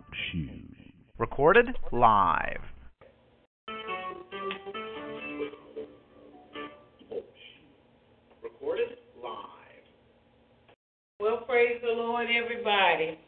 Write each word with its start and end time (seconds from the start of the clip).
Talk 0.00 0.14
shoes. 0.32 0.64
Recorded 1.18 1.66
live. 1.92 2.60
Recorded 8.42 8.88
live. 9.22 9.36
Well, 11.18 11.38
praise 11.46 11.80
the 11.82 11.92
Lord, 11.92 12.28
everybody. 12.30 13.18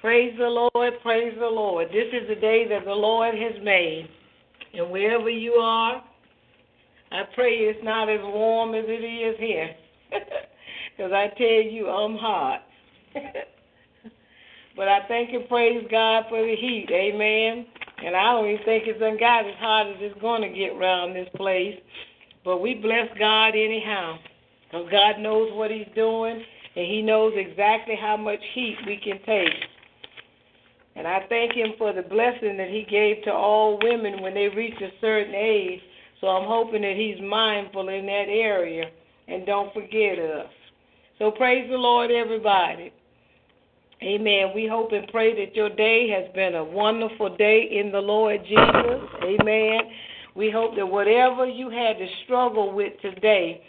Praise 0.00 0.34
the 0.38 0.68
Lord, 0.74 0.94
praise 1.02 1.34
the 1.38 1.46
Lord. 1.46 1.88
This 1.88 2.08
is 2.12 2.28
the 2.28 2.40
day 2.40 2.66
that 2.68 2.84
the 2.84 2.90
Lord 2.90 3.34
has 3.34 3.62
made. 3.62 4.08
And 4.74 4.90
wherever 4.90 5.30
you 5.30 5.52
are, 5.52 6.02
I 7.12 7.22
pray 7.34 7.50
it's 7.50 7.84
not 7.84 8.08
as 8.08 8.20
warm 8.22 8.74
as 8.74 8.84
it 8.88 9.04
is 9.04 9.38
here. 9.38 9.70
Because 10.96 11.12
I 11.12 11.26
tell 11.36 11.46
you, 11.46 11.88
I'm 11.88 12.16
hot. 12.16 12.62
but 14.76 14.88
I 14.88 15.00
thank 15.08 15.32
and 15.32 15.48
praise 15.48 15.86
God 15.90 16.24
for 16.28 16.40
the 16.40 16.54
heat. 16.54 16.88
Amen. 16.90 17.66
And 18.04 18.14
I 18.14 18.32
don't 18.32 18.46
even 18.50 18.64
think 18.64 18.84
it's 18.86 19.00
done 19.00 19.16
got 19.18 19.46
as 19.46 19.54
hot 19.58 19.86
as 19.88 19.96
it's 20.00 20.20
going 20.20 20.42
to 20.42 20.48
get 20.48 20.76
around 20.76 21.14
this 21.14 21.28
place. 21.34 21.78
But 22.44 22.60
we 22.60 22.74
bless 22.74 23.08
God 23.18 23.54
anyhow. 23.56 24.18
Because 24.66 24.90
God 24.90 25.18
knows 25.20 25.52
what 25.54 25.70
He's 25.70 25.88
doing, 25.94 26.42
and 26.76 26.86
He 26.86 27.00
knows 27.00 27.32
exactly 27.36 27.96
how 27.96 28.16
much 28.16 28.40
heat 28.52 28.76
we 28.86 28.98
can 28.98 29.18
take. 29.24 29.54
And 30.94 31.06
I 31.06 31.24
thank 31.28 31.52
Him 31.52 31.72
for 31.78 31.92
the 31.92 32.02
blessing 32.02 32.56
that 32.58 32.68
He 32.68 32.84
gave 32.88 33.24
to 33.24 33.32
all 33.32 33.78
women 33.82 34.22
when 34.22 34.34
they 34.34 34.48
reach 34.48 34.80
a 34.80 34.90
certain 35.00 35.34
age. 35.34 35.80
So 36.20 36.26
I'm 36.28 36.46
hoping 36.46 36.82
that 36.82 36.96
He's 36.96 37.20
mindful 37.22 37.88
in 37.88 38.06
that 38.06 38.26
area 38.28 38.90
and 39.28 39.46
don't 39.46 39.72
forget 39.72 40.18
us. 40.18 40.50
So 41.18 41.30
praise 41.30 41.68
the 41.70 41.76
Lord, 41.76 42.10
everybody. 42.10 42.92
Amen. 44.02 44.52
We 44.54 44.68
hope 44.70 44.92
and 44.92 45.08
pray 45.08 45.34
that 45.44 45.56
your 45.56 45.70
day 45.70 46.08
has 46.10 46.32
been 46.34 46.54
a 46.54 46.64
wonderful 46.64 47.34
day 47.36 47.66
in 47.72 47.90
the 47.90 47.98
Lord 47.98 48.40
Jesus. 48.42 49.08
Amen. 49.22 49.80
We 50.34 50.50
hope 50.50 50.76
that 50.76 50.86
whatever 50.86 51.46
you 51.46 51.70
had 51.70 51.96
to 51.96 52.06
struggle 52.24 52.74
with 52.74 52.92
today, 53.00 53.62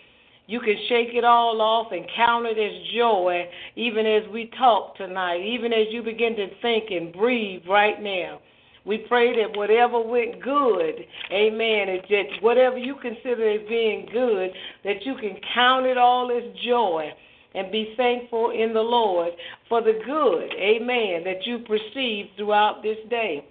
you 0.46 0.60
can 0.60 0.76
shake 0.90 1.10
it 1.14 1.24
all 1.24 1.62
off 1.62 1.94
and 1.94 2.06
count 2.14 2.46
it 2.46 2.58
as 2.58 2.94
joy, 2.94 3.46
even 3.78 4.06
as 4.06 4.24
we 4.34 4.52
talk 4.58 4.98
tonight, 4.98 5.40
even 5.42 5.72
as 5.72 5.88
you 5.92 6.04
begin 6.04 6.36
to 6.36 6.48
think 6.62 6.92
and 6.92 7.14
breathe 7.14 7.62
right 7.68 8.02
now. 8.02 8.40
We 8.86 9.00
pray 9.00 9.34
that 9.42 9.58
whatever 9.58 10.02
went 10.02 10.42
good, 10.42 10.96
amen, 11.32 11.88
that 12.10 12.24
whatever 12.42 12.78
you 12.78 12.96
consider 13.02 13.50
as 13.50 13.68
being 13.70 14.08
good, 14.12 14.52
that 14.84 15.06
you 15.06 15.16
can 15.16 15.38
count 15.54 15.86
it 15.86 15.98
all 15.98 16.32
as 16.32 16.44
joy 16.66 17.12
and 17.56 17.72
be 17.72 17.94
thankful 17.98 18.52
in 18.52 18.74
the 18.74 18.82
Lord 18.82 19.34
for 19.70 19.82
the 19.82 20.00
good, 20.06 20.52
amen, 20.54 21.24
that 21.24 21.46
you 21.46 21.60
perceive 21.60 22.28
throughout 22.38 22.84
this 22.84 22.98
day. 23.10 23.46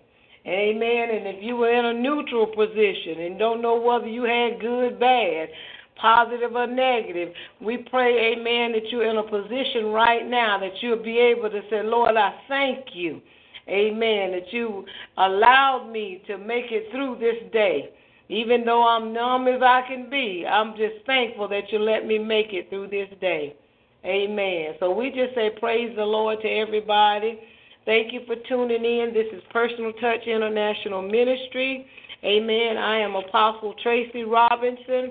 Amen. 0.46 1.08
And 1.10 1.26
if 1.26 1.42
you 1.42 1.56
were 1.56 1.72
in 1.72 1.84
a 1.86 1.92
neutral 1.92 2.46
position 2.46 3.20
and 3.22 3.38
don't 3.38 3.60
know 3.60 3.80
whether 3.80 4.06
you 4.06 4.22
had 4.22 4.60
good, 4.60 5.00
bad, 5.00 5.48
positive 6.00 6.54
or 6.54 6.68
negative, 6.68 7.32
we 7.60 7.78
pray, 7.78 8.32
amen, 8.32 8.72
that 8.72 8.88
you're 8.90 9.10
in 9.10 9.16
a 9.16 9.22
position 9.24 9.86
right 9.86 10.24
now 10.24 10.58
that 10.60 10.80
you'll 10.80 11.02
be 11.02 11.18
able 11.18 11.50
to 11.50 11.62
say, 11.68 11.82
Lord, 11.82 12.16
I 12.16 12.32
thank 12.48 12.94
you. 12.94 13.20
Amen. 13.68 14.30
That 14.30 14.52
you 14.52 14.84
allowed 15.18 15.90
me 15.90 16.22
to 16.28 16.38
make 16.38 16.66
it 16.70 16.92
through 16.92 17.18
this 17.18 17.52
day. 17.52 17.90
Even 18.28 18.64
though 18.64 18.86
I'm 18.86 19.12
numb 19.12 19.48
as 19.48 19.62
I 19.62 19.82
can 19.88 20.08
be, 20.08 20.44
I'm 20.48 20.76
just 20.76 21.04
thankful 21.06 21.48
that 21.48 21.72
you 21.72 21.78
let 21.78 22.06
me 22.06 22.18
make 22.18 22.52
it 22.52 22.68
through 22.70 22.88
this 22.88 23.08
day. 23.20 23.56
Amen. 24.06 24.74
So 24.78 24.92
we 24.92 25.10
just 25.10 25.34
say 25.34 25.50
praise 25.58 25.92
the 25.96 26.04
Lord 26.04 26.40
to 26.42 26.48
everybody. 26.48 27.40
Thank 27.84 28.12
you 28.12 28.20
for 28.24 28.36
tuning 28.48 28.84
in. 28.84 29.12
This 29.12 29.26
is 29.32 29.42
Personal 29.52 29.92
Touch 29.94 30.26
International 30.26 31.02
Ministry. 31.02 31.86
Amen. 32.22 32.76
I 32.78 33.00
am 33.00 33.16
Apostle 33.16 33.74
Tracy 33.82 34.22
Robinson, 34.22 35.10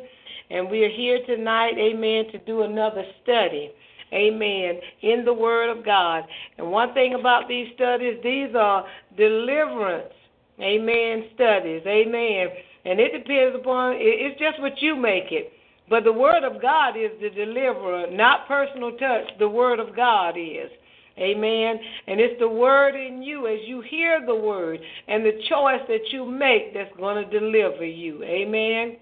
and 0.50 0.70
we 0.70 0.86
are 0.86 0.90
here 0.90 1.20
tonight, 1.26 1.74
amen, 1.78 2.32
to 2.32 2.38
do 2.46 2.62
another 2.62 3.04
study. 3.22 3.72
Amen. 4.14 4.80
In 5.02 5.26
the 5.26 5.34
Word 5.34 5.78
of 5.78 5.84
God. 5.84 6.24
And 6.58 6.72
one 6.72 6.94
thing 6.94 7.16
about 7.20 7.50
these 7.50 7.68
studies, 7.76 8.18
these 8.24 8.56
are 8.56 8.86
deliverance, 9.18 10.14
amen, 10.62 11.26
studies. 11.36 11.82
Amen. 11.86 12.48
And 12.86 13.02
it 13.02 13.12
depends 13.12 13.58
upon, 13.60 13.96
it's 13.98 14.40
just 14.40 14.62
what 14.62 14.82
you 14.82 14.96
make 14.96 15.32
it. 15.32 15.52
But 15.90 16.04
the 16.04 16.14
Word 16.14 16.44
of 16.44 16.62
God 16.62 16.98
is 16.98 17.12
the 17.22 17.30
deliverer, 17.30 18.08
not 18.12 18.48
personal 18.48 18.92
touch. 18.92 19.30
The 19.40 19.50
Word 19.50 19.80
of 19.80 19.96
God 19.96 20.36
is. 20.38 20.72
Amen. 21.18 21.80
And 22.08 22.20
it's 22.20 22.38
the 22.40 22.50
word 22.50 22.94
in 22.94 23.24
you 23.24 23.48
as 23.48 23.60
you 23.66 23.82
hear 23.90 24.26
the 24.26 24.36
word 24.36 24.82
and 25.08 25.26
the 25.26 25.40
choice 25.50 25.80
that 25.88 26.12
you 26.12 26.26
make 26.26 26.74
that's 26.74 26.94
going 26.98 27.24
to 27.24 27.40
deliver 27.40 27.86
you. 27.86 28.22
Amen. 28.24 28.98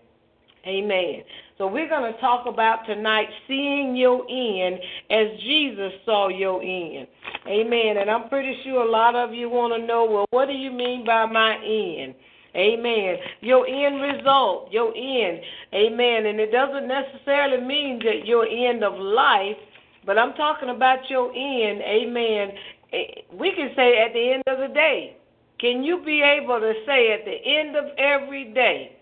Amen. 0.67 1.23
So 1.57 1.67
we're 1.67 1.89
going 1.89 2.13
to 2.13 2.19
talk 2.21 2.45
about 2.45 2.85
tonight 2.85 3.27
seeing 3.47 3.95
your 3.95 4.21
end 4.29 4.79
as 5.09 5.39
Jesus 5.41 5.91
saw 6.05 6.29
your 6.29 6.61
end. 6.61 7.07
Amen. 7.47 7.97
And 7.97 8.09
I'm 8.09 8.29
pretty 8.29 8.57
sure 8.63 8.83
a 8.83 8.89
lot 8.89 9.15
of 9.15 9.33
you 9.33 9.50
want 9.50 9.73
to 9.79 9.85
know, 9.85 10.05
well, 10.05 10.25
what 10.29 10.45
do 10.45 10.53
you 10.53 10.71
mean 10.71 11.05
by 11.05 11.25
my 11.25 11.55
end? 11.55 12.15
Amen. 12.56 13.18
Your 13.41 13.66
end 13.68 14.02
result, 14.02 14.72
your 14.72 14.94
end. 14.96 15.41
Amen. 15.74 16.28
And 16.28 16.40
it 16.40 16.52
doesn't 16.52 16.88
necessarily 16.88 17.66
mean 17.66 18.00
that 18.06 18.25
your 18.25 18.46
end 18.46 18.84
of 18.84 18.94
life 19.00 19.58
but 20.06 20.18
I'm 20.18 20.34
talking 20.34 20.69
about 20.69 21.09
your 21.09 21.30
end, 21.30 21.81
amen. 21.81 22.52
Eh, 22.92 23.22
we 23.34 23.53
can 23.56 23.72
say 23.75 24.00
at 24.00 24.13
the 24.13 24.34
end 24.34 24.44
of 24.47 24.59
the 24.59 24.74
day. 24.74 25.18
Can 25.59 25.84
you 25.84 26.03
be 26.03 26.22
able 26.22 26.59
to 26.59 26.74
say 26.86 27.13
at 27.13 27.24
the 27.24 27.38
end 27.46 27.75
of 27.78 27.86
every 27.97 28.53
day, 28.53 28.97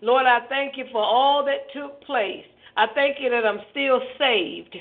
Lord, 0.00 0.26
I 0.26 0.40
thank 0.48 0.76
you 0.76 0.86
for 0.90 1.02
all 1.02 1.44
that 1.44 1.72
took 1.72 2.02
place. 2.02 2.44
I 2.76 2.86
thank 2.94 3.18
you 3.20 3.30
that 3.30 3.46
I'm 3.46 3.60
still 3.70 4.00
saved. 4.18 4.76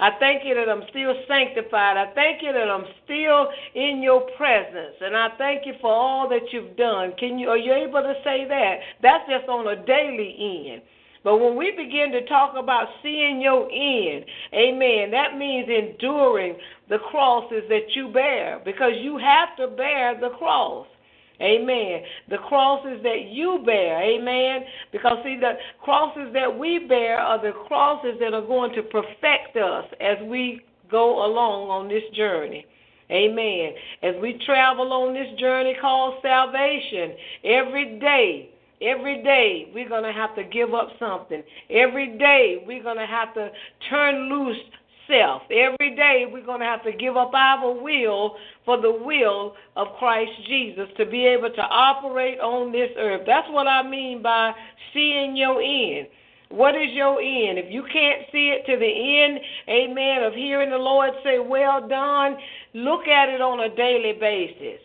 I 0.00 0.10
thank 0.18 0.44
you 0.44 0.54
that 0.54 0.68
I'm 0.68 0.82
still 0.90 1.14
sanctified. 1.28 1.96
I 1.96 2.12
thank 2.14 2.42
you 2.42 2.52
that 2.52 2.68
I'm 2.68 2.84
still 3.04 3.48
in 3.74 4.02
your 4.02 4.26
presence. 4.36 4.96
And 5.00 5.16
I 5.16 5.28
thank 5.38 5.66
you 5.66 5.74
for 5.80 5.92
all 5.92 6.28
that 6.28 6.52
you've 6.52 6.76
done. 6.76 7.12
Can 7.18 7.38
you 7.38 7.48
are 7.48 7.58
you 7.58 7.72
able 7.72 8.02
to 8.02 8.14
say 8.24 8.46
that? 8.48 8.76
That's 9.02 9.24
just 9.28 9.48
on 9.48 9.66
a 9.66 9.84
daily 9.86 10.72
end. 10.72 10.82
But 11.24 11.38
when 11.38 11.56
we 11.56 11.70
begin 11.70 12.12
to 12.12 12.26
talk 12.26 12.54
about 12.56 12.86
seeing 13.02 13.40
your 13.40 13.64
end, 13.72 14.26
amen, 14.52 15.10
that 15.10 15.38
means 15.38 15.68
enduring 15.70 16.56
the 16.90 16.98
crosses 17.10 17.62
that 17.70 17.96
you 17.96 18.08
bear 18.12 18.60
because 18.62 18.92
you 19.00 19.16
have 19.16 19.56
to 19.56 19.74
bear 19.74 20.20
the 20.20 20.36
cross. 20.36 20.86
Amen. 21.40 22.02
The 22.30 22.38
crosses 22.38 23.02
that 23.02 23.28
you 23.30 23.62
bear, 23.66 24.00
amen. 24.00 24.66
Because 24.92 25.18
see, 25.24 25.38
the 25.40 25.54
crosses 25.82 26.32
that 26.32 26.58
we 26.58 26.86
bear 26.86 27.18
are 27.18 27.42
the 27.42 27.52
crosses 27.66 28.14
that 28.20 28.32
are 28.34 28.46
going 28.46 28.72
to 28.74 28.82
perfect 28.82 29.56
us 29.56 29.84
as 30.00 30.16
we 30.28 30.60
go 30.90 31.26
along 31.26 31.70
on 31.70 31.88
this 31.88 32.04
journey. 32.14 32.66
Amen. 33.10 33.72
As 34.02 34.14
we 34.22 34.40
travel 34.46 34.92
on 34.92 35.12
this 35.12 35.38
journey 35.38 35.76
called 35.80 36.14
salvation, 36.22 37.16
every 37.44 37.98
day 37.98 38.50
Every 38.82 39.22
day 39.22 39.70
we're 39.72 39.88
going 39.88 40.02
to 40.02 40.12
have 40.12 40.34
to 40.36 40.44
give 40.44 40.74
up 40.74 40.88
something. 40.98 41.42
Every 41.70 42.18
day 42.18 42.64
we're 42.66 42.82
going 42.82 42.98
to 42.98 43.06
have 43.06 43.32
to 43.34 43.50
turn 43.88 44.28
loose 44.28 44.58
self. 45.08 45.42
Every 45.50 45.94
day 45.96 46.24
we're 46.30 46.44
going 46.44 46.60
to 46.60 46.66
have 46.66 46.82
to 46.84 46.92
give 46.92 47.16
up 47.16 47.32
our 47.34 47.72
will 47.72 48.36
for 48.64 48.80
the 48.80 48.92
will 48.92 49.54
of 49.76 49.88
Christ 49.98 50.32
Jesus 50.46 50.88
to 50.96 51.06
be 51.06 51.26
able 51.26 51.50
to 51.50 51.62
operate 51.62 52.40
on 52.40 52.72
this 52.72 52.90
earth. 52.98 53.22
That's 53.26 53.48
what 53.50 53.66
I 53.66 53.88
mean 53.88 54.22
by 54.22 54.52
seeing 54.92 55.36
your 55.36 55.60
end. 55.60 56.08
What 56.50 56.76
is 56.76 56.92
your 56.92 57.20
end? 57.20 57.58
If 57.58 57.72
you 57.72 57.82
can't 57.92 58.22
see 58.30 58.54
it 58.54 58.64
to 58.70 58.78
the 58.78 58.86
end, 58.86 59.40
amen, 59.68 60.22
of 60.22 60.34
hearing 60.34 60.70
the 60.70 60.76
Lord 60.76 61.10
say, 61.24 61.38
Well 61.38 61.88
done, 61.88 62.36
look 62.74 63.08
at 63.08 63.28
it 63.28 63.40
on 63.40 63.60
a 63.60 63.74
daily 63.74 64.12
basis. 64.12 64.83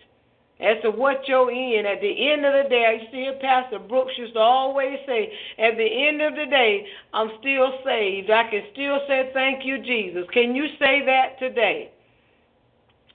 As 0.59 0.81
to 0.83 0.91
what 0.91 1.27
you're 1.27 1.51
in. 1.51 1.85
At 1.85 2.01
the 2.01 2.31
end 2.31 2.45
of 2.45 2.53
the 2.53 2.69
day, 2.69 2.85
I 2.85 3.11
see 3.11 3.31
Pastor 3.41 3.79
Brooks 3.79 4.13
used 4.17 4.33
to 4.33 4.39
always 4.39 5.00
say, 5.06 5.31
at 5.57 5.77
the 5.77 6.07
end 6.07 6.21
of 6.21 6.35
the 6.35 6.45
day, 6.45 6.85
I'm 7.13 7.29
still 7.39 7.71
saved. 7.85 8.29
I 8.29 8.50
can 8.50 8.63
still 8.73 9.00
say 9.07 9.31
thank 9.33 9.65
you, 9.65 9.81
Jesus. 9.83 10.25
Can 10.33 10.56
you 10.56 10.67
say 10.79 11.06
that 11.06 11.39
today? 11.39 11.91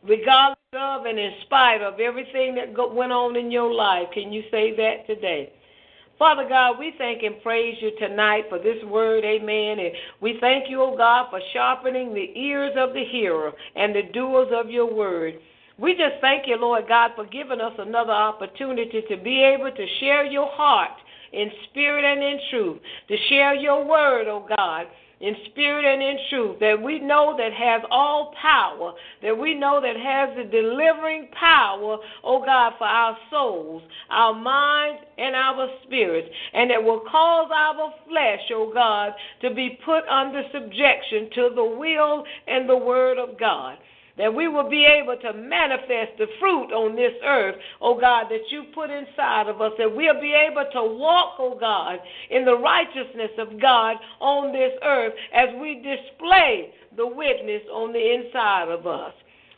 Regardless 0.07 0.59
of 0.75 1.07
and 1.07 1.19
in 1.19 1.33
spite 1.47 1.83
of 1.83 2.01
everything 2.01 2.55
that 2.57 2.75
went 2.95 3.13
on 3.13 3.37
in 3.37 3.51
your 3.51 3.73
life, 3.73 4.09
can 4.13 4.33
you 4.33 4.43
say 4.51 4.75
that 4.77 5.07
today? 5.07 5.53
Father 6.19 6.47
God, 6.49 6.79
we 6.79 6.95
thank 6.97 7.23
and 7.25 7.43
praise 7.43 7.77
you 7.81 7.91
tonight 7.99 8.45
for 8.49 8.59
this 8.59 8.83
word, 8.85 9.25
amen. 9.25 9.81
And 9.81 9.93
we 10.21 10.39
thank 10.41 10.71
you, 10.71 10.81
O 10.81 10.97
God, 10.97 11.27
for 11.31 11.41
sharpening 11.53 12.15
the 12.15 12.31
ears 12.39 12.73
of 12.77 12.93
the 12.93 13.05
hearer 13.05 13.53
and 13.75 13.95
the 13.95 14.03
doers 14.13 14.49
of 14.53 14.71
your 14.71 14.93
word. 14.93 15.35
We 15.79 15.93
just 15.93 16.21
thank 16.21 16.47
you, 16.47 16.57
Lord 16.57 16.85
God, 16.87 17.13
for 17.17 17.25
giving 17.27 17.61
us 17.61 17.73
another 17.79 18.13
opportunity 18.13 19.03
to 19.09 19.17
be 19.17 19.43
able 19.43 19.73
to 19.73 19.87
share 19.99 20.25
your 20.25 20.49
heart 20.53 20.93
in 21.33 21.51
spirit 21.69 22.05
and 22.05 22.23
in 22.23 22.39
truth, 22.51 22.81
to 23.09 23.17
share 23.29 23.55
your 23.57 23.85
word, 23.85 24.29
oh 24.29 24.47
God, 24.57 24.87
in 25.21 25.35
spirit 25.51 25.85
and 25.85 26.01
in 26.01 26.17
truth, 26.31 26.61
that 26.61 26.81
we 26.81 27.01
know 27.01 27.35
that 27.37 27.53
has 27.53 27.83
all 27.91 28.33
power, 28.41 28.93
that 29.21 29.37
we 29.37 29.55
know 29.55 29.81
that 29.81 29.97
has 29.97 30.37
the 30.37 30.45
delivering 30.45 31.29
power, 31.39 31.99
oh 32.23 32.45
God, 32.45 32.75
for 32.79 32.87
our 32.87 33.17
souls, 33.29 33.83
our 34.11 34.33
minds, 34.33 35.03
and 35.19 35.35
our 35.35 35.69
spirits, 35.85 36.29
and 36.53 36.71
that 36.71 36.85
will 36.85 37.01
cause 37.11 37.51
our 37.53 37.93
flesh, 38.07 38.43
oh 38.53 38.71
God, 38.73 39.13
to 39.43 39.53
be 39.53 39.77
put 39.85 40.07
under 40.07 40.43
subjection 40.53 41.31
to 41.35 41.51
the 41.53 41.65
will 41.65 42.25
and 42.47 42.69
the 42.69 42.77
word 42.77 43.19
of 43.19 43.37
God 43.41 43.77
that 44.17 44.35
we 44.35 44.49
will 44.49 44.69
be 44.69 44.87
able 44.87 45.17
to 45.21 45.33
manifest 45.33 46.17
the 46.19 46.27
fruit 46.39 46.73
on 46.73 46.95
this 46.95 47.13
earth, 47.25 47.57
oh 47.81 47.99
God, 47.99 48.27
that 48.31 48.51
you 48.51 48.65
put 48.75 48.91
inside 48.91 49.49
of 49.49 49.61
us, 49.61 49.73
that 49.79 49.95
we'll 49.95 50.21
be 50.21 50.35
able 50.35 50.65
to 50.73 50.83
walk, 50.97 51.35
oh 51.39 51.57
God, 51.59 51.99
in 52.31 52.45
the 52.45 52.57
righteousness 52.57 53.31
of 53.39 53.61
God 53.61 53.97
on 54.21 54.53
this 54.53 54.73
earth 54.85 55.15
as 55.35 55.49
we 55.61 55.83
display 55.83 56.73
the 56.97 57.07
witness 57.07 57.63
on 57.73 57.93
the 57.93 58.15
inside 58.15 58.69
of 58.69 58.87
us. 58.87 59.13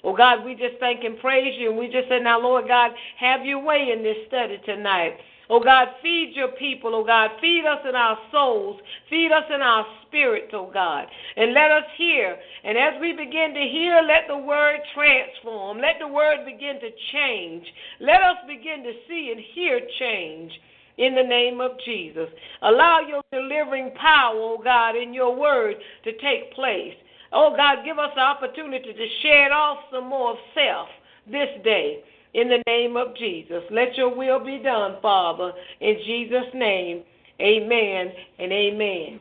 Oh 0.05 0.17
God, 0.17 0.45
we 0.45 0.55
just 0.55 0.79
thank 0.79 1.05
and 1.05 1.19
praise 1.19 1.55
you, 1.59 1.71
and 1.71 1.79
we 1.79 1.87
just 1.89 2.09
say, 2.09 2.21
now, 2.21 2.41
Lord 2.41 2.69
God, 2.69 2.93
have 3.19 3.45
your 3.45 3.63
way 3.63 3.89
in 3.93 4.03
this 4.03 4.17
study 4.29 4.59
tonight. 4.65 5.19
Oh 5.49 5.61
God, 5.61 5.89
feed 6.03 6.33
your 6.35 6.53
people, 6.59 6.95
oh 6.95 7.05
God. 7.05 7.31
Feed 7.41 7.65
us 7.65 7.79
in 7.89 7.95
our 7.95 8.19
souls. 8.33 8.81
Feed 9.09 9.31
us 9.31 9.45
in 9.55 9.63
our 9.63 9.87
spirits, 10.07 10.53
oh 10.53 10.71
God. 10.73 11.07
And 11.37 11.55
let 11.55 11.71
us 11.71 11.85
hear. 11.97 12.37
And 12.65 12.77
as 12.77 13.01
we 13.01 13.13
begin 13.13 13.55
to 13.55 13.61
hear, 13.61 14.03
let 14.03 14.27
the 14.29 14.39
word 14.39 14.81
transform. 14.95 15.79
Let 15.79 15.97
the 16.01 16.09
word 16.09 16.45
begin 16.45 16.81
to 16.81 16.91
change. 17.13 17.65
Let 18.01 18.23
us 18.23 18.39
begin 18.49 18.83
to 18.83 18.93
see 19.09 19.33
and 19.33 19.41
hear 19.55 19.81
change 19.99 20.53
in 20.99 21.15
the 21.15 21.23
name 21.23 21.61
of 21.61 21.73
Jesus. 21.85 22.29
Allow 22.63 23.01
your 23.07 23.23
delivering 23.31 23.93
power, 24.01 24.35
oh 24.35 24.61
God, 24.63 24.97
in 24.97 25.15
your 25.15 25.35
word 25.37 25.77
to 26.05 26.13
take 26.13 26.55
place. 26.55 26.95
Oh 27.33 27.55
God, 27.57 27.85
give 27.85 27.99
us 27.99 28.11
the 28.15 28.23
opportunity 28.23 28.93
to 28.93 29.07
shed 29.23 29.53
off 29.53 29.79
some 29.93 30.09
more 30.09 30.33
of 30.33 30.39
self 30.55 30.89
this 31.27 31.49
day 31.63 32.03
in 32.37 32.49
the 32.49 32.63
name 32.67 32.97
of 32.97 33.17
Jesus. 33.17 33.63
Let 33.71 33.97
your 33.97 34.15
will 34.15 34.45
be 34.45 34.59
done, 34.63 34.97
Father, 35.01 35.53
in 35.81 35.97
Jesus' 36.05 36.53
name. 36.55 37.03
Amen 37.41 38.13
and 38.39 38.53
amen. 38.53 39.21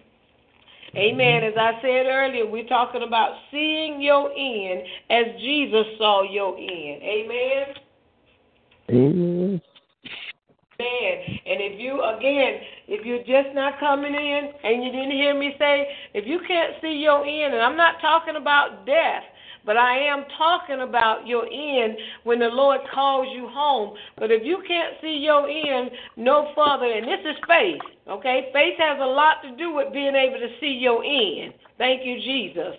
Amen. 0.96 1.44
As 1.44 1.54
I 1.58 1.80
said 1.82 2.06
earlier, 2.08 2.46
we're 2.46 2.68
talking 2.68 3.04
about 3.04 3.36
seeing 3.52 4.02
your 4.02 4.32
end 4.32 4.84
as 5.10 5.42
Jesus 5.42 5.86
saw 5.98 6.24
your 6.24 6.58
end. 6.58 7.02
Amen. 7.04 7.66
Amen. 8.90 9.62
And 10.78 11.62
if 11.62 11.80
you 11.80 12.04
again, 12.04 12.60
if 12.88 13.06
you're 13.06 13.20
just 13.20 13.56
not 13.56 13.80
coming 13.80 14.14
in 14.14 14.50
and 14.64 14.84
you 14.84 14.92
didn't 14.92 15.12
hear 15.12 15.38
me 15.38 15.56
say, 15.58 15.88
if 16.14 16.28
you 16.28 16.40
can't 16.46 16.74
see 16.82 16.94
your 16.94 17.26
end, 17.26 17.54
and 17.54 17.64
I'm 17.64 17.78
not 17.78 17.96
talking 18.02 18.36
about 18.36 18.86
death, 18.86 19.24
but 19.66 19.78
I 19.78 19.98
am 19.98 20.26
talking 20.38 20.82
about 20.82 21.26
your 21.28 21.46
end 21.46 21.98
when 22.24 22.40
the 22.40 22.48
Lord 22.48 22.82
calls 22.94 23.28
you 23.34 23.48
home. 23.48 23.96
But 24.18 24.32
if 24.32 24.44
you 24.46 24.64
can't 24.68 24.96
see 25.02 25.18
your 25.18 25.50
end 25.50 25.92
no 26.18 26.52
further, 26.56 26.86
and 26.86 27.08
this 27.08 27.20
is 27.26 27.38
faith, 27.48 27.82
okay? 28.08 28.50
Faith 28.54 28.76
has 28.78 29.00
a 29.02 29.06
lot 29.06 29.42
to 29.44 29.56
do 29.58 29.74
with 29.74 29.92
being 29.92 30.16
able 30.16 30.40
to 30.40 30.50
see 30.60 30.78
your 30.80 31.04
end. 31.04 31.54
Thank 31.78 32.06
you, 32.06 32.18
Jesus. 32.18 32.76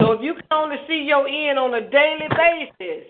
So 0.00 0.12
if 0.12 0.22
you 0.22 0.34
can 0.34 0.44
only 0.50 0.76
see 0.88 1.02
your 1.02 1.28
end 1.28 1.58
on 1.58 1.74
a 1.74 1.88
daily 1.88 2.28
basis, 2.36 3.06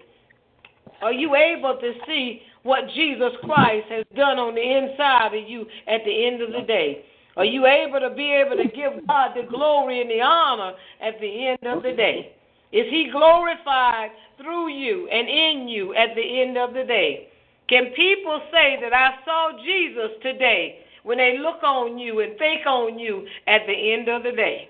are 1.00 1.12
you 1.12 1.35
able 1.35 1.79
to 1.81 1.93
see 2.06 2.43
what 2.62 2.88
Jesus 2.94 3.32
Christ 3.43 3.87
has 3.91 4.05
done 4.17 4.38
on 4.38 4.55
the 4.55 4.62
inside 4.62 5.35
of 5.35 5.49
you 5.49 5.67
at 5.87 6.00
the 6.05 6.27
end 6.27 6.43
of 6.43 6.53
the 6.53 6.62
day? 6.67 7.05
Are 7.37 7.44
you 7.44 7.67
able 7.67 8.00
to 8.00 8.15
be 8.15 8.32
able 8.32 8.56
to 8.56 8.69
give 8.69 9.06
God 9.06 9.32
the 9.35 9.43
glory 9.49 10.00
and 10.00 10.11
the 10.11 10.20
honor 10.20 10.73
at 11.03 11.20
the 11.20 11.49
end 11.49 11.59
of 11.65 11.82
the 11.82 11.93
day? 11.93 12.32
Is 12.75 12.91
he 12.91 13.09
glorified 13.12 14.11
through 14.37 14.69
you 14.69 15.09
and 15.09 15.29
in 15.29 15.69
you 15.69 15.94
at 15.94 16.17
the 16.17 16.43
end 16.43 16.59
of 16.59 16.75
the 16.75 16.82
day? 16.82 17.29
Can 17.69 17.93
people 17.94 18.43
say 18.50 18.79
that 18.82 18.93
I 18.93 19.25
saw 19.25 19.53
Jesus 19.65 20.11
today 20.23 20.81
when 21.05 21.19
they 21.19 21.38
look 21.38 21.62
on 21.62 21.99
you 21.99 22.19
and 22.21 22.37
think 22.37 22.67
on 22.67 22.99
you 22.99 23.29
at 23.47 23.61
the 23.69 23.93
end 23.93 24.09
of 24.09 24.25
the 24.25 24.32
day? 24.32 24.69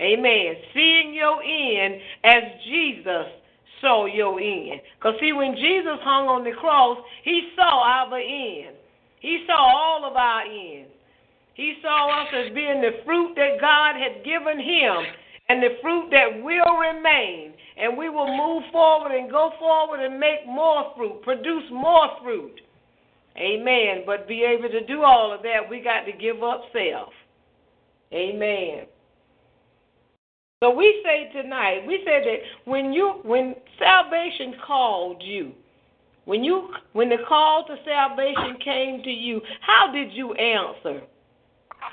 Amen. 0.00 0.54
Seeing 0.72 1.12
your 1.12 1.42
end 1.42 2.00
as 2.22 2.42
Jesus 2.64 3.26
saw 3.80 4.06
your 4.06 4.38
end. 4.38 4.80
Because, 4.96 5.18
see, 5.20 5.32
when 5.32 5.56
Jesus 5.56 5.98
hung 6.02 6.28
on 6.28 6.44
the 6.44 6.52
cross, 6.52 6.98
he 7.24 7.50
saw 7.56 7.82
our 7.82 8.16
end. 8.16 8.76
He 9.18 9.42
saw 9.48 9.58
all 9.58 10.04
of 10.08 10.16
our 10.16 10.42
ends. 10.42 10.88
He 11.54 11.74
saw 11.82 12.22
us 12.22 12.28
as 12.32 12.54
being 12.54 12.80
the 12.80 13.02
fruit 13.04 13.34
that 13.34 13.60
God 13.60 13.96
had 13.96 14.24
given 14.24 14.58
him 14.60 15.04
and 15.50 15.60
the 15.60 15.76
fruit 15.82 16.10
that 16.12 16.42
will 16.44 16.76
remain. 16.78 17.54
And 17.76 17.98
we 17.98 18.08
will 18.08 18.28
move 18.28 18.62
forward 18.70 19.10
and 19.10 19.30
go 19.30 19.50
forward 19.58 20.00
and 20.00 20.20
make 20.20 20.46
more 20.46 20.92
fruit, 20.96 21.22
produce 21.22 21.64
more 21.72 22.08
fruit. 22.22 22.60
Amen. 23.36 24.04
But 24.06 24.28
be 24.28 24.44
able 24.44 24.68
to 24.68 24.86
do 24.86 25.02
all 25.02 25.34
of 25.34 25.42
that, 25.42 25.68
we 25.68 25.80
got 25.80 26.02
to 26.02 26.12
give 26.12 26.42
up 26.42 26.62
self. 26.72 27.12
Amen. 28.12 28.86
So 30.62 30.74
we 30.74 31.02
say 31.02 31.32
tonight, 31.32 31.84
we 31.86 32.00
said 32.04 32.22
that 32.26 32.70
when 32.70 32.92
you 32.92 33.20
when 33.24 33.54
salvation 33.78 34.54
called 34.64 35.22
you, 35.24 35.52
when 36.26 36.44
you 36.44 36.68
when 36.92 37.08
the 37.08 37.16
call 37.26 37.64
to 37.66 37.76
salvation 37.84 38.58
came 38.62 39.02
to 39.02 39.10
you, 39.10 39.40
how 39.62 39.90
did 39.90 40.12
you 40.12 40.34
answer? 40.34 41.00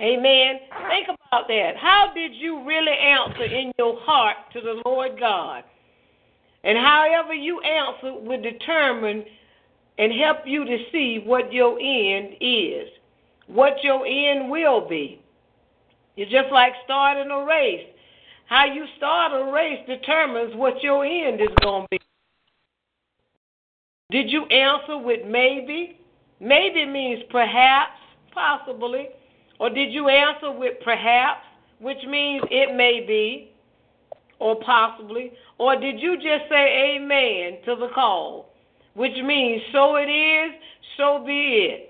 Amen. 0.02 0.60
Think 0.90 1.08
about 1.08 1.48
that. 1.48 1.74
How 1.78 2.12
did 2.14 2.36
you 2.36 2.64
really 2.66 2.92
answer 2.92 3.44
in 3.44 3.72
your 3.80 4.00
heart 4.02 4.38
to 4.54 4.62
the 4.62 4.82
Lord 4.86 5.20
God? 5.20 5.64
And 6.64 6.78
however 6.78 7.34
you 7.34 7.62
answer 7.62 8.14
will 8.14 8.42
determine 8.42 9.26
and 9.98 10.14
help 10.14 10.40
you 10.46 10.66
to 10.66 10.78
see 10.92 11.22
what 11.26 11.52
your 11.52 11.80
end 11.80 12.36
is, 12.40 12.90
what 13.48 13.84
your 13.84 14.06
end 14.06 14.50
will 14.50 14.88
be. 14.88 15.22
It's 16.16 16.32
just 16.32 16.52
like 16.52 16.74
starting 16.84 17.32
a 17.32 17.46
race. 17.46 17.88
How 18.48 18.66
you 18.66 18.86
start 18.98 19.34
a 19.34 19.52
race 19.52 19.80
determines 19.88 20.56
what 20.56 20.82
your 20.82 21.06
end 21.06 21.42
is 21.42 21.56
going 21.62 21.84
to 21.84 21.88
be. 21.92 22.00
Did 24.10 24.30
you 24.30 24.46
answer 24.46 24.98
with 24.98 25.26
maybe? 25.28 26.00
Maybe 26.40 26.86
means 26.86 27.24
perhaps, 27.30 28.00
possibly. 28.34 29.10
Or 29.60 29.70
did 29.70 29.92
you 29.92 30.08
answer 30.08 30.52
with 30.52 30.76
perhaps, 30.84 31.46
which 31.80 31.98
means 32.08 32.44
it 32.52 32.76
may 32.76 33.04
be, 33.06 33.52
or 34.40 34.56
possibly? 34.64 35.32
Or 35.58 35.80
did 35.80 36.00
you 36.00 36.16
just 36.18 36.50
say 36.50 36.96
amen 36.96 37.60
to 37.66 37.76
the 37.76 37.90
call, 37.94 38.54
which 38.94 39.16
means 39.24 39.62
so 39.72 39.96
it 39.96 40.10
is, 40.10 40.52
so 40.98 41.24
be 41.26 41.70
it? 41.72 41.90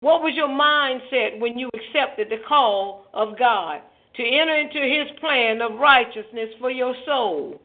What 0.00 0.22
was 0.22 0.32
your 0.34 0.48
mindset 0.48 1.38
when 1.38 1.58
you 1.58 1.70
accepted 1.74 2.28
the 2.28 2.42
call 2.48 3.06
of 3.14 3.38
God 3.38 3.80
to 4.16 4.22
enter 4.22 4.56
into 4.56 4.80
his 4.80 5.18
plan 5.20 5.62
of 5.62 5.78
righteousness 5.78 6.48
for 6.60 6.70
your 6.70 6.94
soul? 7.06 7.60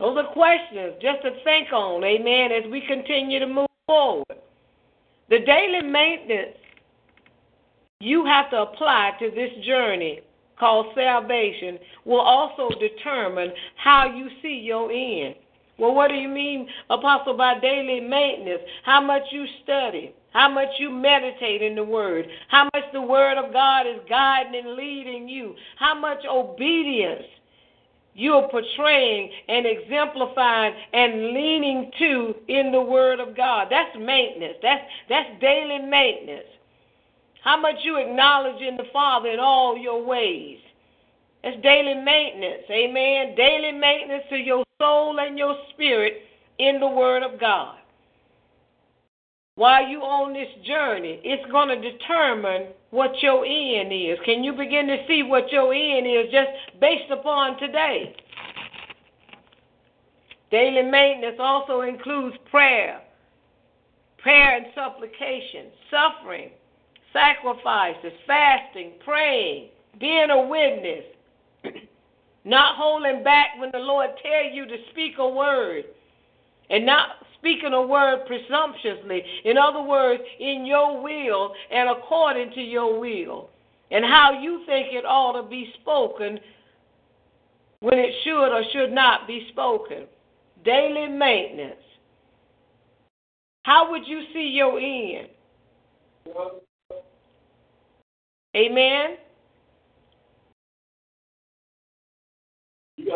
Those 0.00 0.16
are 0.16 0.32
questions 0.32 0.94
just 1.00 1.22
to 1.22 1.30
think 1.44 1.72
on, 1.72 2.02
amen, 2.02 2.50
as 2.50 2.70
we 2.70 2.82
continue 2.88 3.38
to 3.38 3.46
move 3.46 3.68
forward. 3.86 4.24
The 5.30 5.40
daily 5.40 5.82
maintenance 5.82 6.56
you 8.00 8.24
have 8.26 8.50
to 8.50 8.62
apply 8.62 9.12
to 9.18 9.30
this 9.30 9.50
journey 9.64 10.20
called 10.58 10.86
salvation 10.94 11.78
will 12.04 12.20
also 12.20 12.68
determine 12.78 13.50
how 13.76 14.14
you 14.14 14.28
see 14.42 14.60
your 14.62 14.90
end. 14.92 15.36
Well, 15.78 15.94
what 15.94 16.08
do 16.08 16.14
you 16.14 16.28
mean, 16.28 16.68
Apostle, 16.90 17.36
by 17.36 17.58
daily 17.58 18.00
maintenance? 18.00 18.62
How 18.84 19.00
much 19.00 19.22
you 19.32 19.44
study, 19.64 20.14
how 20.32 20.48
much 20.48 20.68
you 20.78 20.90
meditate 20.90 21.62
in 21.62 21.74
the 21.74 21.82
Word, 21.82 22.26
how 22.48 22.68
much 22.74 22.84
the 22.92 23.02
Word 23.02 23.38
of 23.38 23.52
God 23.52 23.86
is 23.86 24.00
guiding 24.08 24.54
and 24.54 24.76
leading 24.76 25.28
you, 25.28 25.54
how 25.76 25.98
much 25.98 26.24
obedience 26.30 27.24
you 28.14 28.32
are 28.34 28.48
portraying 28.48 29.30
and 29.48 29.66
exemplifying 29.66 30.74
and 30.92 31.34
leaning 31.34 31.90
to 31.98 32.34
in 32.48 32.70
the 32.70 32.80
Word 32.80 33.20
of 33.20 33.36
God. 33.36 33.66
That's 33.70 33.96
maintenance. 33.98 34.54
That's 34.62 34.82
that's 35.08 35.40
daily 35.40 35.80
maintenance. 35.80 36.46
How 37.42 37.60
much 37.60 37.76
you 37.82 37.98
acknowledge 37.98 38.62
in 38.62 38.76
the 38.76 38.86
Father 38.92 39.28
in 39.28 39.40
all 39.40 39.76
your 39.76 40.04
ways. 40.04 40.58
That's 41.42 41.60
daily 41.62 41.94
maintenance. 41.94 42.64
Amen. 42.70 43.34
Daily 43.36 43.72
maintenance 43.72 44.24
to 44.30 44.36
your 44.36 44.64
soul 44.80 45.18
and 45.20 45.36
your 45.36 45.56
spirit 45.74 46.22
in 46.58 46.80
the 46.80 46.88
Word 46.88 47.22
of 47.22 47.38
God. 47.38 47.76
While 49.56 49.86
you 49.86 50.00
on 50.00 50.32
this 50.32 50.50
journey, 50.66 51.20
it's 51.22 51.50
going 51.52 51.68
to 51.68 51.78
determine 51.80 52.72
what 52.90 53.12
your 53.22 53.44
end 53.46 53.92
is. 53.92 54.18
Can 54.24 54.42
you 54.42 54.52
begin 54.52 54.88
to 54.88 54.96
see 55.06 55.22
what 55.22 55.52
your 55.52 55.72
end 55.72 56.06
is 56.06 56.32
just 56.32 56.80
based 56.80 57.10
upon 57.12 57.58
today? 57.58 58.16
Daily 60.50 60.82
maintenance 60.82 61.36
also 61.38 61.82
includes 61.82 62.36
prayer, 62.50 63.00
prayer 64.18 64.56
and 64.56 64.66
supplication, 64.74 65.70
suffering, 65.88 66.50
sacrifices, 67.12 68.12
fasting, 68.26 68.92
praying, 69.04 69.68
being 70.00 70.30
a 70.30 70.46
witness, 70.46 71.04
not 72.44 72.76
holding 72.76 73.22
back 73.22 73.50
when 73.58 73.70
the 73.72 73.78
Lord 73.78 74.10
tell 74.20 74.52
you 74.52 74.66
to 74.66 74.76
speak 74.90 75.14
a 75.18 75.28
word, 75.28 75.84
and 76.70 76.84
not 76.84 77.23
speaking 77.44 77.74
a 77.74 77.86
word 77.86 78.24
presumptuously. 78.26 79.22
In 79.44 79.58
other 79.58 79.82
words, 79.82 80.22
in 80.40 80.64
your 80.64 81.02
will 81.02 81.52
and 81.70 81.90
according 81.90 82.52
to 82.52 82.60
your 82.60 82.98
will, 82.98 83.50
and 83.90 84.04
how 84.04 84.40
you 84.40 84.62
think 84.66 84.88
it 84.92 85.04
ought 85.04 85.40
to 85.40 85.48
be 85.48 85.70
spoken 85.80 86.40
when 87.80 87.98
it 87.98 88.14
should 88.24 88.48
or 88.48 88.62
should 88.72 88.92
not 88.92 89.26
be 89.26 89.46
spoken. 89.52 90.06
Daily 90.64 91.06
maintenance. 91.06 91.76
How 93.64 93.90
would 93.90 94.06
you 94.06 94.22
see 94.32 94.50
your 94.54 94.78
end? 94.78 95.28
Amen. 98.56 99.16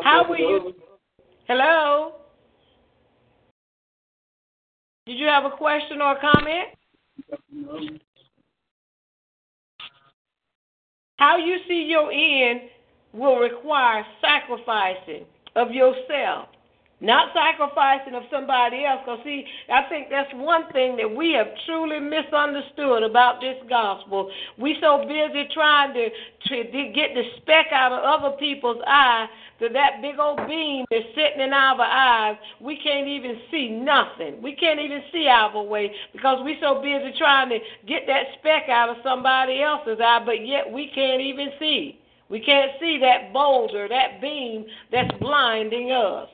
How 0.02 0.28
will 0.28 0.36
you? 0.36 0.74
Hello? 1.46 2.12
Did 5.08 5.18
you 5.18 5.26
have 5.26 5.46
a 5.46 5.56
question 5.56 6.02
or 6.02 6.12
a 6.12 6.20
comment? 6.20 6.68
How 11.16 11.38
you 11.38 11.56
see 11.66 11.86
your 11.88 12.12
end 12.12 12.68
will 13.14 13.38
require 13.38 14.04
sacrificing 14.20 15.24
of 15.56 15.70
yourself. 15.70 16.48
Not 17.00 17.30
sacrificing 17.32 18.14
of 18.14 18.24
somebody 18.30 18.84
else. 18.84 19.00
Because, 19.04 19.20
see, 19.22 19.44
I 19.72 19.88
think 19.88 20.08
that's 20.10 20.30
one 20.34 20.66
thing 20.72 20.96
that 20.96 21.06
we 21.06 21.32
have 21.32 21.46
truly 21.64 22.00
misunderstood 22.00 23.04
about 23.04 23.40
this 23.40 23.56
gospel. 23.68 24.30
We 24.58 24.76
so 24.80 25.06
busy 25.06 25.46
trying 25.54 25.94
to, 25.94 26.10
to 26.10 26.64
get 26.92 27.14
the 27.14 27.22
speck 27.36 27.66
out 27.72 27.92
of 27.92 28.02
other 28.02 28.36
people's 28.36 28.82
eye 28.84 29.26
that 29.60 29.72
that 29.72 30.02
big 30.02 30.18
old 30.18 30.38
beam 30.48 30.84
that's 30.90 31.06
sitting 31.14 31.40
in 31.40 31.52
our 31.52 31.80
eyes, 31.80 32.36
we 32.60 32.78
can't 32.82 33.06
even 33.06 33.38
see 33.50 33.70
nothing. 33.70 34.42
We 34.42 34.54
can't 34.54 34.80
even 34.80 35.02
see 35.12 35.28
our 35.28 35.62
way 35.62 35.92
because 36.12 36.42
we 36.44 36.56
so 36.60 36.82
busy 36.82 37.14
trying 37.16 37.48
to 37.50 37.58
get 37.86 38.06
that 38.06 38.38
speck 38.38 38.68
out 38.68 38.88
of 38.88 38.96
somebody 39.04 39.62
else's 39.62 39.98
eye, 40.02 40.22
but 40.24 40.46
yet 40.46 40.70
we 40.70 40.90
can't 40.94 41.20
even 41.22 41.50
see. 41.58 42.00
We 42.28 42.40
can't 42.40 42.72
see 42.78 42.98
that 43.02 43.32
boulder, 43.32 43.88
that 43.88 44.20
beam 44.20 44.66
that's 44.92 45.10
blinding 45.18 45.92
us 45.92 46.28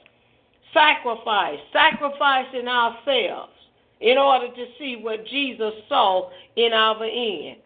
sacrifice, 0.74 1.58
sacrificing 1.72 2.68
ourselves 2.68 3.52
in 4.00 4.18
order 4.18 4.48
to 4.48 4.64
see 4.78 4.98
what 5.00 5.26
Jesus 5.26 5.72
saw 5.88 6.30
in 6.56 6.72
our 6.72 7.02
end. 7.04 7.58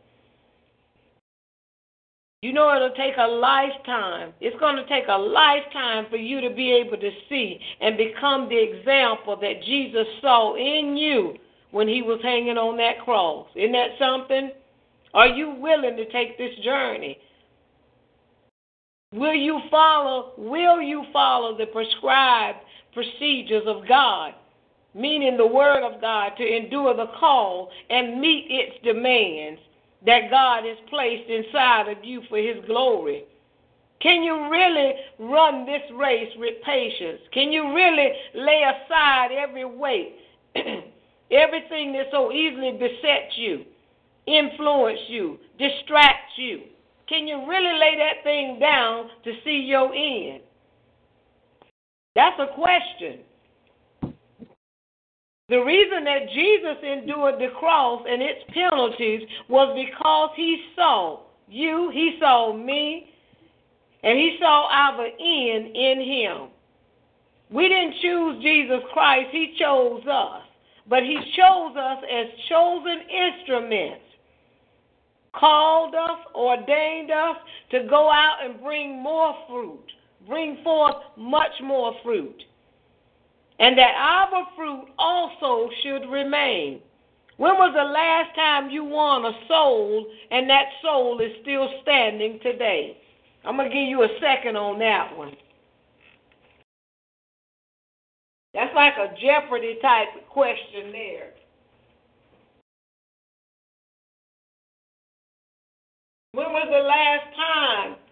You 2.43 2.53
know, 2.53 2.73
it'll 2.77 2.91
take 2.91 3.17
a 3.19 3.27
lifetime. 3.27 4.33
It's 4.41 4.59
going 4.61 4.77
to 4.77 4.87
take 4.87 5.09
a 5.09 5.19
lifetime 5.19 6.07
for 6.09 6.17
you 6.17 6.41
to 6.41 6.55
be 6.55 6.71
able 6.71 6.97
to 6.97 7.11
see 7.29 7.59
and 7.81 7.97
become 7.97 8.49
the 8.49 8.63
example 8.63 9.37
that 9.41 9.65
Jesus 9.67 10.07
saw 10.21 10.55
in 10.55 10.97
you 10.97 11.35
when 11.73 11.89
he 11.89 12.03
was 12.03 12.21
hanging 12.23 12.57
on 12.57 12.77
that 12.77 13.05
cross. 13.05 13.49
Isn't 13.57 13.73
that 13.73 13.99
something? 13.99 14.53
Are 15.15 15.27
you 15.27 15.51
willing 15.59 15.97
to 15.97 16.09
take 16.13 16.39
this 16.39 16.55
journey? 16.65 17.19
Will 19.13 19.35
you 19.35 19.59
follow 19.71 20.35
will 20.37 20.83
you 20.83 21.03
follow 21.13 21.57
the 21.57 21.67
prescribed 21.67 22.59
procedures 22.93 23.65
of 23.67 23.87
God, 23.89 24.33
meaning 24.95 25.37
the 25.37 25.47
Word 25.47 25.85
of 25.85 26.01
God, 26.01 26.33
to 26.39 26.45
endure 26.45 26.97
the 26.97 27.13
call 27.19 27.71
and 27.91 28.21
meet 28.21 28.47
its 28.49 28.85
demands 28.85 29.61
that 30.07 30.31
God 30.31 30.65
has 30.65 30.79
placed 30.91 31.29
inside 31.29 31.89
of 31.89 32.05
you 32.05 32.23
for 32.29 32.39
His 32.39 32.65
glory? 32.67 33.25
Can 34.01 34.23
you 34.23 34.49
really 34.49 34.93
run 35.19 35.67
this 35.67 35.83
race 35.95 36.31
with 36.37 36.63
patience? 36.65 37.21
Can 37.33 37.51
you 37.51 37.75
really 37.75 38.13
lay 38.35 38.63
aside 38.63 39.31
every 39.33 39.65
weight, 39.65 40.15
everything 40.55 41.93
that 41.93 42.07
so 42.13 42.31
easily 42.31 42.73
besets 42.73 43.37
you, 43.37 43.65
influence 44.27 45.01
you, 45.09 45.39
distract 45.59 46.31
you? 46.37 46.63
Can 47.09 47.27
you 47.27 47.49
really 47.49 47.73
lay 47.79 47.97
that 47.99 48.23
thing 48.23 48.59
down 48.61 49.09
to 49.25 49.33
see 49.45 49.65
your 49.67 49.93
end? 49.93 50.43
That's 52.19 52.41
a 52.41 52.53
question. 52.53 53.21
The 55.49 55.59
reason 55.59 56.03
that 56.03 56.29
Jesus 56.35 56.77
endured 56.83 57.37
the 57.37 57.51
cross 57.57 58.05
and 58.11 58.21
its 58.21 58.41
penalties 58.53 59.23
was 59.49 59.73
because 59.87 60.31
he 60.35 60.65
saw 60.75 61.21
you, 61.49 61.91
he 61.95 62.17
saw 62.19 62.53
me, 62.53 63.15
and 64.03 64.19
he 64.19 64.37
saw 64.41 64.67
our 64.69 65.07
end 65.07 65.77
in 65.77 66.01
him. 66.01 66.49
We 67.53 67.69
didn't 67.69 67.95
choose 68.03 68.43
Jesus 68.43 68.81
Christ, 68.93 69.29
he 69.31 69.55
chose 69.57 70.03
us. 70.11 70.43
But 70.89 71.05
he 71.05 71.19
chose 71.37 71.77
us 71.77 72.03
as 72.13 72.27
chosen 72.49 72.99
instruments, 73.09 74.03
called 75.37 75.95
us, 75.95 76.19
ordained 76.35 77.13
us 77.13 77.37
to 77.71 77.87
go 77.89 78.11
out 78.11 78.39
and 78.45 78.61
bring 78.61 79.01
more 79.01 79.37
fruit 79.49 79.85
bring 80.29 80.59
forth 80.63 80.97
much 81.17 81.53
more 81.63 81.95
fruit, 82.05 82.43
and 83.59 83.77
that 83.79 83.95
our 83.97 84.47
fruit 84.55 84.87
also 84.99 85.71
should 85.83 86.11
remain. 86.11 86.81
When 87.39 87.55
was 87.55 87.73
the 87.75 87.85
last 87.85 88.35
time 88.35 88.71
you 88.71 88.85
won 88.85 89.25
a 89.25 89.33
soul 89.47 90.07
and 90.31 90.51
that 90.51 90.67
soul 90.83 91.21
is 91.21 91.31
still 91.43 91.69
standing 91.83 92.41
today? 92.43 92.97
I'm 93.45 93.57
going 93.57 93.71
to 93.71 93.75
give 93.75 93.89
you 93.89 94.03
a 94.03 94.09
second 94.21 94.57
on 94.57 94.79
that 94.81 95.17
one. 95.17 95.35
That's 98.55 98.75
like 98.75 98.95
a 98.99 99.15
Jeopardy 99.21 99.79
type 99.81 100.09
question 100.31 100.91
there. 100.91 101.31
When 106.33 106.53
was 106.53 106.69
the 106.71 106.85
last 106.85 107.37
time 107.37 108.08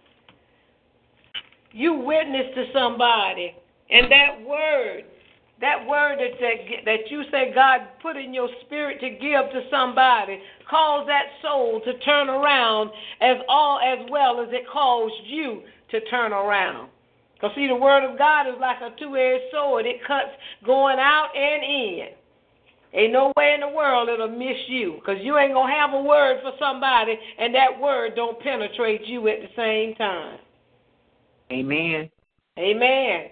you 1.77 1.93
witness 1.93 2.47
to 2.55 2.65
somebody, 2.73 3.55
and 3.91 4.11
that 4.11 4.41
word, 4.49 5.05
that 5.61 5.87
word 5.87 6.19
that, 6.19 6.85
that 6.87 7.11
you 7.11 7.23
say 7.31 7.53
God 7.55 7.81
put 8.01 8.17
in 8.17 8.33
your 8.33 8.49
spirit 8.65 8.99
to 9.01 9.11
give 9.11 9.53
to 9.53 9.69
somebody, 9.71 10.41
cause 10.71 11.07
that 11.07 11.27
soul 11.43 11.83
to 11.85 11.99
turn 11.99 12.31
around 12.31 12.91
as 13.21 13.37
all 13.49 13.79
as 13.79 13.99
well 14.11 14.41
as 14.41 14.49
it 14.53 14.65
caused 14.73 15.27
you 15.27 15.63
to 15.91 16.01
turn 16.07 16.33
around. 16.33 16.89
Because 17.35 17.55
see, 17.55 17.69
the 17.69 17.77
word 17.77 18.11
of 18.11 18.17
God 18.17 18.49
is 18.49 18.55
like 18.59 18.81
a 18.81 18.97
two-edged 18.99 19.45
sword. 19.53 19.85
It 19.85 20.01
cuts 20.07 20.31
going 20.65 20.99
out 20.99 21.29
and 21.37 21.63
in. 21.63 22.09
Ain't 22.95 23.13
no 23.13 23.35
way 23.37 23.53
in 23.53 23.61
the 23.61 23.69
world 23.69 24.09
it'll 24.09 24.31
miss 24.31 24.57
you 24.69 24.95
because 24.95 25.21
you 25.21 25.37
ain't 25.37 25.53
going 25.53 25.69
to 25.69 25.79
have 25.79 25.93
a 25.93 26.01
word 26.01 26.39
for 26.41 26.53
somebody 26.59 27.19
and 27.39 27.55
that 27.55 27.79
word 27.79 28.13
don't 28.17 28.41
penetrate 28.41 29.05
you 29.05 29.29
at 29.29 29.41
the 29.41 29.49
same 29.55 29.95
time. 29.97 30.39
Amen. 31.53 32.11
Amen. 32.59 33.27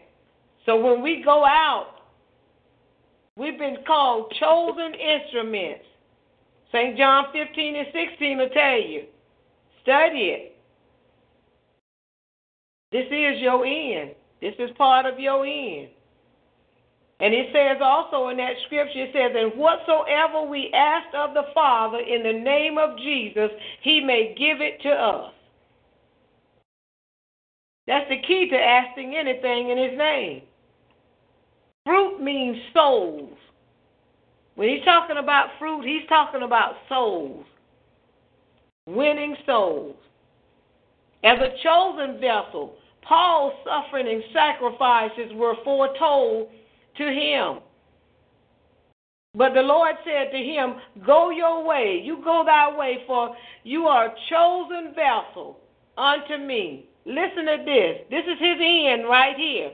So 0.66 0.80
when 0.80 1.02
we 1.02 1.22
go 1.24 1.44
out, 1.44 1.96
we've 3.36 3.58
been 3.58 3.78
called 3.86 4.32
chosen 4.38 4.92
instruments. 4.94 5.84
St. 6.72 6.96
John 6.96 7.26
15 7.32 7.76
and 7.76 7.86
16 7.92 8.38
will 8.38 8.48
tell 8.50 8.80
you. 8.80 9.04
Study 9.82 10.30
it. 10.30 10.56
This 12.90 13.06
is 13.06 13.42
your 13.42 13.66
end. 13.66 14.12
This 14.40 14.54
is 14.58 14.70
part 14.78 15.04
of 15.04 15.18
your 15.18 15.44
end. 15.44 15.88
And 17.20 17.34
it 17.34 17.48
says 17.52 17.78
also 17.82 18.28
in 18.28 18.36
that 18.38 18.54
scripture, 18.66 19.04
it 19.04 19.10
says, 19.12 19.32
And 19.36 19.58
whatsoever 19.58 20.48
we 20.48 20.72
ask 20.72 21.06
of 21.14 21.34
the 21.34 21.44
Father 21.54 21.98
in 21.98 22.22
the 22.22 22.32
name 22.32 22.78
of 22.78 22.96
Jesus, 22.98 23.50
he 23.82 24.00
may 24.00 24.34
give 24.36 24.60
it 24.60 24.80
to 24.82 24.90
us. 24.90 25.33
That's 27.86 28.08
the 28.08 28.20
key 28.26 28.48
to 28.50 28.56
asking 28.56 29.14
anything 29.16 29.70
in 29.70 29.78
His 29.78 29.98
name. 29.98 30.42
Fruit 31.84 32.20
means 32.20 32.56
souls. 32.72 33.36
When 34.54 34.68
He's 34.68 34.84
talking 34.84 35.16
about 35.18 35.48
fruit, 35.58 35.84
He's 35.84 36.08
talking 36.08 36.42
about 36.42 36.74
souls, 36.88 37.44
winning 38.86 39.36
souls. 39.46 39.96
As 41.24 41.38
a 41.38 41.56
chosen 41.62 42.20
vessel, 42.20 42.76
Paul's 43.02 43.54
suffering 43.64 44.08
and 44.08 44.22
sacrifices 44.32 45.32
were 45.34 45.54
foretold 45.64 46.48
to 46.96 47.04
him. 47.04 47.60
But 49.36 49.52
the 49.54 49.62
Lord 49.62 49.96
said 50.04 50.30
to 50.30 50.38
him, 50.38 50.76
Go 51.04 51.30
your 51.30 51.64
way, 51.64 52.00
you 52.04 52.20
go 52.22 52.44
thy 52.46 52.76
way, 52.76 52.98
for 53.06 53.34
you 53.64 53.86
are 53.86 54.06
a 54.06 54.14
chosen 54.30 54.94
vessel 54.94 55.58
unto 55.98 56.36
me. 56.38 56.88
Listen 57.06 57.44
to 57.46 57.62
this. 57.64 58.06
This 58.10 58.24
is 58.24 58.38
his 58.38 58.56
end 58.60 59.04
right 59.08 59.36
here. 59.36 59.70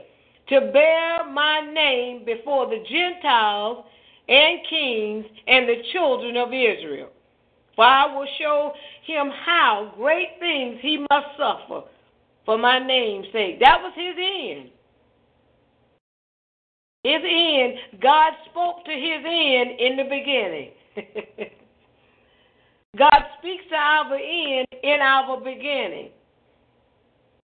To 0.49 0.71
bear 0.71 1.29
my 1.31 1.61
name 1.73 2.25
before 2.25 2.67
the 2.67 2.83
Gentiles 2.89 3.85
and 4.27 4.59
kings 4.69 5.25
and 5.47 5.67
the 5.67 5.81
children 5.93 6.35
of 6.37 6.49
Israel. 6.49 7.09
For 7.75 7.85
I 7.85 8.13
will 8.13 8.27
show 8.39 8.73
him 9.05 9.29
how 9.45 9.93
great 9.95 10.39
things 10.39 10.79
he 10.81 10.97
must 11.09 11.27
suffer 11.37 11.83
for 12.45 12.57
my 12.57 12.79
name's 12.79 13.27
sake. 13.31 13.59
That 13.59 13.79
was 13.81 13.93
his 13.95 14.15
end. 14.17 14.69
His 17.03 17.21
end, 17.23 18.01
God 18.01 18.33
spoke 18.49 18.85
to 18.85 18.91
his 18.91 19.25
end 19.25 19.79
in 19.79 19.97
the 19.97 20.03
beginning. 20.03 20.71
God 22.97 23.23
speaks 23.39 23.63
to 23.69 23.75
our 23.75 24.13
end 24.15 24.67
in 24.83 24.99
our 25.01 25.39
beginning. 25.39 26.09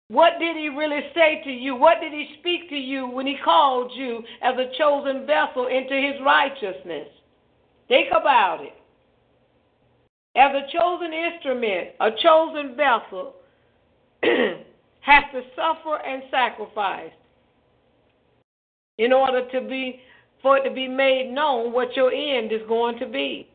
What 0.08 0.34
did 0.40 0.56
he 0.56 0.70
really 0.70 1.02
say 1.16 1.42
to 1.44 1.50
you? 1.50 1.76
What 1.76 2.00
did 2.00 2.12
he 2.12 2.36
speak 2.40 2.70
to 2.70 2.76
you 2.76 3.08
when 3.08 3.26
he 3.26 3.38
called 3.44 3.92
you 3.96 4.24
as 4.42 4.56
a 4.56 4.78
chosen 4.78 5.26
vessel 5.26 5.68
into 5.68 5.96
his 5.96 6.22
righteousness? 6.24 7.08
Think 7.88 8.10
about 8.12 8.60
it. 8.62 8.74
As 10.38 10.52
a 10.52 10.72
chosen 10.78 11.12
instrument, 11.14 11.90
a 12.00 12.10
chosen 12.22 12.76
vessel 12.76 13.36
has 14.24 15.24
to 15.34 15.42
suffer 15.56 15.98
and 16.06 16.24
sacrifice 16.30 17.12
in 18.98 19.12
order 19.12 19.50
to 19.52 19.62
be 19.62 20.00
for 20.42 20.58
it 20.58 20.70
to 20.70 20.76
be 20.76 20.88
made 20.88 21.32
known 21.34 21.74
what 21.74 21.96
your 21.96 22.12
end 22.12 22.52
is 22.52 22.62
going 22.68 23.00
to 23.00 23.08
be. 23.08 23.48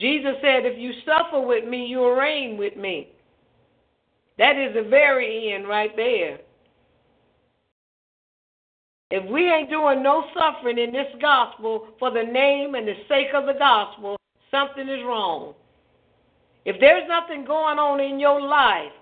Jesus 0.00 0.34
said, 0.40 0.64
If 0.64 0.78
you 0.78 0.92
suffer 1.04 1.40
with 1.40 1.64
me, 1.64 1.86
you'll 1.86 2.16
reign 2.16 2.56
with 2.56 2.76
me. 2.76 3.12
That 4.38 4.56
is 4.56 4.74
the 4.74 4.88
very 4.88 5.52
end 5.52 5.68
right 5.68 5.94
there. 5.96 6.38
If 9.10 9.28
we 9.30 9.50
ain't 9.50 9.70
doing 9.70 10.02
no 10.02 10.24
suffering 10.34 10.78
in 10.78 10.92
this 10.92 11.08
gospel 11.20 11.88
for 11.98 12.10
the 12.10 12.22
name 12.22 12.74
and 12.74 12.86
the 12.86 12.94
sake 13.08 13.28
of 13.34 13.46
the 13.46 13.58
gospel, 13.58 14.16
something 14.50 14.88
is 14.88 15.02
wrong. 15.04 15.54
If 16.64 16.76
there's 16.78 17.08
nothing 17.08 17.46
going 17.46 17.78
on 17.78 18.00
in 18.00 18.20
your 18.20 18.40
life 18.40 18.92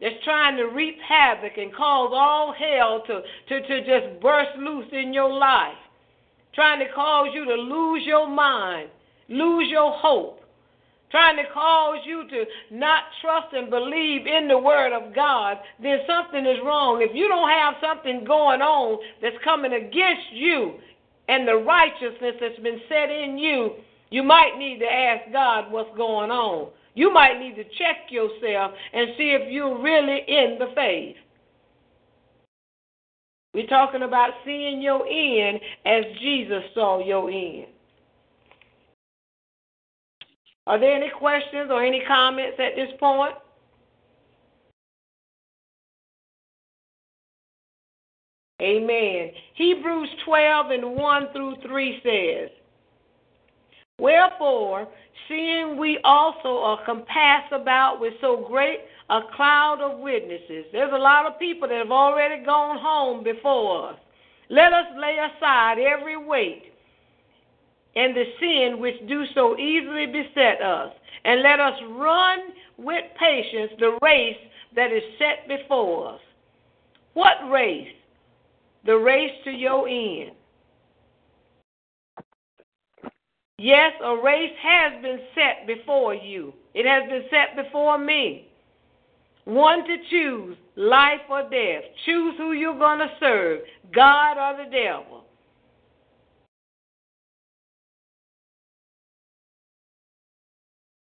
that's 0.00 0.22
trying 0.24 0.56
to 0.58 0.64
reap 0.64 0.98
havoc 1.06 1.56
and 1.56 1.74
cause 1.74 2.10
all 2.12 2.52
hell 2.52 3.02
to, 3.06 3.22
to, 3.48 3.66
to 3.66 3.80
just 3.80 4.20
burst 4.20 4.56
loose 4.58 4.88
in 4.92 5.14
your 5.14 5.32
life, 5.32 5.78
trying 6.54 6.80
to 6.80 6.92
cause 6.92 7.28
you 7.32 7.46
to 7.46 7.54
lose 7.54 8.02
your 8.04 8.28
mind, 8.28 8.90
lose 9.30 9.68
your 9.70 9.92
hope, 9.92 10.39
trying 11.10 11.36
to 11.36 11.44
cause 11.52 11.98
you 12.06 12.28
to 12.28 12.44
not 12.70 13.04
trust 13.20 13.52
and 13.52 13.70
believe 13.70 14.26
in 14.26 14.48
the 14.48 14.58
Word 14.58 14.92
of 14.92 15.14
God, 15.14 15.58
then 15.82 15.98
something 16.06 16.46
is 16.46 16.58
wrong. 16.64 17.02
If 17.02 17.14
you 17.14 17.28
don't 17.28 17.50
have 17.50 17.74
something 17.80 18.24
going 18.24 18.62
on 18.62 18.98
that's 19.20 19.36
coming 19.44 19.72
against 19.72 20.32
you 20.32 20.74
and 21.28 21.46
the 21.46 21.56
righteousness 21.56 22.34
that's 22.40 22.60
been 22.60 22.80
set 22.88 23.10
in 23.10 23.38
you, 23.38 23.74
you 24.10 24.22
might 24.22 24.58
need 24.58 24.78
to 24.80 24.86
ask 24.86 25.32
God 25.32 25.70
what's 25.70 25.96
going 25.96 26.30
on. 26.30 26.70
You 26.94 27.12
might 27.12 27.38
need 27.38 27.54
to 27.56 27.64
check 27.64 28.10
yourself 28.10 28.72
and 28.92 29.10
see 29.16 29.30
if 29.38 29.50
you're 29.50 29.80
really 29.80 30.20
in 30.26 30.58
the 30.58 30.66
faith. 30.74 31.16
We're 33.54 33.66
talking 33.66 34.02
about 34.02 34.30
seeing 34.44 34.80
your 34.80 35.06
end 35.06 35.60
as 35.84 36.04
Jesus 36.20 36.62
saw 36.74 37.04
your 37.04 37.30
end. 37.30 37.66
Are 40.70 40.78
there 40.78 40.94
any 40.94 41.10
questions 41.10 41.68
or 41.68 41.82
any 41.82 42.00
comments 42.06 42.56
at 42.60 42.76
this 42.76 42.96
point? 43.00 43.34
Amen. 48.62 49.32
Hebrews 49.54 50.10
12 50.24 50.70
and 50.70 50.94
1 50.94 51.26
through 51.32 51.56
3 51.66 52.00
says, 52.04 52.50
Wherefore, 53.98 54.86
seeing 55.28 55.76
we 55.76 55.98
also 56.04 56.58
are 56.58 56.84
compassed 56.84 57.52
about 57.52 58.00
with 58.00 58.12
so 58.20 58.46
great 58.46 58.78
a 59.08 59.22
cloud 59.34 59.80
of 59.82 59.98
witnesses, 59.98 60.66
there's 60.70 60.92
a 60.94 60.98
lot 60.98 61.26
of 61.26 61.36
people 61.40 61.66
that 61.66 61.78
have 61.78 61.90
already 61.90 62.44
gone 62.44 62.78
home 62.80 63.24
before 63.24 63.90
us. 63.90 63.98
Let 64.48 64.72
us 64.72 64.86
lay 64.96 65.16
aside 65.16 65.78
every 65.80 66.16
weight 66.16 66.69
and 67.96 68.14
the 68.14 68.24
sin 68.38 68.80
which 68.80 68.96
do 69.08 69.24
so 69.34 69.56
easily 69.58 70.06
beset 70.06 70.62
us, 70.62 70.92
and 71.24 71.42
let 71.42 71.60
us 71.60 71.74
run 71.90 72.38
with 72.78 73.04
patience 73.18 73.72
the 73.78 73.98
race 74.02 74.36
that 74.74 74.92
is 74.92 75.02
set 75.18 75.48
before 75.48 76.14
us. 76.14 76.20
What 77.14 77.50
race? 77.50 77.88
The 78.86 78.96
race 78.96 79.32
to 79.44 79.50
your 79.50 79.88
end. 79.88 80.32
Yes, 83.58 83.92
a 84.02 84.16
race 84.16 84.52
has 84.62 85.02
been 85.02 85.18
set 85.34 85.66
before 85.66 86.14
you. 86.14 86.54
It 86.72 86.86
has 86.86 87.10
been 87.10 87.24
set 87.28 87.62
before 87.62 87.98
me. 87.98 88.48
One 89.44 89.84
to 89.86 89.96
choose 90.08 90.56
life 90.76 91.20
or 91.28 91.42
death. 91.42 91.82
Choose 92.06 92.34
who 92.38 92.52
you're 92.52 92.78
going 92.78 93.00
to 93.00 93.10
serve 93.20 93.60
God 93.94 94.38
or 94.38 94.64
the 94.64 94.70
devil. 94.70 95.24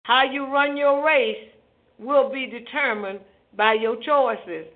How 0.05 0.23
you 0.23 0.45
run 0.45 0.77
your 0.77 1.03
race 1.03 1.49
will 1.97 2.31
be 2.31 2.45
determined 2.45 3.21
by 3.57 3.73
your 3.73 3.95
choices. 3.95 4.67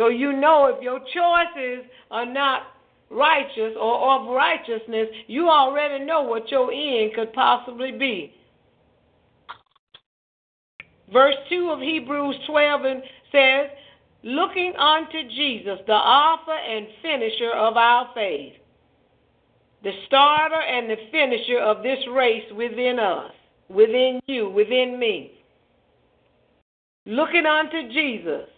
So 0.00 0.08
you 0.08 0.32
know 0.32 0.74
if 0.74 0.82
your 0.82 0.98
choices 0.98 1.88
are 2.10 2.26
not 2.26 2.62
righteous 3.10 3.76
or 3.80 4.14
of 4.16 4.34
righteousness, 4.34 5.06
you 5.28 5.48
already 5.48 6.04
know 6.04 6.22
what 6.22 6.50
your 6.50 6.72
end 6.72 7.14
could 7.14 7.32
possibly 7.32 7.92
be. 7.92 8.34
Verse 11.12 11.36
2 11.48 11.70
of 11.70 11.78
Hebrews 11.78 12.36
12 12.48 12.80
says, 13.30 13.70
Looking 14.24 14.72
unto 14.76 15.28
Jesus, 15.28 15.78
the 15.86 15.92
author 15.92 16.58
and 16.58 16.88
finisher 17.02 17.52
of 17.52 17.76
our 17.76 18.10
faith, 18.16 18.54
the 19.84 19.92
starter 20.08 20.60
and 20.60 20.90
the 20.90 20.96
finisher 21.12 21.60
of 21.60 21.84
this 21.84 22.00
race 22.12 22.50
within 22.56 22.98
us, 22.98 23.30
within 23.70 24.20
you, 24.26 24.50
within 24.50 24.98
me. 24.98 25.32
Looking 27.06 27.46
unto 27.46 27.88
Jesus, 27.88 28.48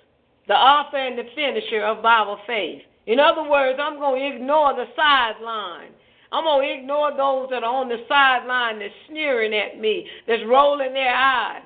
the 0.48 0.55
author 0.55 0.96
and 0.96 1.18
the 1.18 1.29
finisher 1.35 1.85
of 1.85 2.05
our 2.05 2.38
faith. 2.46 2.83
In 3.07 3.20
other 3.20 3.48
words, 3.48 3.79
I'm 3.81 3.98
going 3.98 4.20
to 4.20 4.37
ignore 4.37 4.75
the 4.75 4.87
sideline. 4.96 5.92
I'm 6.33 6.44
going 6.44 6.66
to 6.66 6.81
ignore 6.81 7.11
those 7.11 7.48
that 7.51 7.62
are 7.62 7.75
on 7.75 7.88
the 7.88 8.05
sideline 8.09 8.79
that's 8.79 8.94
sneering 9.09 9.55
at 9.55 9.79
me, 9.79 10.07
that's 10.27 10.42
rolling 10.46 10.94
their 10.94 11.14
eyes. 11.14 11.62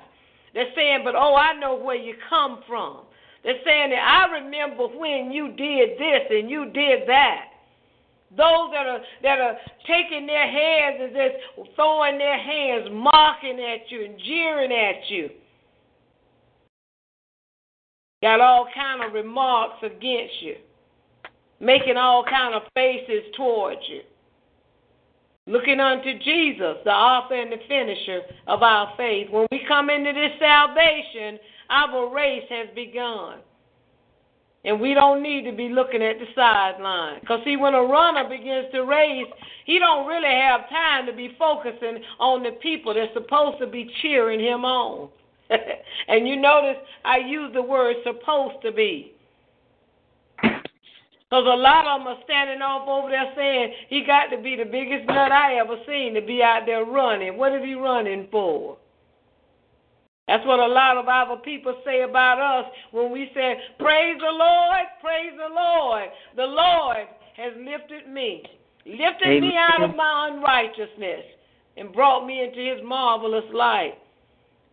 They're 0.53 0.73
saying, 0.75 1.01
but 1.03 1.15
oh, 1.15 1.35
I 1.35 1.57
know 1.59 1.77
where 1.77 1.95
you 1.95 2.15
come 2.29 2.59
from. 2.67 3.01
They're 3.43 3.63
saying 3.63 3.91
that 3.91 4.03
I 4.03 4.41
remember 4.43 4.87
when 4.87 5.31
you 5.31 5.53
did 5.55 5.97
this 5.97 6.27
and 6.29 6.49
you 6.49 6.65
did 6.65 7.07
that. 7.07 7.45
Those 8.29 8.71
that 8.73 8.85
are 8.85 8.99
that 9.23 9.39
are 9.39 9.55
taking 9.87 10.27
their 10.27 10.51
hands 10.51 10.97
and 11.01 11.13
just 11.13 11.75
throwing 11.75 12.17
their 12.17 12.37
hands, 12.37 12.89
mocking 12.91 13.59
at 13.59 13.89
you 13.89 14.05
and 14.05 14.19
jeering 14.19 14.71
at 14.71 15.09
you. 15.09 15.29
Got 18.21 18.41
all 18.41 18.67
kind 18.75 19.03
of 19.03 19.13
remarks 19.13 19.77
against 19.83 20.41
you 20.41 20.55
making 21.59 21.97
all 21.97 22.23
kind 22.23 22.55
of 22.55 22.63
faces 22.73 23.23
towards 23.35 23.81
you. 23.89 24.01
Looking 25.47 25.79
unto 25.79 26.19
Jesus, 26.19 26.75
the 26.83 26.91
author 26.91 27.35
and 27.35 27.51
the 27.51 27.57
finisher 27.67 28.21
of 28.47 28.61
our 28.61 28.93
faith. 28.97 29.29
When 29.31 29.47
we 29.51 29.61
come 29.67 29.89
into 29.89 30.11
this 30.11 30.37
salvation, 30.39 31.39
our 31.69 32.13
race 32.13 32.43
has 32.49 32.67
begun. 32.75 33.39
And 34.67 34.81
we 34.81 34.93
don't 34.93 35.23
need 35.23 35.49
to 35.49 35.55
be 35.55 35.69
looking 35.69 36.03
at 36.03 36.19
the 36.19 36.25
sideline. 36.35 37.21
Because 37.21 37.39
see, 37.45 37.55
when 37.55 37.73
a 37.73 37.81
runner 37.81 38.27
begins 38.27 38.67
to 38.73 38.81
race, 38.81 39.31
he 39.65 39.79
don't 39.79 40.05
really 40.05 40.27
have 40.27 40.67
time 40.69 41.05
to 41.05 41.13
be 41.13 41.33
focusing 41.39 42.03
on 42.19 42.43
the 42.43 42.51
people 42.61 42.93
that's 42.93 43.13
supposed 43.13 43.59
to 43.59 43.67
be 43.67 43.89
cheering 44.01 44.41
him 44.41 44.65
on. 44.65 45.09
And 46.09 46.27
you 46.27 46.35
notice 46.35 46.77
I 47.05 47.17
use 47.17 47.53
the 47.53 47.61
word 47.61 47.95
supposed 48.03 48.61
to 48.63 48.71
be. 48.73 49.13
Because 50.41 51.45
a 51.45 51.57
lot 51.57 51.85
of 51.85 51.99
them 51.99 52.07
are 52.07 52.23
standing 52.23 52.61
off 52.61 52.87
over 52.87 53.09
there 53.09 53.31
saying 53.35 53.73
he 53.89 54.05
got 54.05 54.27
to 54.27 54.41
be 54.41 54.55
the 54.55 54.65
biggest 54.65 55.07
nut 55.07 55.31
I 55.31 55.55
ever 55.59 55.77
seen 55.87 56.13
to 56.13 56.21
be 56.21 56.41
out 56.43 56.63
there 56.65 56.85
running. 56.85 57.37
What 57.37 57.53
is 57.53 57.63
he 57.63 57.73
running 57.73 58.27
for? 58.31 58.77
That's 60.27 60.45
what 60.45 60.59
a 60.59 60.67
lot 60.67 60.97
of 60.97 61.07
other 61.07 61.41
people 61.41 61.73
say 61.85 62.01
about 62.01 62.39
us 62.39 62.71
when 62.91 63.11
we 63.11 63.31
say, 63.33 63.55
Praise 63.79 64.17
the 64.19 64.31
Lord, 64.31 64.85
praise 65.01 65.31
the 65.37 65.53
Lord. 65.53 66.09
The 66.35 66.45
Lord 66.45 67.07
has 67.37 67.53
lifted 67.57 68.11
me, 68.11 68.43
lifted 68.85 69.27
Amen. 69.27 69.41
me 69.41 69.55
out 69.57 69.89
of 69.89 69.95
my 69.95 70.29
unrighteousness, 70.31 71.23
and 71.77 71.93
brought 71.93 72.25
me 72.25 72.43
into 72.43 72.59
his 72.59 72.85
marvelous 72.85 73.45
light. 73.53 73.93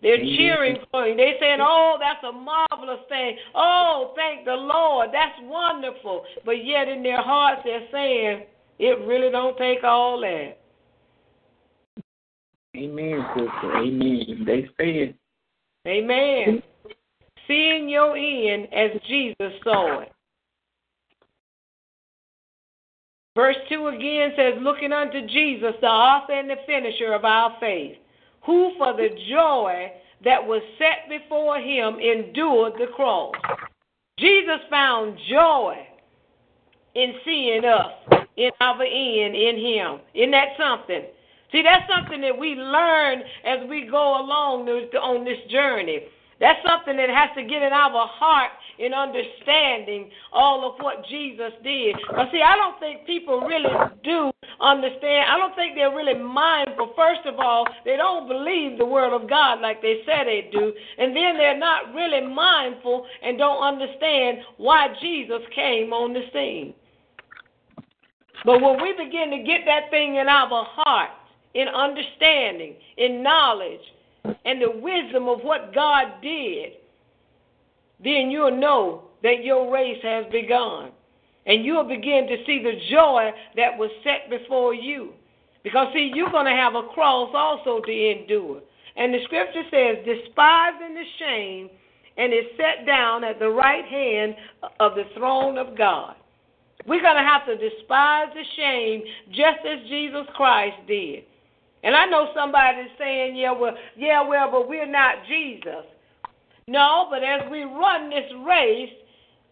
They're 0.02 0.16
Amen. 0.16 0.34
cheering 0.36 0.76
for 0.90 1.06
you. 1.06 1.16
They're 1.16 1.38
saying, 1.40 1.60
Oh, 1.62 1.98
that's 2.00 2.22
a 2.24 2.32
marvelous 2.32 3.00
thing. 3.08 3.36
Oh, 3.54 4.12
thank 4.16 4.44
the 4.44 4.52
Lord. 4.52 5.10
That's 5.12 5.38
wonderful. 5.42 6.24
But 6.44 6.64
yet 6.64 6.88
in 6.88 7.02
their 7.02 7.22
hearts 7.22 7.62
they're 7.64 7.88
saying, 7.92 8.42
It 8.78 9.06
really 9.06 9.30
don't 9.30 9.56
take 9.56 9.84
all 9.84 10.20
that. 10.20 10.58
Amen, 12.76 13.24
sister. 13.34 13.76
Amen. 13.78 14.44
They 14.44 14.62
say 14.76 14.90
it. 14.98 15.16
Amen. 15.86 16.62
Seeing 17.46 17.88
your 17.88 18.16
end 18.16 18.68
as 18.72 19.00
Jesus 19.06 19.52
saw 19.62 20.00
it. 20.00 20.12
Verse 23.36 23.56
2 23.68 23.88
again 23.88 24.30
says, 24.36 24.54
Looking 24.60 24.92
unto 24.92 25.26
Jesus, 25.26 25.74
the 25.80 25.88
author 25.88 26.32
and 26.32 26.48
the 26.48 26.56
finisher 26.66 27.12
of 27.12 27.24
our 27.24 27.56
faith, 27.58 27.96
who 28.46 28.72
for 28.78 28.94
the 28.94 29.08
joy 29.28 29.90
that 30.24 30.44
was 30.44 30.62
set 30.78 31.08
before 31.08 31.58
him 31.58 31.98
endured 31.98 32.74
the 32.78 32.86
cross. 32.94 33.34
Jesus 34.18 34.60
found 34.70 35.18
joy 35.28 35.74
in 36.94 37.14
seeing 37.24 37.64
us 37.64 37.92
in 38.36 38.50
our 38.60 38.82
end 38.82 39.34
in 39.34 39.56
him. 39.58 40.00
Isn't 40.14 40.30
that 40.30 40.48
something? 40.56 41.02
See, 41.54 41.62
that's 41.62 41.86
something 41.86 42.20
that 42.22 42.36
we 42.36 42.56
learn 42.58 43.22
as 43.46 43.62
we 43.70 43.86
go 43.86 44.18
along 44.18 44.66
on 44.66 45.24
this 45.24 45.38
journey. 45.52 46.00
That's 46.40 46.58
something 46.66 46.96
that 46.96 47.06
has 47.14 47.30
to 47.38 47.46
get 47.46 47.62
in 47.62 47.70
our 47.72 48.10
heart 48.10 48.50
in 48.82 48.92
understanding 48.92 50.10
all 50.32 50.66
of 50.66 50.82
what 50.82 51.06
Jesus 51.06 51.54
did. 51.62 51.94
But 52.10 52.26
see, 52.32 52.42
I 52.42 52.56
don't 52.56 52.74
think 52.80 53.06
people 53.06 53.46
really 53.46 53.70
do 54.02 54.32
understand. 54.60 55.30
I 55.30 55.38
don't 55.38 55.54
think 55.54 55.76
they're 55.76 55.94
really 55.94 56.18
mindful. 56.18 56.90
First 56.96 57.22
of 57.24 57.38
all, 57.38 57.68
they 57.84 57.96
don't 57.96 58.26
believe 58.26 58.76
the 58.76 58.84
word 58.84 59.14
of 59.14 59.30
God 59.30 59.60
like 59.60 59.80
they 59.80 60.02
say 60.04 60.26
they 60.26 60.50
do. 60.50 60.74
And 60.98 61.14
then 61.14 61.38
they're 61.38 61.56
not 61.56 61.94
really 61.94 62.26
mindful 62.26 63.06
and 63.22 63.38
don't 63.38 63.62
understand 63.62 64.38
why 64.56 64.88
Jesus 65.00 65.46
came 65.54 65.92
on 65.92 66.14
the 66.14 66.26
scene. 66.32 66.74
But 68.44 68.60
when 68.60 68.82
we 68.82 68.92
begin 68.98 69.30
to 69.30 69.46
get 69.46 69.62
that 69.66 69.88
thing 69.90 70.16
in 70.16 70.26
our 70.26 70.66
heart, 70.66 71.10
in 71.54 71.68
understanding, 71.68 72.74
in 72.96 73.22
knowledge, 73.22 73.80
and 74.44 74.60
the 74.60 74.70
wisdom 74.70 75.28
of 75.28 75.40
what 75.40 75.74
God 75.74 76.20
did, 76.22 76.72
then 78.02 78.30
you'll 78.30 78.58
know 78.58 79.04
that 79.22 79.44
your 79.44 79.72
race 79.72 80.02
has 80.02 80.26
begun. 80.30 80.90
And 81.46 81.64
you'll 81.64 81.84
begin 81.84 82.26
to 82.26 82.36
see 82.46 82.62
the 82.62 82.80
joy 82.90 83.30
that 83.56 83.76
was 83.76 83.90
set 84.02 84.30
before 84.30 84.74
you. 84.74 85.12
Because, 85.62 85.88
see, 85.92 86.10
you're 86.14 86.30
going 86.30 86.46
to 86.46 86.52
have 86.52 86.74
a 86.74 86.88
cross 86.88 87.30
also 87.34 87.80
to 87.84 87.92
endure. 87.92 88.60
And 88.96 89.12
the 89.12 89.18
scripture 89.24 89.62
says, 89.70 90.04
despising 90.04 90.94
the 90.94 91.04
shame, 91.18 91.70
and 92.16 92.32
is 92.32 92.44
set 92.56 92.86
down 92.86 93.24
at 93.24 93.38
the 93.38 93.48
right 93.48 93.84
hand 93.84 94.36
of 94.80 94.94
the 94.94 95.04
throne 95.16 95.58
of 95.58 95.76
God. 95.76 96.14
We're 96.86 97.02
going 97.02 97.16
to 97.16 97.22
have 97.22 97.46
to 97.46 97.56
despise 97.56 98.28
the 98.34 98.44
shame 98.56 99.02
just 99.30 99.66
as 99.66 99.88
Jesus 99.88 100.26
Christ 100.34 100.76
did. 100.86 101.24
And 101.84 101.94
I 101.94 102.06
know 102.06 102.28
somebody's 102.34 102.90
saying, 102.98 103.36
yeah, 103.36 103.52
well, 103.52 103.76
yeah, 103.94 104.26
well, 104.26 104.50
but 104.50 104.68
we're 104.68 104.90
not 104.90 105.16
Jesus. 105.28 105.84
No, 106.66 107.08
but 107.10 107.22
as 107.22 107.42
we 107.50 107.62
run 107.64 108.08
this 108.08 108.30
race, 108.46 108.90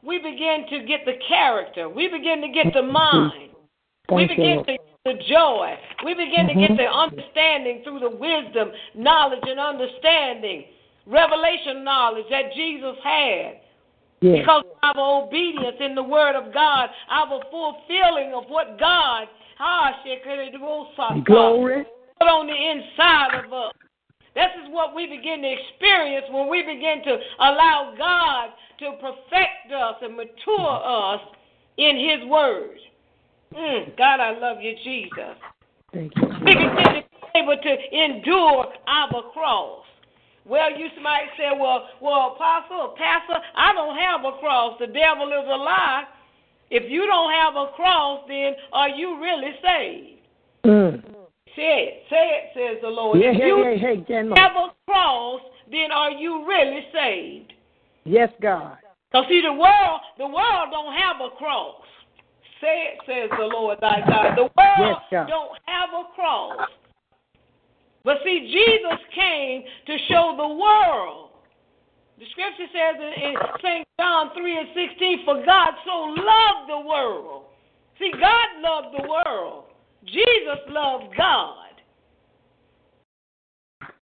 we 0.03 0.19
begin 0.19 0.65
to 0.71 0.87
get 0.87 1.05
the 1.05 1.13
character. 1.29 1.91
We 1.91 2.09
begin 2.09 2.41
to 2.41 2.49
get 2.49 2.73
the 2.73 2.83
mind. 2.83 3.51
we 4.11 4.27
begin 4.27 4.65
to 4.65 4.73
get 4.73 4.81
the 5.05 5.15
joy. 5.29 5.75
We 6.05 6.15
begin 6.15 6.49
to 6.49 6.55
get 6.55 6.77
the 6.77 6.89
understanding 6.89 7.83
through 7.85 8.01
the 8.01 8.11
wisdom, 8.11 8.73
knowledge, 8.95 9.43
and 9.43 9.61
understanding, 9.61 10.65
revelation 11.07 11.85
knowledge 11.85 12.27
that 12.31 12.55
Jesus 12.57 12.97
had. 13.05 13.61
Yes. 14.23 14.39
Because 14.41 14.65
of 14.83 14.97
our 14.97 15.25
obedience 15.25 15.77
in 15.81 15.95
the 15.95 16.03
Word 16.03 16.37
of 16.37 16.55
God, 16.55 16.89
our 17.11 17.43
fulfilling 17.51 18.33
of 18.35 18.45
what 18.49 18.79
God, 18.79 19.27
ah, 19.59 19.91
glory, 21.25 21.85
put 22.19 22.29
on 22.29 22.47
the 22.47 22.55
inside 22.55 23.45
of 23.45 23.53
us. 23.53 23.73
This 24.35 24.49
is 24.65 24.73
what 24.73 24.95
we 24.95 25.07
begin 25.07 25.43
to 25.43 25.53
experience 25.53 26.27
when 26.31 26.49
we 26.49 26.63
begin 26.63 27.05
to 27.05 27.19
allow 27.41 27.95
God 27.99 28.51
to 28.81 28.97
perfect 28.97 29.73
us 29.77 29.97
and 30.01 30.17
mature 30.17 30.81
us 30.83 31.21
in 31.77 31.97
His 31.99 32.29
Word. 32.29 32.79
Mm, 33.55 33.97
God, 33.99 34.21
I 34.21 34.39
love 34.39 34.59
you, 34.63 34.75
Jesus. 34.83 35.37
Thank 35.93 36.13
you. 36.17 36.29
We 36.41 36.55
begin 36.55 36.73
to 36.73 37.03
be 37.05 37.39
able 37.39 37.57
to 37.57 37.75
endure 37.93 38.73
our 38.87 39.23
cross. 39.33 39.85
Well, 40.45 40.71
you 40.77 40.89
might 41.03 41.29
say, 41.37 41.51
well, 41.55 41.87
well, 42.01 42.35
apostle, 42.35 42.95
pastor, 42.97 43.39
I 43.55 43.73
don't 43.75 43.97
have 43.97 44.25
a 44.25 44.39
cross. 44.39 44.77
The 44.81 44.87
devil 44.87 45.29
is 45.29 45.47
a 45.47 45.57
lie. 45.57 46.05
If 46.71 46.91
you 46.91 47.07
don't 47.07 47.33
have 47.33 47.55
a 47.55 47.71
cross, 47.77 48.25
then 48.27 48.55
are 48.73 48.89
you 48.89 49.21
really 49.21 49.53
saved? 49.63 50.19
Mm. 50.65 51.22
Say 51.57 51.63
it, 51.63 51.95
say 52.09 52.17
it, 52.17 52.45
says 52.55 52.83
the 52.83 52.89
Lord. 52.89 53.21
Yeah, 53.21 53.33
if 53.33 53.81
hey, 53.81 53.97
you 53.99 54.05
General. 54.09 54.37
have 54.37 54.53
a 54.57 54.69
cross, 54.89 55.41
then 55.71 55.93
are 55.93 56.11
you 56.11 56.47
really 56.49 56.81
saved? 56.93 57.53
Yes, 58.05 58.31
God. 58.41 58.79
Because 59.11 59.27
see, 59.29 59.43
the 59.45 59.53
world, 59.53 60.01
the 60.17 60.27
world 60.27 60.73
don't 60.73 60.95
have 60.97 61.21
a 61.21 61.37
cross. 61.37 61.85
Say 62.61 62.95
it, 62.95 62.99
says 63.05 63.29
the 63.39 63.45
Lord 63.45 63.79
thy 63.83 64.01
God. 64.01 64.37
The 64.37 64.49
world 64.49 64.99
yes, 65.11 65.29
don't 65.29 65.53
have 65.69 65.91
a 65.93 66.15
cross. 66.15 66.69
But 68.05 68.17
see, 68.25 68.49
Jesus 68.49 68.99
came 69.15 69.63
to 69.87 69.97
show 70.09 70.35
the 70.37 70.49
world. 70.49 71.31
The 72.19 72.25
scripture 72.33 72.71
says 72.73 72.97
in 72.97 73.35
St. 73.61 73.87
John 74.01 74.31
3 74.35 74.59
and 74.59 74.69
16, 74.73 75.25
For 75.25 75.45
God 75.45 75.75
so 75.85 76.17
loved 76.17 76.71
the 76.71 76.81
world. 76.89 77.45
See, 77.99 78.11
God 78.13 78.49
loved 78.63 78.97
the 78.97 79.07
world 79.07 79.65
Jesus 80.05 80.61
loved 80.69 81.17
God. 81.17 81.57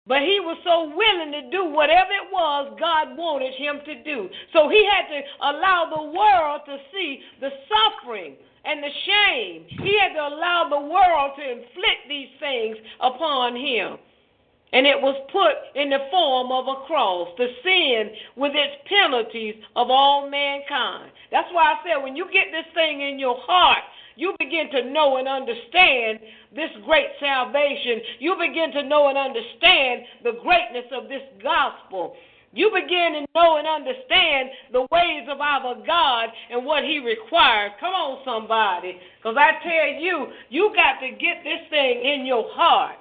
But 0.07 0.23
he 0.23 0.41
was 0.43 0.59
so 0.65 0.91
willing 0.91 1.31
to 1.31 1.51
do 1.51 1.71
whatever 1.71 2.11
it 2.11 2.27
was 2.33 2.75
God 2.81 3.17
wanted 3.17 3.55
him 3.55 3.79
to 3.87 4.03
do. 4.03 4.29
So 4.53 4.69
he 4.69 4.83
had 4.91 5.07
to 5.07 5.21
allow 5.41 5.87
the 5.95 6.03
world 6.11 6.63
to 6.67 6.77
see 6.91 7.21
the 7.41 7.51
suffering 7.71 8.35
and 8.65 8.83
the 8.83 8.91
shame. 9.07 9.65
He 9.69 9.95
had 10.03 10.15
to 10.15 10.27
allow 10.27 10.67
the 10.69 10.81
world 10.81 11.33
to 11.39 11.43
inflict 11.43 12.09
these 12.09 12.29
things 12.41 12.77
upon 13.01 13.55
him. 13.55 13.99
And 14.73 14.87
it 14.87 14.97
was 14.97 15.15
put 15.31 15.81
in 15.81 15.91
the 15.91 16.09
form 16.11 16.51
of 16.51 16.67
a 16.67 16.87
cross, 16.87 17.29
the 17.37 17.49
sin 17.63 18.11
with 18.37 18.53
its 18.57 18.83
penalties 18.89 19.55
of 19.77 19.91
all 19.91 20.31
mankind. 20.31 21.13
That's 21.31 21.49
why 21.53 21.75
I 21.75 21.77
said 21.85 22.03
when 22.03 22.17
you 22.17 22.25
get 22.33 22.49
this 22.51 22.67
thing 22.73 23.03
in 23.03 23.19
your 23.19 23.37
heart, 23.39 23.85
you 24.17 24.35
begin 24.39 24.71
to 24.73 24.91
know 24.91 25.17
and 25.17 25.29
understand 25.29 26.21
this 26.55 26.71
great 26.85 27.09
salvation. 27.21 28.01
You 28.19 28.37
begin 28.37 28.73
to 28.73 28.89
know 28.89 29.09
and 29.09 29.19
understand 29.19 30.03
the 30.23 30.33
greatness 30.43 30.87
of 30.93 31.09
this 31.09 31.23
gospel. 31.43 32.15
You 32.53 32.69
begin 32.69 33.25
to 33.25 33.27
know 33.35 33.57
and 33.57 33.67
understand 33.67 34.51
the 34.73 34.87
ways 34.93 35.27
of 35.31 35.41
our 35.41 35.75
God 35.87 36.29
and 36.51 36.67
what 36.67 36.85
He 36.85 36.99
requires. 36.99 37.73
Come 37.81 37.95
on, 37.95 38.21
somebody. 38.25 39.01
Because 39.17 39.37
I 39.39 39.57
tell 39.65 40.01
you, 40.01 40.27
you 40.51 40.73
got 40.77 41.01
to 41.01 41.11
get 41.13 41.41
this 41.45 41.65
thing 41.71 42.05
in 42.05 42.27
your 42.27 42.45
heart. 42.53 42.97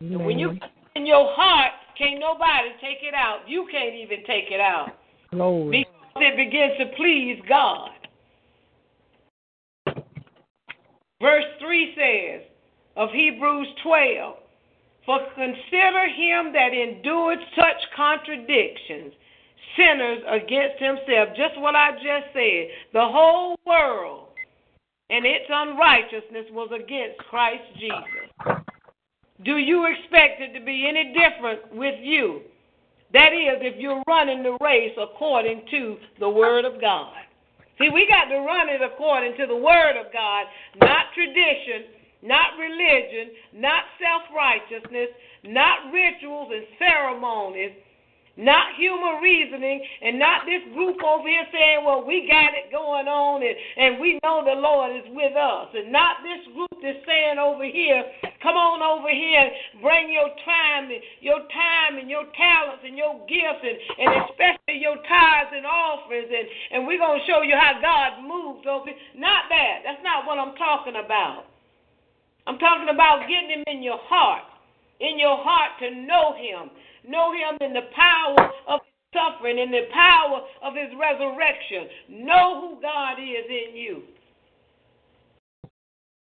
And 0.00 0.24
when 0.24 0.38
you 0.38 0.58
in 0.94 1.06
your 1.06 1.32
heart, 1.34 1.72
can't 1.96 2.20
nobody 2.20 2.68
take 2.80 3.02
it 3.02 3.14
out. 3.14 3.40
You 3.48 3.66
can't 3.72 3.94
even 3.94 4.18
take 4.26 4.50
it 4.50 4.60
out. 4.60 4.90
Glory. 5.30 5.86
Because 6.14 6.22
it 6.22 6.36
begins 6.36 6.72
to 6.78 6.96
please 6.96 7.40
God. 7.48 7.90
Verse 11.20 11.44
3 11.60 11.94
says 11.96 12.46
of 12.96 13.10
Hebrews 13.10 13.68
12 13.82 14.36
For 15.06 15.18
consider 15.34 16.06
him 16.08 16.52
that 16.52 16.72
endured 16.72 17.38
such 17.56 17.82
contradictions, 17.96 19.12
sinners 19.76 20.22
against 20.28 20.78
himself. 20.82 21.30
Just 21.36 21.60
what 21.60 21.74
I 21.74 21.92
just 21.92 22.32
said. 22.32 22.68
The 22.92 23.06
whole 23.06 23.56
world 23.66 24.28
and 25.10 25.24
its 25.24 25.46
unrighteousness 25.48 26.46
was 26.52 26.70
against 26.74 27.18
Christ 27.30 27.64
Jesus. 27.78 28.62
Do 29.44 29.56
you 29.56 29.86
expect 29.86 30.40
it 30.40 30.58
to 30.58 30.64
be 30.64 30.86
any 30.88 31.14
different 31.14 31.74
with 31.74 31.94
you? 32.02 32.42
That 33.12 33.32
is, 33.32 33.62
if 33.62 33.80
you're 33.80 34.02
running 34.06 34.42
the 34.42 34.58
race 34.60 34.92
according 35.00 35.62
to 35.70 35.96
the 36.20 36.28
Word 36.28 36.64
of 36.64 36.80
God. 36.80 37.14
See, 37.78 37.88
we 37.94 38.06
got 38.10 38.26
to 38.26 38.42
run 38.42 38.68
it 38.68 38.82
according 38.82 39.38
to 39.38 39.46
the 39.46 39.56
Word 39.56 39.94
of 39.94 40.12
God, 40.12 40.46
not 40.82 41.14
tradition, 41.14 41.94
not 42.22 42.58
religion, 42.58 43.30
not 43.54 43.86
self 44.02 44.26
righteousness, 44.34 45.14
not 45.44 45.94
rituals 45.94 46.50
and 46.50 46.66
ceremonies, 46.78 47.72
not 48.38 48.78
human 48.78 49.18
reasoning, 49.18 49.82
and 50.00 50.18
not 50.18 50.46
this 50.46 50.62
group 50.72 51.02
over 51.02 51.26
here 51.26 51.42
saying, 51.50 51.82
well, 51.82 52.06
we 52.06 52.30
got 52.30 52.54
it 52.54 52.70
going 52.70 53.10
on 53.10 53.42
and, 53.42 53.56
and 53.76 53.98
we 53.98 54.14
know 54.22 54.46
the 54.46 54.54
Lord 54.54 54.94
is 54.94 55.10
with 55.10 55.34
us. 55.34 55.74
And 55.74 55.90
not 55.90 56.22
this 56.22 56.46
group 56.54 56.70
that's 56.78 57.02
saying 57.02 57.42
over 57.42 57.66
here, 57.66 58.06
come 58.38 58.54
on 58.54 58.78
over 58.78 59.10
here 59.10 59.50
bring 59.82 60.10
your 60.14 60.30
time, 60.46 60.86
and 60.86 61.02
your 61.18 61.42
time 61.50 61.98
and 61.98 62.06
your 62.06 62.30
talents 62.38 62.86
and 62.86 62.94
your 62.94 63.18
gifts 63.26 63.62
and, 63.66 63.76
and 63.98 64.10
especially 64.30 64.78
your 64.78 65.02
tithes 65.02 65.50
and 65.50 65.66
offerings 65.66 66.30
and, 66.30 66.46
and 66.72 66.86
we're 66.86 67.02
going 67.02 67.18
to 67.18 67.26
show 67.26 67.42
you 67.42 67.58
how 67.58 67.74
God 67.82 68.22
moves 68.22 68.62
over 68.70 68.86
here. 68.86 69.02
Not 69.18 69.50
that. 69.50 69.82
That's 69.82 70.02
not 70.06 70.26
what 70.30 70.38
I'm 70.38 70.54
talking 70.54 70.94
about. 70.94 71.50
I'm 72.46 72.58
talking 72.62 72.88
about 72.88 73.26
getting 73.26 73.50
him 73.50 73.64
in 73.66 73.82
your 73.82 73.98
heart, 74.06 74.46
in 75.02 75.18
your 75.18 75.36
heart 75.42 75.74
to 75.82 75.90
know 76.06 76.38
him 76.38 76.70
Know 77.08 77.32
him 77.32 77.56
in 77.62 77.72
the 77.72 77.88
power 77.96 78.52
of 78.68 78.80
his 78.84 78.94
suffering, 79.16 79.58
in 79.58 79.70
the 79.70 79.88
power 79.92 80.42
of 80.62 80.74
his 80.74 80.92
resurrection. 81.00 81.88
Know 82.10 82.60
who 82.60 82.82
God 82.82 83.14
is 83.18 83.46
in 83.48 83.74
you. 83.74 84.02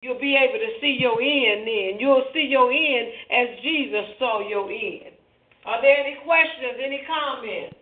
You'll 0.03 0.21
be 0.21 0.37
able 0.37 0.59
to 0.59 0.81
see 0.81 0.99
your 1.01 1.21
end 1.21 1.67
then. 1.67 1.99
You'll 1.99 2.27
see 2.35 2.47
your 2.51 2.71
end 2.71 3.09
as 3.33 3.59
Jesus 3.63 4.05
saw 4.19 4.47
your 4.47 4.71
end. 4.71 5.17
Are 5.65 5.81
there 5.81 5.97
any 5.97 6.19
questions, 6.25 6.79
any 6.79 7.03
comments? 7.07 7.77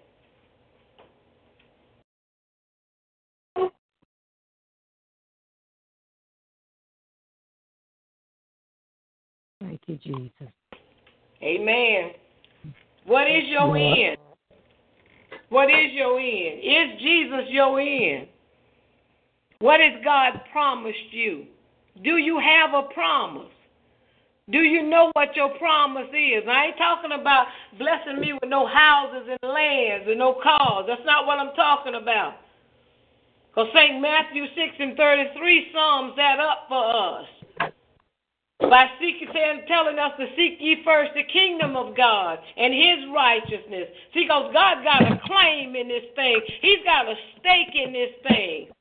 Thank 9.61 9.81
you, 9.87 9.97
Jesus. 9.97 10.53
Amen. 11.43 12.13
What 13.07 13.31
is 13.31 13.45
your 13.47 13.77
end? 13.77 14.17
What 15.51 15.69
is 15.69 15.93
your 15.93 16.19
end? 16.19 16.61
Is 16.61 17.01
Jesus 17.01 17.45
your 17.51 17.81
end? 17.81 18.29
What 19.61 19.81
has 19.81 20.03
God 20.05 20.41
promised 20.53 21.13
you? 21.13 21.45
Do 22.03 22.17
you 22.17 22.41
have 22.41 22.75
a 22.75 22.89
promise? 22.93 23.51
Do 24.51 24.59
you 24.59 24.83
know 24.83 25.11
what 25.15 25.37
your 25.37 25.57
promise 25.59 26.09
is? 26.09 26.45
I 26.49 26.67
ain't 26.67 26.77
talking 26.77 27.13
about 27.19 27.47
blessing 27.79 28.21
me 28.21 28.33
with 28.35 28.49
no 28.51 28.67
houses 28.67 29.29
and 29.29 29.53
lands 29.53 30.07
and 30.09 30.19
no 30.19 30.37
cars. 30.43 30.85
That's 30.87 31.05
not 31.07 31.27
what 31.27 31.39
I'm 31.39 31.55
talking 31.55 31.95
about. 31.95 32.35
Because 33.49 33.71
St. 33.75 34.03
Matthew 34.03 34.45
6 34.45 34.57
and 34.81 34.97
33 34.97 35.71
sums 35.73 36.17
that 36.17 36.41
up 36.41 36.67
for 36.69 37.21
us 37.21 37.27
by 38.61 38.87
seeking, 39.01 39.29
telling 39.67 39.99
us 39.99 40.13
to 40.19 40.27
seek 40.37 40.59
ye 40.61 40.83
first 40.85 41.13
the 41.15 41.25
kingdom 41.33 41.77
of 41.77 41.97
God 41.97 42.39
and 42.57 42.73
his 42.73 43.09
righteousness. 43.15 43.89
See, 44.13 44.25
because 44.25 44.53
God's 44.53 44.85
got 44.85 45.03
a 45.03 45.21
claim 45.27 45.75
in 45.77 45.89
this 45.89 46.05
thing, 46.15 46.41
he's 46.61 46.85
got 46.85 47.09
a 47.09 47.15
stake 47.39 47.75
in 47.75 47.93
this 47.93 48.11
thing. 48.27 48.74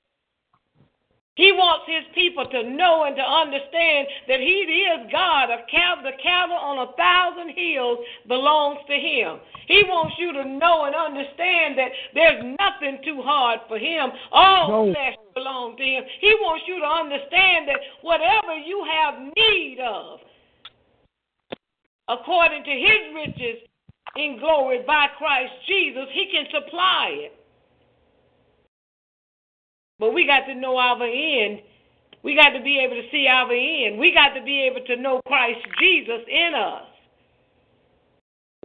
He 1.36 1.52
wants 1.52 1.90
his 1.90 2.06
people 2.14 2.46
to 2.46 2.62
know 2.62 3.10
and 3.10 3.16
to 3.18 3.26
understand 3.26 4.06
that 4.30 4.40
he 4.40 4.70
is 4.70 5.10
God. 5.12 5.50
A 5.50 5.66
cattle, 5.66 6.06
the 6.06 6.14
cattle 6.22 6.56
on 6.56 6.86
a 6.86 6.94
thousand 6.94 7.58
hills 7.58 8.06
belongs 8.28 8.78
to 8.86 8.94
him. 8.94 9.42
He 9.66 9.82
wants 9.90 10.14
you 10.22 10.30
to 10.34 10.46
know 10.46 10.86
and 10.86 10.94
understand 10.94 11.74
that 11.82 11.90
there's 12.14 12.38
nothing 12.62 13.02
too 13.02 13.26
hard 13.26 13.66
for 13.68 13.82
him. 13.82 14.14
All 14.32 14.86
no. 14.86 14.94
flesh 14.94 15.18
belongs 15.34 15.78
to 15.78 15.84
him. 15.84 16.04
He 16.22 16.38
wants 16.38 16.66
you 16.70 16.78
to 16.78 16.86
understand 16.86 17.66
that 17.66 17.82
whatever 18.06 18.54
you 18.54 18.86
have 18.86 19.18
need 19.34 19.82
of, 19.82 20.20
according 22.14 22.64
to 22.64 22.74
his 22.78 23.02
riches 23.10 23.58
in 24.22 24.38
glory 24.38 24.86
by 24.86 25.08
Christ 25.18 25.54
Jesus, 25.66 26.06
he 26.14 26.30
can 26.30 26.46
supply 26.54 27.10
it. 27.26 27.43
But 30.00 30.14
we 30.14 30.26
got 30.26 30.46
to 30.48 30.56
know 30.56 30.78
our 30.78 31.02
end. 31.04 31.60
We 32.24 32.36
got 32.36 32.50
to 32.58 32.64
be 32.64 32.80
able 32.80 32.96
to 32.96 33.10
see 33.12 33.28
our 33.28 33.52
end. 33.52 34.00
We 34.00 34.14
got 34.14 34.34
to 34.34 34.44
be 34.44 34.62
able 34.62 34.86
to 34.88 34.96
know 34.96 35.22
Christ 35.28 35.60
Jesus 35.80 36.22
in 36.28 36.54
us. 36.56 36.84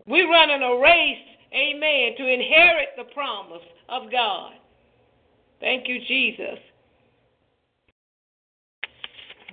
We're 0.06 0.30
running 0.30 0.62
a 0.62 0.80
race, 0.80 1.18
amen, 1.52 2.16
to 2.16 2.26
inherit 2.26 2.88
the 2.96 3.12
promise 3.12 3.62
of 3.88 4.10
God. 4.10 4.52
Thank 5.60 5.88
you, 5.88 5.98
Jesus. 6.06 6.58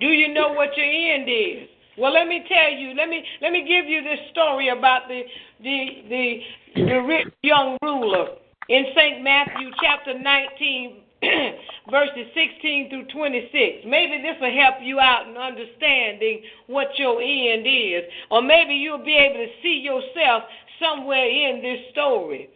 Do 0.00 0.06
you 0.06 0.32
know 0.32 0.52
what 0.52 0.76
your 0.76 0.86
end 0.86 1.28
is? 1.28 1.68
Well, 1.98 2.12
let 2.12 2.28
me 2.28 2.44
tell 2.48 2.72
you. 2.78 2.94
Let 2.94 3.08
me 3.08 3.24
let 3.40 3.52
me 3.52 3.62
give 3.66 3.88
you 3.88 4.02
this 4.02 4.20
story 4.30 4.68
about 4.68 5.08
the 5.08 5.22
the 5.62 5.86
the, 6.08 6.40
the 6.74 6.96
rich 7.02 7.28
young 7.42 7.78
ruler 7.82 8.36
in 8.68 8.84
Saint 8.94 9.22
Matthew 9.22 9.70
chapter 9.82 10.18
19 10.18 11.02
verses 11.90 12.26
16 12.34 12.90
through 12.90 13.06
26. 13.06 13.86
Maybe 13.86 14.22
this 14.22 14.36
will 14.40 14.54
help 14.54 14.76
you 14.82 15.00
out 15.00 15.28
in 15.28 15.36
understanding 15.36 16.42
what 16.66 16.88
your 16.98 17.20
end 17.22 17.66
is. 17.66 18.04
Or 18.30 18.42
maybe 18.42 18.74
you'll 18.74 19.04
be 19.04 19.16
able 19.16 19.46
to 19.46 19.52
see 19.62 19.80
yourself 19.82 20.44
somewhere 20.80 21.26
in 21.26 21.62
this 21.62 21.90
story. 21.92 22.50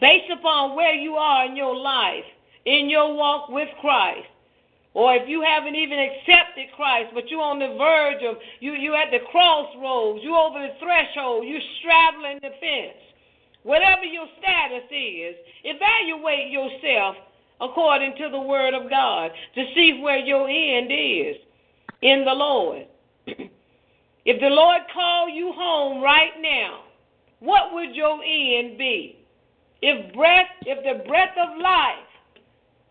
Based 0.00 0.30
upon 0.32 0.76
where 0.76 0.94
you 0.94 1.14
are 1.14 1.46
in 1.46 1.56
your 1.56 1.76
life, 1.76 2.24
in 2.64 2.88
your 2.90 3.14
walk 3.14 3.48
with 3.48 3.68
Christ, 3.80 4.26
or 4.94 5.14
if 5.14 5.28
you 5.28 5.42
haven't 5.42 5.76
even 5.76 5.98
accepted 5.98 6.72
Christ, 6.74 7.12
but 7.12 7.28
you're 7.28 7.42
on 7.42 7.58
the 7.58 7.76
verge 7.76 8.24
of 8.24 8.40
you 8.60 8.72
you 8.72 8.94
at 8.94 9.10
the 9.12 9.20
crossroads, 9.30 10.24
you're 10.24 10.34
over 10.34 10.58
the 10.58 10.72
threshold, 10.80 11.44
you're 11.46 11.60
straddling 11.80 12.38
the 12.40 12.56
fence. 12.58 13.05
Whatever 13.66 14.04
your 14.04 14.26
status 14.38 14.86
is, 14.92 15.34
evaluate 15.64 16.52
yourself 16.52 17.16
according 17.60 18.14
to 18.16 18.28
the 18.30 18.38
word 18.38 18.74
of 18.74 18.88
God 18.88 19.32
to 19.56 19.64
see 19.74 19.98
where 20.00 20.18
your 20.18 20.48
end 20.48 20.92
is 20.92 21.34
in 22.00 22.24
the 22.24 22.32
Lord. 22.32 22.86
if 23.26 24.40
the 24.40 24.54
Lord 24.54 24.82
called 24.94 25.32
you 25.34 25.52
home 25.52 26.00
right 26.00 26.30
now, 26.40 26.84
what 27.40 27.74
would 27.74 27.92
your 27.92 28.22
end 28.22 28.78
be? 28.78 29.18
If 29.82 30.14
breath, 30.14 30.46
if 30.62 30.84
the 30.84 31.04
breath 31.08 31.34
of 31.36 31.60
life 31.60 32.06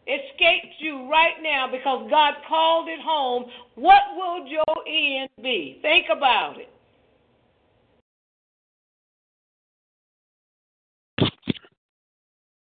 escaped 0.04 0.76
you 0.80 1.10
right 1.10 1.42
now 1.42 1.70
because 1.72 2.06
God 2.12 2.34
called 2.50 2.90
it 2.90 3.00
home, 3.00 3.46
what 3.76 4.02
will 4.18 4.46
your 4.46 4.76
end 4.86 5.30
be? 5.42 5.80
Think 5.82 6.08
about 6.12 6.60
it. 6.60 6.68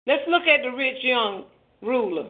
Let's 0.06 0.22
look 0.28 0.42
at 0.42 0.62
the 0.62 0.76
rich 0.76 1.02
young 1.02 1.44
ruler. 1.80 2.28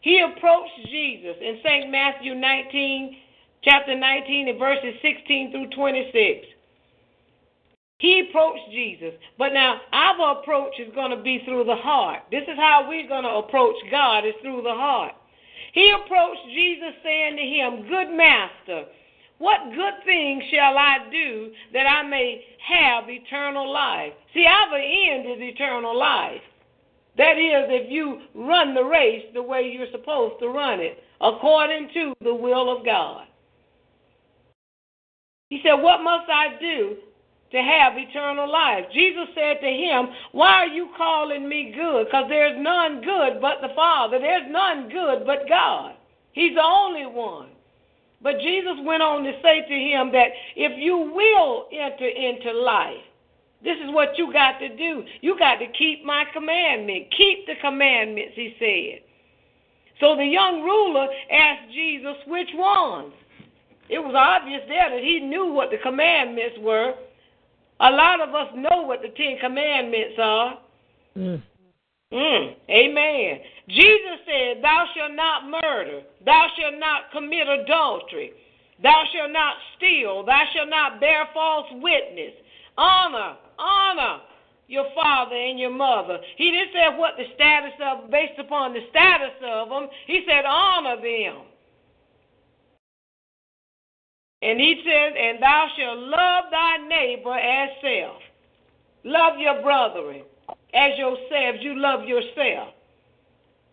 He 0.00 0.20
approached 0.20 0.88
Jesus 0.90 1.36
in 1.40 1.58
St. 1.62 1.90
Matthew 1.90 2.34
19, 2.34 3.16
chapter 3.62 3.96
19, 3.98 4.48
and 4.48 4.58
verses 4.58 4.94
16 5.02 5.52
through 5.52 5.70
26. 5.76 6.46
He 7.98 8.26
approached 8.28 8.70
Jesus. 8.72 9.14
But 9.38 9.52
now 9.52 9.80
our 9.92 10.40
approach 10.40 10.72
is 10.80 10.92
going 10.94 11.16
to 11.16 11.22
be 11.22 11.42
through 11.44 11.64
the 11.64 11.76
heart. 11.76 12.22
This 12.30 12.42
is 12.42 12.56
how 12.56 12.86
we're 12.88 13.06
going 13.06 13.22
to 13.22 13.46
approach 13.46 13.76
God, 13.90 14.26
is 14.26 14.34
through 14.42 14.62
the 14.62 14.74
heart. 14.74 15.12
He 15.72 15.92
approached 15.94 16.42
Jesus 16.52 16.94
saying 17.04 17.36
to 17.36 17.42
him, 17.42 17.88
Good 17.88 18.16
master, 18.16 18.90
what 19.38 19.70
good 19.74 20.04
thing 20.04 20.42
shall 20.50 20.76
I 20.78 20.98
do 21.12 21.52
that 21.72 21.86
I 21.86 22.02
may 22.08 22.44
have 22.66 23.04
eternal 23.08 23.72
life? 23.72 24.12
See, 24.34 24.46
our 24.46 24.76
end 24.76 25.26
is 25.26 25.38
eternal 25.40 25.96
life. 25.96 26.42
That 27.18 27.36
is, 27.36 27.68
if 27.68 27.90
you 27.90 28.20
run 28.34 28.74
the 28.74 28.84
race 28.84 29.24
the 29.34 29.42
way 29.42 29.70
you're 29.70 29.90
supposed 29.92 30.40
to 30.40 30.48
run 30.48 30.80
it, 30.80 30.98
according 31.20 31.90
to 31.94 32.14
the 32.22 32.34
will 32.34 32.74
of 32.74 32.84
God. 32.84 33.26
He 35.50 35.60
said, 35.62 35.74
What 35.74 36.02
must 36.02 36.30
I 36.30 36.58
do 36.58 36.96
to 37.52 37.58
have 37.58 37.92
eternal 37.96 38.50
life? 38.50 38.86
Jesus 38.94 39.28
said 39.34 39.60
to 39.60 39.68
him, 39.68 40.08
Why 40.32 40.64
are 40.64 40.66
you 40.68 40.88
calling 40.96 41.46
me 41.46 41.74
good? 41.76 42.06
Because 42.06 42.24
there's 42.30 42.56
none 42.58 43.02
good 43.02 43.40
but 43.40 43.60
the 43.60 43.74
Father. 43.76 44.18
There's 44.18 44.50
none 44.50 44.88
good 44.88 45.26
but 45.26 45.46
God. 45.48 45.94
He's 46.32 46.54
the 46.54 46.64
only 46.64 47.04
one. 47.04 47.50
But 48.22 48.40
Jesus 48.40 48.78
went 48.84 49.02
on 49.02 49.24
to 49.24 49.32
say 49.42 49.60
to 49.68 49.74
him 49.74 50.12
that 50.12 50.28
if 50.56 50.72
you 50.78 50.96
will 50.96 51.66
enter 51.72 52.08
into 52.08 52.52
life, 52.58 53.04
this 53.64 53.76
is 53.76 53.94
what 53.94 54.18
you 54.18 54.32
got 54.32 54.58
to 54.58 54.68
do. 54.76 55.04
You 55.20 55.38
got 55.38 55.56
to 55.56 55.66
keep 55.78 56.04
my 56.04 56.24
commandment. 56.32 57.06
Keep 57.16 57.46
the 57.46 57.54
commandments, 57.60 58.32
he 58.34 58.54
said. 58.58 59.06
So 60.00 60.16
the 60.16 60.24
young 60.24 60.62
ruler 60.62 61.06
asked 61.30 61.72
Jesus 61.72 62.16
which 62.26 62.48
ones. 62.54 63.12
It 63.88 63.98
was 63.98 64.14
obvious 64.16 64.62
there 64.68 64.90
that 64.90 65.04
he 65.04 65.20
knew 65.20 65.52
what 65.52 65.70
the 65.70 65.78
commandments 65.78 66.56
were 66.60 66.94
A 67.80 67.90
lot 67.90 68.20
of 68.20 68.34
us 68.34 68.48
know 68.54 68.82
what 68.82 69.02
the 69.02 69.08
Ten 69.08 69.38
Commandments 69.40 70.14
are. 70.18 70.58
Mm. 71.18 71.42
Mm, 72.12 72.54
amen. 72.70 73.40
Jesus 73.68 74.18
said, 74.26 74.62
Thou 74.62 74.86
shalt 74.94 75.14
not 75.14 75.48
murder, 75.48 76.02
thou 76.24 76.46
shalt 76.58 76.78
not 76.78 77.10
commit 77.10 77.48
adultery, 77.48 78.32
thou 78.82 79.02
shalt 79.12 79.32
not 79.32 79.54
steal, 79.76 80.24
thou 80.24 80.44
shalt 80.54 80.68
not 80.68 81.00
bear 81.00 81.26
false 81.34 81.66
witness. 81.72 82.32
Honor, 82.76 83.36
honor 83.58 84.20
your 84.68 84.86
father 84.94 85.36
and 85.36 85.58
your 85.58 85.70
mother. 85.70 86.18
He 86.36 86.50
didn't 86.50 86.72
say 86.72 86.96
what 86.96 87.14
the 87.16 87.24
status 87.34 87.72
of, 87.84 88.10
based 88.10 88.38
upon 88.38 88.72
the 88.72 88.80
status 88.90 89.36
of 89.44 89.68
them. 89.68 89.88
He 90.06 90.24
said, 90.26 90.44
honor 90.46 90.96
them. 90.96 91.44
And 94.40 94.58
he 94.58 94.82
says, 94.84 95.12
and 95.16 95.42
thou 95.42 95.68
shalt 95.78 95.98
love 95.98 96.44
thy 96.50 96.76
neighbor 96.88 97.34
as 97.34 97.70
self. 97.80 98.22
Love 99.04 99.38
your 99.38 99.62
brethren 99.62 100.22
as 100.74 100.98
yourself. 100.98 101.56
You 101.60 101.78
love 101.78 102.04
yourself. 102.04 102.74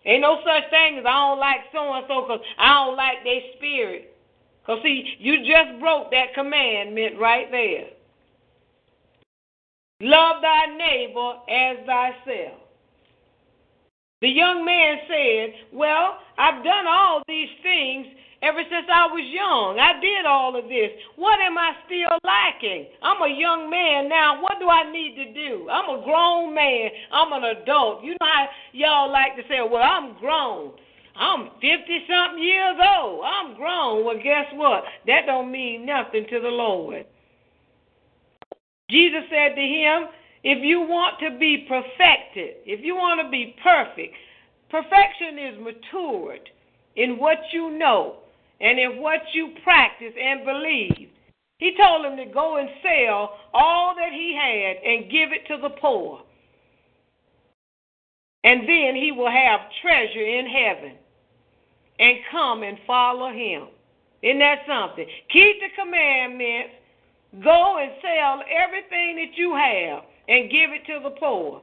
Ain't 0.05 0.21
no 0.21 0.39
such 0.45 0.69
thing 0.69 0.99
as 0.99 1.05
I 1.05 1.11
don't 1.11 1.39
like 1.39 1.61
so 1.73 1.93
and 1.93 2.05
so 2.07 2.21
because 2.21 2.41
I 2.57 2.85
don't 2.85 2.95
like 2.95 3.23
their 3.23 3.41
spirit. 3.57 4.15
Because, 4.61 4.81
see, 4.83 5.15
you 5.19 5.39
just 5.39 5.79
broke 5.79 6.11
that 6.11 6.33
commandment 6.35 7.19
right 7.19 7.49
there. 7.51 7.87
Love 10.01 10.41
thy 10.41 10.65
neighbor 10.77 11.33
as 11.51 11.77
thyself. 11.85 12.63
The 14.21 14.29
young 14.29 14.63
man 14.63 14.97
said, 15.11 15.75
Well, 15.75 16.19
I've 16.37 16.63
done 16.63 16.87
all 16.87 17.21
these 17.27 17.49
things 17.61 18.07
ever 18.41 18.63
since 18.63 18.87
I 18.87 19.11
was 19.11 19.27
young. 19.27 19.75
I 19.75 19.99
did 19.99 20.25
all 20.25 20.55
of 20.55 20.71
this. 20.71 20.91
What 21.17 21.39
am 21.43 21.57
I 21.57 21.75
still 21.83 22.15
lacking? 22.23 22.87
I'm 23.03 23.19
a 23.23 23.27
young 23.27 23.69
man 23.69 24.07
now. 24.07 24.41
What 24.41 24.59
do 24.59 24.69
I 24.69 24.89
need 24.89 25.19
to 25.19 25.33
do? 25.33 25.67
I'm 25.67 25.99
a 25.99 26.03
grown 26.03 26.55
man. 26.55 26.91
I'm 27.11 27.33
an 27.35 27.59
adult. 27.59 28.03
You 28.03 28.11
know 28.11 28.27
how 28.27 28.47
y'all 28.71 29.11
like 29.11 29.35
to 29.35 29.43
say, 29.51 29.59
Well, 29.59 29.83
I'm 29.83 30.17
grown. 30.19 30.79
I'm 31.19 31.51
50 31.59 32.07
something 32.07 32.41
years 32.41 32.79
old. 32.79 33.25
I'm 33.27 33.55
grown. 33.55 34.05
Well, 34.05 34.15
guess 34.23 34.47
what? 34.53 34.83
That 35.07 35.27
don't 35.27 35.51
mean 35.51 35.85
nothing 35.85 36.23
to 36.29 36.39
the 36.39 36.55
Lord. 36.55 37.03
Jesus 38.89 39.23
said 39.29 39.55
to 39.55 39.61
him, 39.61 40.07
If 40.43 40.63
you 40.63 40.81
want 40.81 41.19
to 41.19 41.37
be 41.37 41.65
perfected, 41.67 42.55
if 42.65 42.83
you 42.83 42.95
want 42.95 43.21
to 43.23 43.29
be 43.29 43.55
perfect, 43.63 44.15
perfection 44.69 45.37
is 45.37 45.59
matured 45.59 46.49
in 46.95 47.17
what 47.17 47.37
you 47.53 47.77
know 47.77 48.17
and 48.59 48.79
in 48.79 49.01
what 49.01 49.21
you 49.33 49.53
practice 49.63 50.13
and 50.19 50.45
believe. 50.45 51.09
He 51.57 51.75
told 51.75 52.05
him 52.05 52.17
to 52.17 52.33
go 52.33 52.57
and 52.57 52.69
sell 52.81 53.37
all 53.53 53.93
that 53.95 54.13
he 54.13 54.33
had 54.35 54.77
and 54.83 55.11
give 55.11 55.31
it 55.31 55.45
to 55.47 55.61
the 55.61 55.75
poor. 55.81 56.23
And 58.43 58.61
then 58.61 58.95
he 58.95 59.11
will 59.11 59.29
have 59.29 59.59
treasure 59.81 60.25
in 60.25 60.47
heaven 60.47 60.93
and 61.99 62.17
come 62.31 62.63
and 62.63 62.77
follow 62.87 63.31
him. 63.31 63.67
Isn't 64.21 64.39
that 64.39 64.59
something? 64.65 65.05
Keep 65.31 65.59
the 65.59 65.81
commandments 65.81 66.75
Go 67.43 67.77
and 67.77 67.91
sell 68.01 68.41
everything 68.49 69.15
that 69.17 69.37
you 69.37 69.53
have 69.53 70.03
and 70.27 70.49
give 70.49 70.71
it 70.71 70.85
to 70.87 70.99
the 71.03 71.15
poor. 71.19 71.61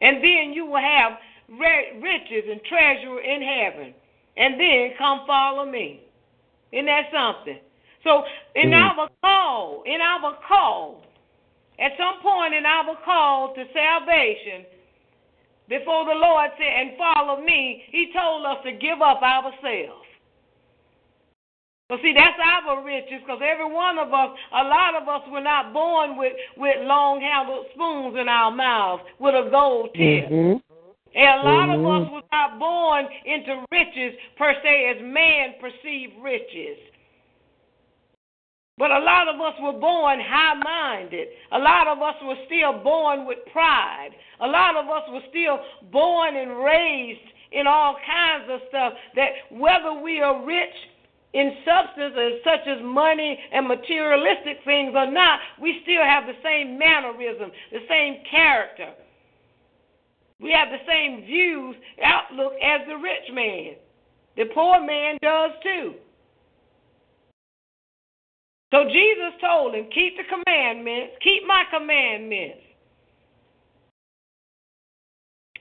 And 0.00 0.16
then 0.24 0.52
you 0.54 0.66
will 0.66 0.80
have 0.80 1.12
riches 1.58 2.44
and 2.50 2.60
treasure 2.64 3.20
in 3.20 3.42
heaven. 3.42 3.94
And 4.36 4.58
then 4.58 4.90
come 4.98 5.20
follow 5.26 5.70
me. 5.70 6.00
Isn't 6.72 6.86
that 6.86 7.04
something? 7.12 7.60
So 8.02 8.24
in 8.54 8.70
mm. 8.70 8.74
our 8.74 9.08
call, 9.20 9.82
in 9.86 10.00
our 10.00 10.36
call, 10.46 11.02
at 11.78 11.92
some 11.98 12.20
point 12.22 12.54
in 12.54 12.64
our 12.66 12.96
call 13.04 13.54
to 13.54 13.64
salvation, 13.72 14.66
before 15.68 16.04
the 16.04 16.18
Lord 16.18 16.50
said, 16.58 16.66
and 16.66 16.98
follow 16.98 17.40
me, 17.40 17.84
he 17.90 18.12
told 18.12 18.44
us 18.44 18.58
to 18.64 18.72
give 18.72 19.00
up 19.00 19.22
ourselves. 19.22 20.03
But 21.94 22.02
see, 22.02 22.12
that's 22.12 22.34
our 22.42 22.82
riches 22.82 23.22
because 23.22 23.38
every 23.38 23.70
one 23.70 23.98
of 24.02 24.12
us, 24.12 24.34
a 24.50 24.64
lot 24.66 25.00
of 25.00 25.06
us 25.06 25.22
were 25.30 25.40
not 25.40 25.72
born 25.72 26.18
with, 26.18 26.32
with 26.56 26.74
long 26.82 27.20
handled 27.20 27.66
spoons 27.70 28.18
in 28.18 28.26
our 28.26 28.50
mouths 28.50 29.04
with 29.20 29.36
a 29.36 29.48
gold 29.48 29.90
tip. 29.94 30.26
Mm-hmm. 30.26 30.58
And 31.14 31.30
a 31.38 31.44
lot 31.46 31.70
mm-hmm. 31.70 31.86
of 31.86 32.02
us 32.02 32.10
were 32.10 32.26
not 32.32 32.58
born 32.58 33.06
into 33.24 33.62
riches 33.70 34.18
per 34.36 34.54
se 34.64 34.90
as 34.90 35.02
man 35.06 35.54
perceived 35.62 36.18
riches. 36.18 36.82
But 38.76 38.90
a 38.90 38.98
lot 38.98 39.28
of 39.30 39.38
us 39.38 39.54
were 39.62 39.78
born 39.78 40.18
high 40.18 40.58
minded. 40.58 41.28
A 41.52 41.60
lot 41.60 41.86
of 41.86 42.02
us 42.02 42.16
were 42.24 42.42
still 42.46 42.82
born 42.82 43.24
with 43.24 43.38
pride. 43.52 44.10
A 44.40 44.48
lot 44.48 44.74
of 44.74 44.90
us 44.90 45.06
were 45.10 45.22
still 45.30 45.60
born 45.92 46.34
and 46.34 46.58
raised 46.58 47.30
in 47.52 47.68
all 47.68 47.94
kinds 48.02 48.50
of 48.50 48.58
stuff 48.68 48.94
that 49.14 49.30
whether 49.52 49.94
we 50.02 50.18
are 50.18 50.44
rich 50.44 50.74
in 51.34 51.52
substances 51.66 52.40
such 52.44 52.66
as 52.68 52.78
money 52.82 53.38
and 53.52 53.66
materialistic 53.66 54.58
things 54.64 54.94
or 54.94 55.10
not, 55.10 55.40
we 55.60 55.80
still 55.82 56.02
have 56.02 56.24
the 56.26 56.38
same 56.42 56.78
mannerism, 56.78 57.50
the 57.72 57.82
same 57.88 58.22
character. 58.30 58.94
We 60.40 60.52
have 60.52 60.68
the 60.70 60.84
same 60.86 61.26
views, 61.26 61.74
outlook 62.02 62.52
as 62.62 62.86
the 62.86 62.96
rich 62.96 63.34
man. 63.34 63.74
The 64.36 64.44
poor 64.54 64.80
man 64.80 65.18
does 65.22 65.50
too. 65.62 65.94
So 68.72 68.84
Jesus 68.86 69.34
told 69.40 69.74
him, 69.74 69.86
Keep 69.94 70.16
the 70.16 70.24
commandments, 70.30 71.14
keep 71.22 71.46
my 71.46 71.64
commandments. 71.70 72.62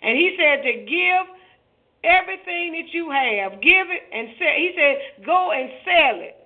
And 0.01 0.17
he 0.17 0.35
said 0.37 0.63
to 0.63 0.73
give 0.85 1.42
everything 2.03 2.73
that 2.73 2.93
you 2.93 3.09
have, 3.09 3.61
give 3.61 3.87
it 3.89 4.03
and 4.11 4.27
sell. 4.37 4.55
He 4.55 4.71
said, 4.75 5.25
go 5.25 5.51
and 5.51 5.69
sell 5.85 6.19
it. 6.21 6.37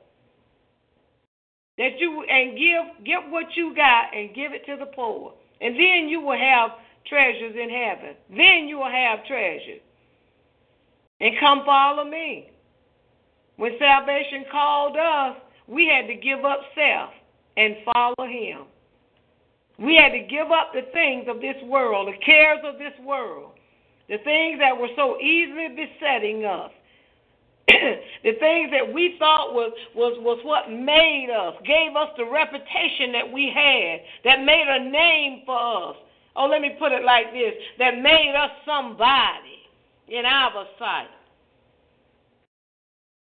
That 1.78 2.00
you 2.00 2.24
and 2.24 2.58
give 2.58 3.06
get 3.06 3.30
what 3.30 3.46
you 3.56 3.76
got 3.76 4.16
and 4.16 4.34
give 4.34 4.54
it 4.54 4.66
to 4.66 4.78
the 4.78 4.88
poor. 4.88 5.34
And 5.62 5.76
then 5.76 6.10
you 6.10 6.22
will 6.22 6.38
have 6.38 6.72
treasures 7.08 7.56
in 7.56 7.70
heaven. 7.70 8.16
Then 8.30 8.68
you 8.68 8.78
will 8.78 8.92
have 8.92 9.26
treasures. 9.26 9.82
And 11.20 11.34
come 11.40 11.64
follow 11.66 12.04
me. 12.04 12.50
When 13.58 13.72
salvation 13.80 14.46
called 14.52 14.98
us, 14.98 15.38
we 15.68 15.88
had 15.88 16.08
to 16.08 16.16
give 16.16 16.46
up 16.46 16.62
self 16.74 17.12
and 17.58 17.76
follow 17.86 18.28
him. 18.28 18.66
We 19.80 19.96
had 19.96 20.10
to 20.10 20.28
give 20.28 20.52
up 20.52 20.74
the 20.74 20.90
things 20.94 21.28
of 21.28 21.42
this 21.42 21.58
world, 21.64 22.08
the 22.08 22.26
cares 22.26 22.60
of 22.64 22.80
this 22.80 22.94
world 23.06 23.57
the 24.10 24.18
things 24.24 24.60
that 24.60 24.78
were 24.78 24.90
so 24.96 25.20
easily 25.20 25.68
besetting 25.76 26.46
us, 26.46 26.72
the 27.68 28.34
things 28.40 28.72
that 28.72 28.94
we 28.94 29.16
thought 29.20 29.54
was, 29.54 29.74
was, 29.94 30.18
was 30.22 30.40
what 30.44 30.72
made 30.72 31.28
us, 31.28 31.56
gave 31.68 31.96
us 31.96 32.08
the 32.16 32.24
reputation 32.24 33.12
that 33.12 33.28
we 33.32 33.52
had, 33.54 34.00
that 34.24 34.46
made 34.46 34.66
a 34.68 34.90
name 34.90 35.44
for 35.46 35.92
us. 35.92 35.96
Oh, 36.36 36.46
let 36.46 36.62
me 36.62 36.78
put 36.80 36.92
it 36.92 37.04
like 37.04 37.34
this 37.34 37.54
that 37.80 38.00
made 38.02 38.34
us 38.38 38.52
somebody 38.66 39.68
in 40.08 40.24
our 40.26 40.66
sight. 40.80 41.12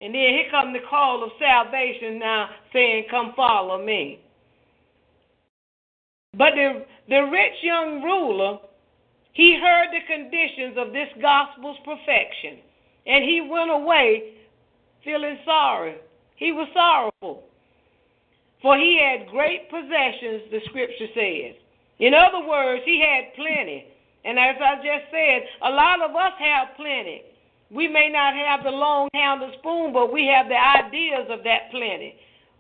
And 0.01 0.15
then 0.15 0.21
here 0.21 0.51
comes 0.51 0.75
the 0.75 0.87
call 0.89 1.23
of 1.23 1.31
salvation 1.39 2.19
now 2.19 2.49
saying, 2.73 3.05
Come 3.11 3.35
follow 3.37 3.85
me. 3.85 4.21
But 6.33 6.53
the, 6.55 6.85
the 7.09 7.21
rich 7.31 7.55
young 7.63 8.03
ruler 8.03 8.59
he 9.33 9.59
heard 9.59 9.89
the 9.93 10.07
conditions 10.07 10.77
of 10.77 10.93
this 10.93 11.09
gospel's 11.21 11.79
perfection, 11.85 12.59
and 13.07 13.25
he 13.25 13.41
went 13.41 13.71
away 13.71 14.35
feeling 15.05 15.39
sorry. 15.45 15.97
He 16.37 16.53
was 16.53 16.69
sorrowful, 16.75 17.45
for 18.61 18.77
he 18.77 18.99
had 18.99 19.29
great 19.29 19.71
possessions, 19.71 20.51
the 20.51 20.61
scripture 20.67 21.09
says. 21.15 21.57
In 21.99 22.15
other 22.15 22.47
words, 22.47 22.83
he 22.85 23.01
had 23.01 23.35
plenty. 23.35 23.87
And 24.25 24.39
as 24.39 24.57
I 24.61 24.77
just 24.77 25.11
said, 25.11 25.43
a 25.63 25.71
lot 25.71 26.03
of 26.03 26.15
us 26.15 26.33
have 26.39 26.77
plenty. 26.77 27.23
We 27.71 27.89
may 27.89 28.09
not 28.09 28.35
have 28.35 28.65
the 28.65 28.71
long 28.71 29.09
handled 29.15 29.55
spoon, 29.59 29.93
but 29.93 30.13
we 30.13 30.27
have 30.27 30.49
the 30.49 30.59
ideas 30.59 31.27
of 31.31 31.43
that 31.45 31.71
plenty. 31.71 32.17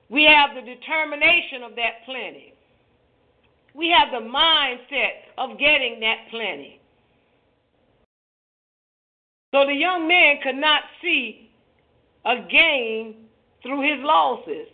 We 0.09 0.25
have 0.25 0.55
the 0.55 0.63
determination 0.63 1.63
of 1.63 1.77
that 1.77 2.05
plenty. 2.05 2.52
We 3.75 3.95
have 3.97 4.11
the 4.11 4.27
mindset 4.27 5.33
of 5.39 5.59
getting 5.59 6.01
that 6.01 6.29
plenty. 6.31 6.81
So 9.55 9.67
the 9.67 9.75
young 9.75 10.09
man 10.09 10.37
could 10.43 10.57
not 10.57 10.83
see 11.01 11.51
a 12.25 12.37
gain 12.51 13.27
through 13.63 13.83
his 13.83 14.05
losses. 14.05 14.69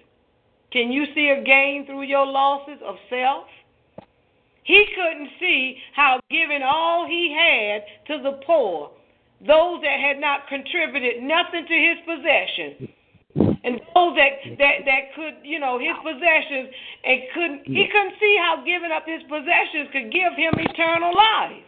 Can 0.72 0.92
you 0.92 1.06
see 1.14 1.28
a 1.28 1.42
gain 1.42 1.86
through 1.86 2.02
your 2.02 2.26
losses 2.26 2.78
of 2.84 2.96
self? 3.08 3.46
He 4.64 4.84
couldn't 4.94 5.30
see 5.40 5.78
how 5.96 6.20
giving 6.30 6.62
all 6.62 7.06
he 7.06 7.34
had 7.34 7.84
to 8.06 8.22
the 8.22 8.40
poor, 8.46 8.90
those 9.40 9.80
that 9.82 9.98
had 9.98 10.20
not 10.20 10.46
contributed 10.48 11.22
nothing 11.22 11.64
to 11.66 11.74
his 11.74 11.98
possession, 12.04 12.92
and 13.64 13.80
those 13.94 14.14
that 14.16 14.32
that 14.58 14.76
that 14.86 15.02
could, 15.14 15.42
you 15.42 15.58
know, 15.58 15.78
his 15.78 15.96
possessions 16.02 16.68
and 17.04 17.18
couldn't 17.34 17.62
he 17.66 17.86
couldn't 17.90 18.14
see 18.20 18.36
how 18.38 18.62
giving 18.64 18.92
up 18.92 19.04
his 19.06 19.22
possessions 19.28 19.90
could 19.92 20.12
give 20.12 20.34
him 20.36 20.54
eternal 20.58 21.14
life. 21.14 21.64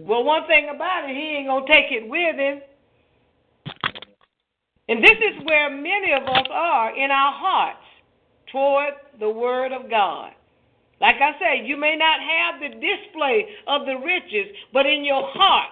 Well, 0.00 0.24
one 0.24 0.46
thing 0.46 0.68
about 0.74 1.08
it, 1.08 1.14
he 1.14 1.36
ain't 1.36 1.48
gonna 1.48 1.66
take 1.66 1.92
it 1.92 2.08
with 2.08 2.36
him. 2.36 2.60
And 4.88 5.04
this 5.04 5.18
is 5.22 5.46
where 5.46 5.70
many 5.70 6.12
of 6.12 6.24
us 6.24 6.46
are 6.50 6.96
in 6.96 7.10
our 7.10 7.32
hearts 7.32 7.86
toward 8.50 8.94
the 9.20 9.30
Word 9.30 9.72
of 9.72 9.88
God. 9.88 10.32
Like 11.00 11.16
I 11.16 11.32
say, 11.38 11.64
you 11.64 11.76
may 11.76 11.96
not 11.96 12.18
have 12.20 12.60
the 12.60 12.74
display 12.76 13.46
of 13.68 13.86
the 13.86 13.96
riches, 14.04 14.54
but 14.72 14.86
in 14.86 15.04
your 15.04 15.22
heart, 15.32 15.70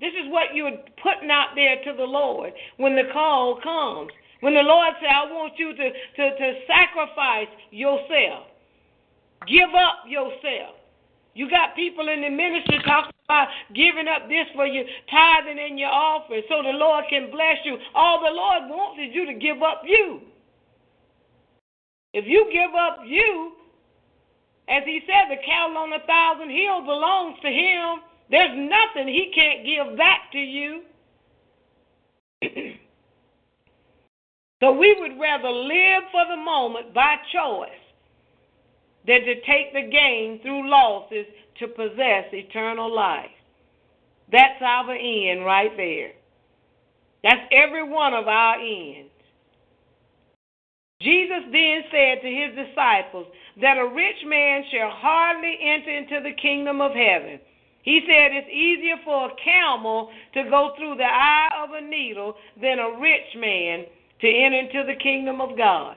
this 0.00 0.12
is 0.14 0.30
what 0.30 0.54
you're 0.54 0.78
putting 1.02 1.30
out 1.30 1.54
there 1.54 1.82
to 1.84 1.92
the 1.96 2.06
Lord 2.06 2.52
when 2.76 2.94
the 2.94 3.10
call 3.12 3.60
comes. 3.62 4.10
When 4.40 4.54
the 4.54 4.62
Lord 4.62 4.94
says, 5.00 5.10
I 5.10 5.26
want 5.32 5.54
you 5.58 5.74
to, 5.74 5.86
to, 5.90 6.24
to 6.38 6.46
sacrifice 6.70 7.50
yourself, 7.70 8.46
give 9.46 9.74
up 9.74 10.06
yourself. 10.06 10.78
You 11.34 11.50
got 11.50 11.74
people 11.74 12.08
in 12.08 12.22
the 12.22 12.30
ministry 12.30 12.78
talking 12.86 13.14
about 13.26 13.48
giving 13.74 14.06
up 14.06 14.28
this 14.28 14.46
for 14.54 14.66
your 14.66 14.84
tithing 15.10 15.58
and 15.58 15.78
your 15.78 15.90
offering 15.90 16.42
so 16.48 16.62
the 16.62 16.74
Lord 16.74 17.04
can 17.10 17.30
bless 17.30 17.58
you. 17.64 17.78
All 17.94 18.20
the 18.22 18.34
Lord 18.34 18.70
wants 18.70 19.02
is 19.02 19.14
you 19.14 19.26
to 19.26 19.34
give 19.34 19.62
up 19.62 19.82
you. 19.84 20.22
If 22.14 22.24
you 22.26 22.48
give 22.50 22.74
up 22.74 23.00
you, 23.06 23.52
as 24.68 24.82
he 24.84 25.00
said, 25.06 25.30
the 25.30 25.42
cattle 25.44 25.76
on 25.78 25.92
a 25.92 26.02
thousand 26.06 26.50
hills 26.50 26.84
belongs 26.86 27.38
to 27.42 27.48
him. 27.48 28.02
There's 28.30 28.56
nothing 28.56 29.08
he 29.08 29.32
can't 29.34 29.64
give 29.64 29.96
back 29.96 30.30
to 30.32 30.38
you. 30.38 30.82
so 34.60 34.72
we 34.72 34.96
would 35.00 35.18
rather 35.20 35.50
live 35.50 36.04
for 36.12 36.24
the 36.30 36.36
moment 36.36 36.92
by 36.94 37.16
choice 37.32 37.70
than 39.06 39.20
to 39.22 39.34
take 39.42 39.72
the 39.72 39.88
gain 39.90 40.40
through 40.42 40.68
losses 40.70 41.26
to 41.58 41.68
possess 41.68 42.26
eternal 42.32 42.94
life. 42.94 43.30
That's 44.30 44.60
our 44.62 44.94
end 44.94 45.44
right 45.44 45.74
there. 45.76 46.12
That's 47.22 47.40
every 47.50 47.82
one 47.82 48.14
of 48.14 48.28
our 48.28 48.56
ends. 48.56 49.10
Jesus 51.00 51.44
then 51.52 51.82
said 51.90 52.22
to 52.22 52.28
his 52.28 52.66
disciples 52.66 53.26
that 53.60 53.78
a 53.78 53.94
rich 53.94 54.24
man 54.26 54.64
shall 54.70 54.90
hardly 54.90 55.56
enter 55.62 55.90
into 55.90 56.20
the 56.22 56.34
kingdom 56.40 56.80
of 56.80 56.92
heaven. 56.92 57.40
He 57.88 58.00
said 58.04 58.36
it's 58.36 58.52
easier 58.52 58.96
for 59.02 59.30
a 59.30 59.34
camel 59.42 60.10
to 60.34 60.44
go 60.50 60.72
through 60.76 60.96
the 60.96 61.08
eye 61.08 61.48
of 61.64 61.70
a 61.72 61.80
needle 61.80 62.34
than 62.60 62.78
a 62.78 63.00
rich 63.00 63.32
man 63.34 63.86
to 64.20 64.28
enter 64.28 64.58
into 64.58 64.84
the 64.84 65.00
kingdom 65.02 65.40
of 65.40 65.56
God. 65.56 65.96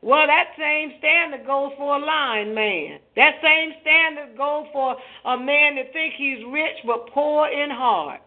Well, 0.00 0.26
that 0.26 0.48
same 0.58 0.94
standard 0.98 1.46
goes 1.46 1.70
for 1.78 1.94
a 1.94 2.04
lying 2.04 2.52
man. 2.56 2.98
That 3.14 3.38
same 3.40 3.70
standard 3.82 4.36
goes 4.36 4.66
for 4.72 4.96
a 5.24 5.38
man 5.38 5.76
that 5.76 5.92
think 5.92 6.14
he's 6.18 6.42
rich 6.50 6.82
but 6.84 7.06
poor 7.14 7.46
in 7.46 7.70
heart. 7.70 8.20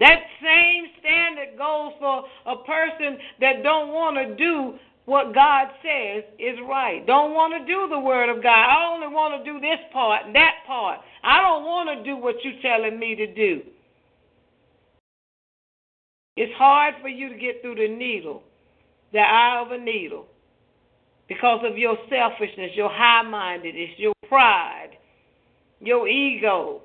That 0.00 0.18
same 0.42 0.86
standard 0.98 1.56
goes 1.56 1.92
for 2.00 2.24
a 2.46 2.56
person 2.56 3.18
that 3.40 3.62
don't 3.62 3.94
want 3.94 4.16
to 4.16 4.34
do 4.34 4.74
what 5.08 5.34
God 5.34 5.68
says 5.80 6.22
is 6.38 6.58
right. 6.68 7.00
Don't 7.06 7.32
want 7.32 7.54
to 7.56 7.64
do 7.64 7.88
the 7.88 7.98
word 7.98 8.28
of 8.28 8.42
God. 8.42 8.68
I 8.68 8.92
only 8.92 9.08
want 9.08 9.42
to 9.42 9.50
do 9.50 9.58
this 9.58 9.78
part 9.90 10.26
and 10.26 10.34
that 10.34 10.56
part. 10.66 11.00
I 11.24 11.40
don't 11.40 11.64
want 11.64 11.88
to 11.96 12.04
do 12.04 12.18
what 12.18 12.34
you're 12.44 12.60
telling 12.60 12.98
me 13.00 13.14
to 13.14 13.26
do. 13.34 13.62
It's 16.36 16.52
hard 16.58 16.96
for 17.00 17.08
you 17.08 17.30
to 17.30 17.38
get 17.38 17.62
through 17.62 17.76
the 17.76 17.88
needle, 17.88 18.42
the 19.14 19.20
eye 19.20 19.64
of 19.64 19.72
a 19.72 19.82
needle, 19.82 20.26
because 21.26 21.64
of 21.64 21.78
your 21.78 21.96
selfishness, 22.10 22.72
your 22.74 22.90
high 22.92 23.22
mindedness, 23.22 23.90
your 23.96 24.12
pride, 24.28 24.90
your 25.80 26.06
ego. 26.06 26.82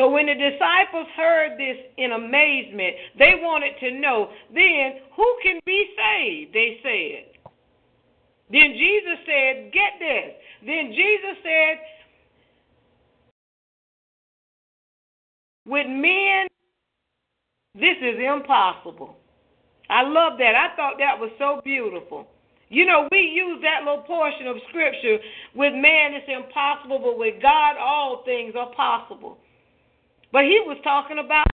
So 0.00 0.08
when 0.08 0.24
the 0.24 0.34
disciples 0.34 1.06
heard 1.14 1.58
this 1.58 1.76
in 1.98 2.12
amazement, 2.12 2.96
they 3.18 3.36
wanted 3.36 3.76
to 3.80 4.00
know, 4.00 4.30
then 4.48 5.04
who 5.14 5.28
can 5.42 5.60
be 5.66 5.92
saved? 5.92 6.54
They 6.54 6.80
said. 6.80 7.52
Then 8.50 8.72
Jesus 8.80 9.20
said, 9.26 9.70
Get 9.74 10.00
this. 10.00 10.32
Then 10.64 10.96
Jesus 10.96 11.36
said, 11.42 11.76
With 15.66 15.86
men, 15.86 16.48
this 17.74 18.00
is 18.00 18.16
impossible. 18.24 19.18
I 19.90 20.00
love 20.00 20.38
that. 20.38 20.54
I 20.54 20.74
thought 20.76 20.94
that 20.98 21.20
was 21.20 21.30
so 21.38 21.60
beautiful. 21.62 22.26
You 22.70 22.86
know, 22.86 23.06
we 23.12 23.18
use 23.18 23.60
that 23.60 23.84
little 23.84 24.04
portion 24.04 24.46
of 24.46 24.56
scripture 24.70 25.18
with 25.54 25.74
man 25.74 26.14
it's 26.14 26.26
impossible, 26.26 27.00
but 27.00 27.18
with 27.18 27.42
God 27.42 27.76
all 27.76 28.22
things 28.24 28.54
are 28.56 28.72
possible. 28.74 29.36
But 30.32 30.44
he 30.44 30.62
was 30.66 30.78
talking 30.84 31.18
about 31.18 31.46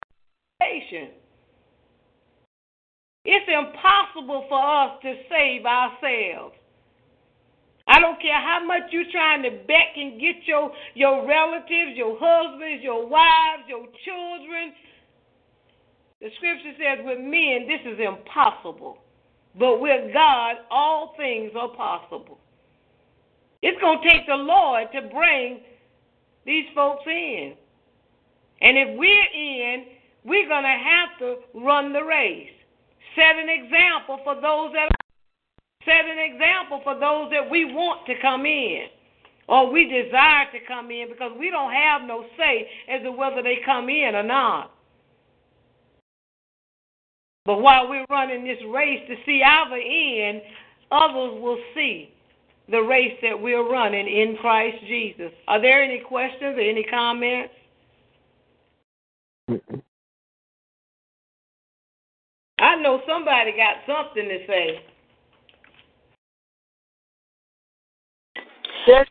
salvation. 0.60 1.10
It's 3.24 3.48
impossible 3.48 4.46
for 4.48 4.60
us 4.60 5.00
to 5.02 5.14
save 5.28 5.66
ourselves. 5.66 6.54
I 7.88 8.00
don't 8.00 8.20
care 8.20 8.40
how 8.40 8.64
much 8.66 8.90
you're 8.90 9.10
trying 9.12 9.42
to 9.44 9.50
beck 9.66 9.94
and 9.96 10.20
get 10.20 10.42
your, 10.44 10.70
your 10.94 11.26
relatives, 11.26 11.94
your 11.94 12.18
husbands, 12.20 12.82
your 12.82 13.06
wives, 13.06 13.62
your 13.68 13.86
children. 14.04 14.74
The 16.20 16.28
scripture 16.36 16.74
says 16.78 17.04
with 17.04 17.20
men 17.20 17.66
this 17.66 17.82
is 17.86 17.98
impossible. 18.00 18.98
But 19.58 19.80
with 19.80 20.12
God 20.12 20.56
all 20.70 21.14
things 21.16 21.52
are 21.58 21.74
possible. 21.74 22.38
It's 23.62 23.80
going 23.80 24.00
to 24.02 24.08
take 24.08 24.26
the 24.26 24.34
Lord 24.34 24.88
to 24.92 25.02
bring 25.08 25.60
these 26.44 26.66
folks 26.74 27.04
in. 27.06 27.54
And 28.60 28.76
if 28.76 28.98
we're 28.98 29.30
in, 29.34 29.84
we're 30.24 30.48
going 30.48 30.64
to 30.64 30.68
have 30.68 31.18
to 31.20 31.36
run 31.54 31.92
the 31.92 32.02
race. 32.02 32.50
Set 33.14 33.36
an 33.36 33.48
example 33.48 34.18
for 34.24 34.34
those 34.34 34.72
that 34.74 34.88
set 35.84 36.04
an 36.04 36.18
example 36.18 36.80
for 36.82 36.98
those 36.98 37.30
that 37.30 37.48
we 37.48 37.64
want 37.64 38.06
to 38.06 38.14
come 38.20 38.44
in 38.44 38.88
or 39.48 39.70
we 39.70 39.84
desire 39.84 40.50
to 40.52 40.58
come 40.66 40.90
in 40.90 41.08
because 41.08 41.30
we 41.38 41.50
don't 41.50 41.72
have 41.72 42.02
no 42.02 42.24
say 42.36 42.68
as 42.88 43.02
to 43.02 43.12
whether 43.12 43.42
they 43.42 43.58
come 43.64 43.88
in 43.88 44.14
or 44.14 44.24
not. 44.24 44.72
But 47.44 47.62
while 47.62 47.88
we're 47.88 48.06
running 48.10 48.44
this 48.44 48.58
race 48.74 49.00
to 49.08 49.14
see 49.24 49.40
our 49.42 49.72
end, 49.72 50.42
others 50.90 51.40
will 51.40 51.58
see 51.74 52.12
the 52.68 52.80
race 52.80 53.16
that 53.22 53.40
we're 53.40 53.70
running 53.70 54.08
in 54.08 54.36
Christ 54.40 54.78
Jesus. 54.88 55.30
Are 55.46 55.60
there 55.60 55.82
any 55.82 56.00
questions 56.00 56.56
or 56.58 56.60
any 56.60 56.82
comments? 56.82 57.54
I 62.58 62.76
know 62.76 63.00
somebody 63.06 63.52
got 63.52 63.76
something 63.86 64.28
to 64.28 64.38
say. 64.46 64.80
Yes, 68.86 69.06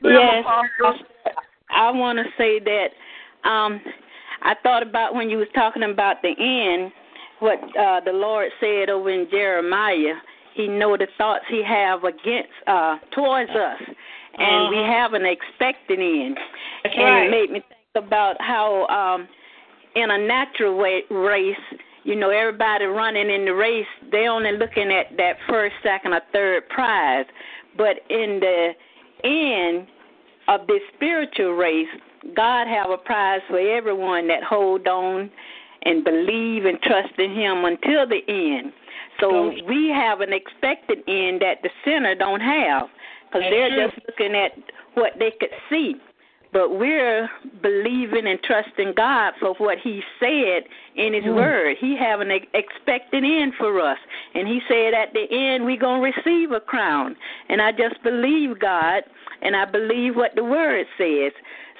I 1.69 1.91
want 1.91 2.17
to 2.17 2.25
say 2.37 2.59
that 2.59 3.49
um, 3.49 3.81
I 4.41 4.55
thought 4.63 4.83
about 4.83 5.15
when 5.15 5.29
you 5.29 5.37
was 5.37 5.47
talking 5.53 5.83
about 5.83 6.21
the 6.21 6.29
end, 6.29 6.91
what 7.39 7.59
uh, 7.77 7.99
the 8.05 8.13
Lord 8.13 8.51
said 8.59 8.89
over 8.89 9.09
in 9.09 9.27
Jeremiah. 9.29 10.15
He 10.53 10.67
know 10.69 10.95
the 10.95 11.07
thoughts 11.17 11.43
He 11.49 11.61
have 11.67 12.05
against 12.05 12.49
uh, 12.65 12.97
towards 13.13 13.49
us, 13.51 13.81
and 14.37 14.67
uh-huh. 14.67 14.69
we 14.71 14.77
have 14.77 15.13
an 15.13 15.25
expected 15.25 15.99
end. 15.99 16.37
That's 16.83 16.95
and 16.95 17.03
right. 17.03 17.27
it 17.27 17.31
made 17.31 17.51
me 17.51 17.61
think 17.67 18.05
about 18.05 18.37
how 18.39 18.87
um, 18.87 19.27
in 19.95 20.11
a 20.11 20.17
natural 20.17 20.77
way, 20.77 21.01
race, 21.09 21.57
you 22.05 22.15
know, 22.15 22.29
everybody 22.29 22.85
running 22.85 23.31
in 23.31 23.45
the 23.45 23.53
race, 23.53 23.87
they 24.11 24.27
only 24.27 24.51
looking 24.51 24.91
at 24.91 25.17
that 25.17 25.37
first, 25.49 25.73
second, 25.83 26.13
or 26.13 26.21
third 26.31 26.69
prize. 26.69 27.25
But 27.75 27.97
in 28.09 28.39
the 28.39 28.71
end 29.23 29.87
of 30.47 30.67
this 30.67 30.81
spiritual 30.95 31.53
race, 31.53 31.89
God 32.35 32.67
have 32.67 32.91
a 32.91 32.97
prize 32.97 33.41
for 33.49 33.59
everyone 33.59 34.27
that 34.27 34.43
hold 34.43 34.87
on 34.87 35.31
and 35.83 36.03
believe 36.03 36.65
and 36.65 36.79
trust 36.83 37.17
in 37.17 37.31
Him 37.31 37.65
until 37.65 38.07
the 38.07 38.21
end. 38.27 38.71
So 39.19 39.51
we 39.67 39.89
have 39.89 40.21
an 40.21 40.31
expected 40.31 40.99
end 41.07 41.41
that 41.41 41.63
the 41.63 41.69
sinner 41.83 42.13
don't 42.15 42.41
have, 42.41 42.83
because 43.25 43.49
they're 43.49 43.87
just 43.87 43.99
looking 44.07 44.35
at 44.35 44.51
what 44.93 45.13
they 45.17 45.31
could 45.39 45.49
see 45.69 45.95
but 46.55 46.79
we're 46.79 47.29
believing 47.61 48.27
and 48.27 48.39
trusting 48.41 48.93
God 48.95 49.33
for 49.41 49.55
what 49.55 49.77
He 49.77 50.01
said 50.21 50.63
in 50.95 51.13
His 51.13 51.25
mm. 51.25 51.35
Word. 51.35 51.75
He 51.77 51.97
have 51.97 52.21
an 52.21 52.31
expected 52.31 53.25
end 53.25 53.55
for 53.57 53.81
us, 53.81 53.97
and 54.33 54.47
He 54.47 54.61
said 54.69 54.93
at 54.93 55.11
the 55.11 55.27
end 55.29 55.65
we're 55.65 55.75
gonna 55.75 56.01
receive 56.01 56.53
a 56.53 56.61
crown. 56.61 57.17
And 57.49 57.61
I 57.61 57.73
just 57.73 58.01
believe 58.03 58.57
God, 58.57 59.03
and 59.41 59.53
I 59.53 59.65
believe 59.65 60.15
what 60.15 60.33
the 60.35 60.45
Word 60.45 60.85
says. 60.97 61.33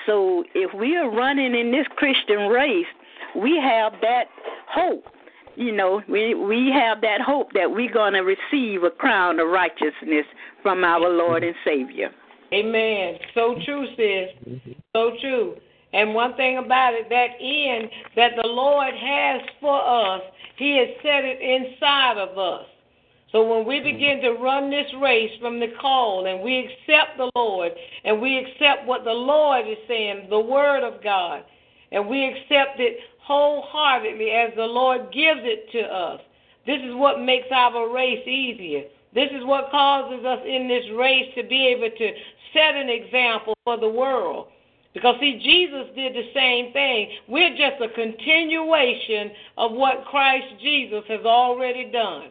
So 0.06 0.44
if 0.54 0.74
we 0.74 0.98
are 0.98 1.10
running 1.10 1.56
in 1.56 1.72
this 1.72 1.88
Christian 1.96 2.50
race, 2.50 2.86
we 3.34 3.58
have 3.58 3.94
that 4.02 4.26
hope 4.68 5.06
you 5.58 5.72
know, 5.72 6.02
we 6.10 6.36
we 6.36 6.70
have 6.70 7.00
that 7.00 7.22
hope 7.22 7.54
that 7.54 7.72
we're 7.72 7.90
going 7.90 8.12
to 8.12 8.24
receive 8.24 8.84
a 8.84 8.90
crown 8.90 9.40
of 9.40 9.48
righteousness 9.48 10.26
from 10.62 10.84
our 10.84 11.10
Lord 11.10 11.46
and 11.46 11.56
Savior. 11.64 12.12
Amen. 12.54 13.16
So 13.34 13.56
true, 13.66 13.88
sis. 13.96 14.60
So 14.96 15.12
true. 15.22 15.56
And 15.94 16.14
one 16.14 16.36
thing 16.36 16.58
about 16.58 16.94
it, 16.94 17.10
that 17.10 17.38
end 17.40 17.90
that 18.16 18.34
the 18.42 18.48
Lord 18.48 18.94
has 18.94 19.42
for 19.62 19.82
us, 19.82 20.22
He 20.58 20.78
has 20.78 20.90
set 21.02 21.24
it 21.24 21.40
inside 21.42 22.18
of 22.18 22.38
us. 22.38 22.66
So 23.32 23.44
when 23.44 23.68
we 23.68 23.80
mm-hmm. 23.80 23.98
begin 23.98 24.22
to 24.22 24.32
run 24.34 24.70
this 24.70 24.92
race 25.02 25.32
from 25.42 25.60
the 25.60 25.74
call 25.82 26.26
and 26.26 26.42
we 26.42 26.60
accept 26.60 27.18
the 27.18 27.32
Lord 27.36 27.72
and 28.04 28.22
we 28.22 28.38
accept 28.38 28.86
what 28.86 29.04
the 29.04 29.12
Lord 29.12 29.68
is 29.68 29.78
saying, 29.88 30.28
the 30.30 30.40
Word 30.40 30.84
of 30.84 31.04
God, 31.04 31.44
and 31.92 32.08
we 32.08 32.26
accept 32.26 32.80
it 32.80 32.98
wholeheartedly 33.20 34.32
as 34.32 34.52
the 34.56 34.66
Lord 34.66 35.12
gives 35.12 35.42
it 35.44 35.72
to 35.72 35.82
us, 35.82 36.22
this 36.66 36.82
is 36.82 36.96
what 36.96 37.22
makes 37.22 37.48
our 37.52 37.94
race 37.94 38.26
easier. 38.28 38.84
This 39.14 39.30
is 39.32 39.46
what 39.46 39.72
causes 39.72 40.26
us 40.26 40.40
in 40.46 40.68
this 40.68 40.86
race 40.98 41.32
to 41.36 41.44
be 41.44 41.68
able 41.68 41.90
to 41.90 42.12
set 42.56 42.76
an 42.76 42.90
example 42.90 43.54
for 43.66 43.78
the 43.78 43.90
world. 43.90 44.48
Because, 44.94 45.16
see, 45.20 45.42
Jesus 45.44 45.94
did 45.94 46.16
the 46.16 46.32
same 46.34 46.72
thing. 46.72 47.10
We're 47.28 47.52
just 47.52 47.84
a 47.84 47.90
continuation 47.94 49.32
of 49.58 49.74
what 49.74 50.06
Christ 50.06 50.48
Jesus 50.64 51.04
has 51.10 51.26
already 51.26 51.92
done. 51.92 52.30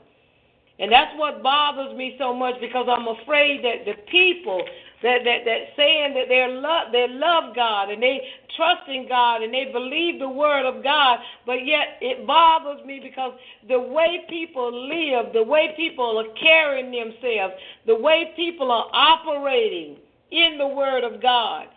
And 0.79 0.91
that's 0.91 1.13
what 1.17 1.43
bothers 1.43 1.97
me 1.97 2.17
so 2.19 2.35
much 2.35 2.55
because 2.61 2.89
I'm 2.91 3.07
afraid 3.07 3.63
that 3.65 3.85
the 3.85 3.95
people 4.11 4.65
that 5.05 5.19
that 5.25 5.45
that 5.45 5.61
saying 5.77 6.15
that 6.15 6.29
they 6.29 6.45
love 6.51 6.91
they 6.91 7.07
love 7.09 7.55
God 7.55 7.91
and 7.91 8.03
they 8.03 8.21
trust 8.57 8.89
in 8.89 9.07
God 9.09 9.43
and 9.43 9.55
they 9.55 9.71
believe 9.71 10.19
the 10.19 10.29
word 10.29 10.67
of 10.67 10.83
God, 10.83 11.21
but 11.47 11.65
yet 11.65 11.99
it 12.01 12.27
bothers 12.27 12.85
me 12.85 12.99
because 13.01 13.35
the 13.69 13.79
way 13.79 14.25
people 14.29 14.89
live, 14.89 15.33
the 15.33 15.45
way 15.45 15.75
people 15.77 16.19
are 16.19 16.35
carrying 16.43 16.91
themselves, 16.91 17.55
the 17.87 17.95
way 17.95 18.33
people 18.35 18.73
are 18.73 18.89
operating 18.93 19.99
in 20.35 20.59
the 20.59 20.67
word 20.67 21.05
of 21.05 21.23
God 21.23 21.69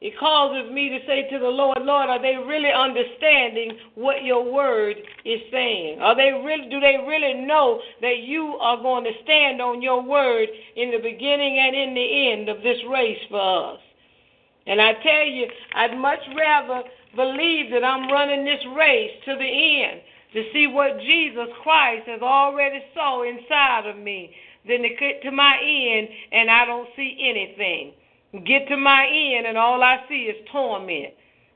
it 0.00 0.12
causes 0.20 0.70
me 0.70 0.90
to 0.90 0.98
say 1.06 1.26
to 1.30 1.38
the 1.38 1.48
Lord, 1.48 1.78
Lord, 1.80 2.10
are 2.10 2.20
they 2.20 2.36
really 2.36 2.68
understanding 2.68 3.78
what 3.94 4.24
your 4.24 4.44
word 4.44 4.96
is 5.24 5.40
saying? 5.50 6.00
Are 6.00 6.14
they 6.14 6.36
really 6.36 6.68
do 6.68 6.80
they 6.80 7.00
really 7.08 7.46
know 7.46 7.80
that 8.02 8.18
you 8.20 8.58
are 8.60 8.76
going 8.76 9.04
to 9.04 9.22
stand 9.24 9.62
on 9.62 9.80
your 9.80 10.02
word 10.02 10.48
in 10.76 10.90
the 10.90 10.98
beginning 10.98 11.58
and 11.58 11.74
in 11.74 11.94
the 11.94 12.30
end 12.30 12.48
of 12.50 12.62
this 12.62 12.76
race 12.90 13.18
for 13.30 13.72
us? 13.72 13.80
And 14.66 14.82
I 14.82 14.92
tell 15.02 15.24
you, 15.24 15.46
I'd 15.74 15.96
much 15.96 16.20
rather 16.36 16.82
believe 17.14 17.70
that 17.70 17.82
I'm 17.82 18.10
running 18.12 18.44
this 18.44 18.64
race 18.76 19.12
to 19.24 19.34
the 19.34 19.82
end 19.82 20.02
to 20.34 20.42
see 20.52 20.66
what 20.66 21.00
Jesus 21.00 21.48
Christ 21.62 22.06
has 22.06 22.20
already 22.20 22.82
saw 22.92 23.22
inside 23.22 23.88
of 23.88 23.96
me 23.96 24.30
than 24.68 24.82
to 24.82 24.88
get 24.88 25.22
to 25.22 25.30
my 25.30 25.56
end 25.62 26.08
and 26.32 26.50
I 26.50 26.64
don't 26.64 26.88
see 26.96 27.16
anything. 27.20 27.94
Get 28.44 28.68
to 28.68 28.76
my 28.76 29.06
end, 29.06 29.46
and 29.46 29.56
all 29.56 29.82
I 29.82 30.04
see 30.08 30.28
is 30.28 30.36
torment. 30.52 31.14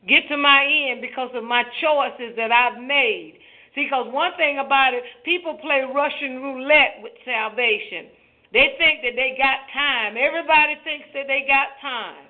Get 0.08 0.28
to 0.28 0.36
my 0.36 0.64
end 0.64 1.02
because 1.02 1.28
of 1.34 1.44
my 1.44 1.64
choices 1.82 2.32
that 2.36 2.52
I've 2.52 2.80
made. 2.80 3.34
See, 3.74 3.84
because 3.84 4.06
one 4.08 4.32
thing 4.38 4.58
about 4.58 4.94
it, 4.94 5.02
people 5.24 5.58
play 5.60 5.84
Russian 5.84 6.40
roulette 6.40 7.02
with 7.02 7.12
salvation. 7.24 8.08
They 8.52 8.74
think 8.78 9.02
that 9.02 9.14
they 9.14 9.36
got 9.36 9.68
time. 9.74 10.16
Everybody 10.16 10.80
thinks 10.82 11.06
that 11.12 11.26
they 11.26 11.44
got 11.46 11.76
time. 11.82 12.26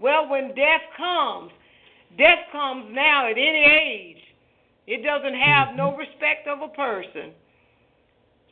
Well, 0.00 0.28
when 0.28 0.54
death 0.54 0.84
comes, 0.96 1.52
death 2.18 2.50
comes 2.50 2.90
now 2.90 3.30
at 3.30 3.38
any 3.38 3.64
age. 3.64 4.22
It 4.86 5.04
doesn't 5.04 5.38
have 5.38 5.76
no 5.76 5.90
mm-hmm. 5.90 6.00
respect 6.00 6.48
of 6.48 6.62
a 6.62 6.72
person. 6.74 7.32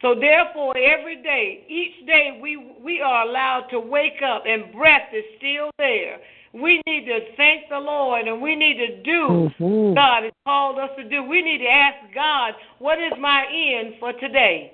So 0.02 0.14
therefore, 0.14 0.76
every 0.76 1.22
day, 1.22 1.64
each 1.68 2.06
day 2.06 2.38
we 2.42 2.56
we 2.82 3.00
are 3.00 3.26
allowed 3.26 3.68
to 3.70 3.80
wake 3.80 4.20
up 4.22 4.44
and 4.46 4.72
breath 4.72 5.08
is 5.12 5.24
still 5.38 5.70
there. 5.78 6.18
We 6.52 6.82
need 6.86 7.06
to 7.06 7.20
thank 7.36 7.68
the 7.68 7.78
Lord 7.78 8.26
and 8.26 8.40
we 8.40 8.56
need 8.56 8.76
to 8.76 9.02
do 9.02 9.50
mm-hmm. 9.60 9.94
God 9.94 10.24
has 10.24 10.32
called 10.44 10.78
us 10.78 10.90
to 10.96 11.08
do. 11.08 11.22
We 11.22 11.42
need 11.42 11.58
to 11.58 11.68
ask 11.68 12.14
God, 12.14 12.54
what 12.78 12.98
is 12.98 13.12
my 13.20 13.44
end 13.50 13.94
for 13.98 14.12
today? 14.14 14.72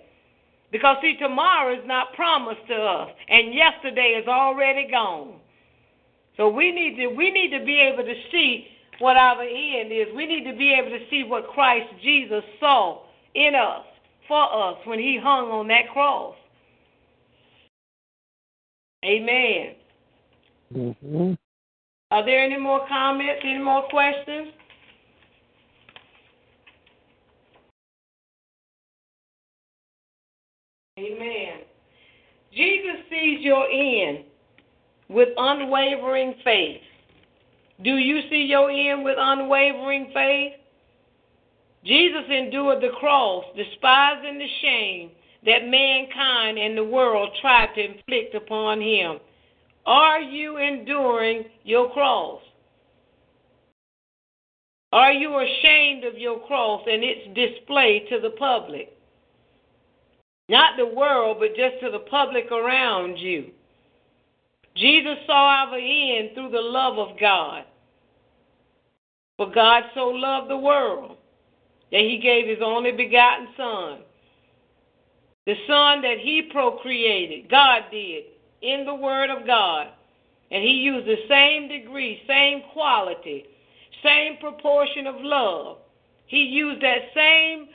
Because 0.71 0.97
see, 1.03 1.17
tomorrow 1.21 1.75
is 1.75 1.87
not 1.87 2.15
promised 2.15 2.67
to 2.69 2.75
us, 2.75 3.11
and 3.29 3.55
yesterday 3.55 4.19
is 4.21 4.27
already 4.27 4.89
gone. 4.91 5.35
So 6.37 6.49
we 6.49 6.73
need 6.73 6.97
to 6.97 7.09
we 7.15 7.31
need 7.31 7.57
to 7.57 7.65
be 7.65 7.79
able 7.79 8.05
to 8.05 8.15
see 8.33 8.67
what 8.99 9.17
our 9.17 9.43
end 9.43 9.93
is. 9.93 10.09
We 10.17 10.27
need 10.27 10.51
to 10.51 10.57
be 10.57 10.73
able 10.73 10.91
to 10.91 11.05
see 11.11 11.25
what 11.25 11.49
Christ 11.49 11.93
Jesus 12.03 12.43
saw 12.59 13.03
in 13.35 13.55
us 13.55 13.85
for 14.33 14.71
us 14.71 14.79
when 14.87 14.99
he 14.99 15.19
hung 15.23 15.51
on 15.51 15.69
that 15.69 15.91
cross. 15.93 16.35
Amen. 19.05 19.75
Mm-hmm. 20.75 21.33
Are 22.11 22.25
there 22.25 22.43
any 22.43 22.59
more 22.59 22.81
comments? 22.89 23.43
Any 23.45 23.59
more 23.59 23.83
questions? 23.91 24.55
Amen. 30.99 31.61
Jesus 32.55 33.05
sees 33.11 33.41
your 33.43 33.67
end 33.71 34.25
with 35.11 35.29
unwavering 35.37 36.37
faith. 36.43 36.81
Do 37.85 37.97
you 37.97 38.21
see 38.31 38.47
your 38.49 38.71
end 38.71 39.05
with 39.05 39.17
unwavering 39.19 40.11
faith? 40.15 40.53
Jesus 41.85 42.25
endured 42.31 42.81
the 42.81 42.95
cross, 42.99 43.45
despising 43.57 44.39
the 44.39 44.47
shame 44.61 45.11
that 45.45 45.67
mankind 45.67 46.59
and 46.59 46.79
the 46.79 46.85
world 46.85 47.31
tried 47.41 47.75
to 47.75 47.85
inflict 47.85 48.35
upon 48.35 48.81
him. 48.81 49.19
Are 49.85 50.21
you 50.21 50.59
enduring 50.59 51.45
your 51.65 51.93
cross? 51.93 52.41
Are 54.93 55.13
you 55.13 55.37
ashamed 55.39 56.05
of 56.05 56.19
your 56.19 56.39
cross 56.47 56.83
and 56.87 57.03
its 57.03 57.35
display 57.35 58.07
to 58.11 58.21
the 58.21 58.37
public? 58.39 58.97
Not 60.49 60.77
the 60.77 60.87
world, 60.87 61.39
but 61.41 61.57
just 61.57 61.81
to 61.83 61.91
the 61.91 62.05
public 62.11 62.53
around 62.53 63.17
you. 63.17 63.51
Jesus 64.77 65.17
saw 65.27 65.67
our 65.67 65.77
end 65.77 66.31
through 66.35 66.51
the 66.51 66.61
love 66.61 66.99
of 66.99 67.19
God. 67.19 67.65
For 69.37 69.51
God 69.51 69.85
so 69.95 70.09
loved 70.09 70.51
the 70.51 70.57
world 70.57 71.17
that 71.93 72.01
he 72.01 72.19
gave 72.19 72.49
his 72.49 72.59
only 72.65 72.91
begotten 72.91 73.49
Son. 73.57 73.99
The 75.47 75.55
Son 75.67 76.03
that 76.03 76.17
he 76.21 76.49
procreated, 76.51 77.51
God 77.51 77.83
did, 77.91 78.25
in 78.63 78.85
the 78.87 78.95
Word 78.95 79.31
of 79.31 79.47
God. 79.47 79.89
And 80.51 80.63
he 80.63 80.71
used 80.71 81.07
the 81.07 81.17
same 81.29 81.69
degree, 81.69 82.23
same 82.27 82.63
quality, 82.73 83.45
same 84.03 84.39
proportion 84.41 85.07
of 85.07 85.17
love. 85.19 85.79
He 86.27 86.39
used 86.39 86.83
that 86.83 87.13
same 87.15 87.69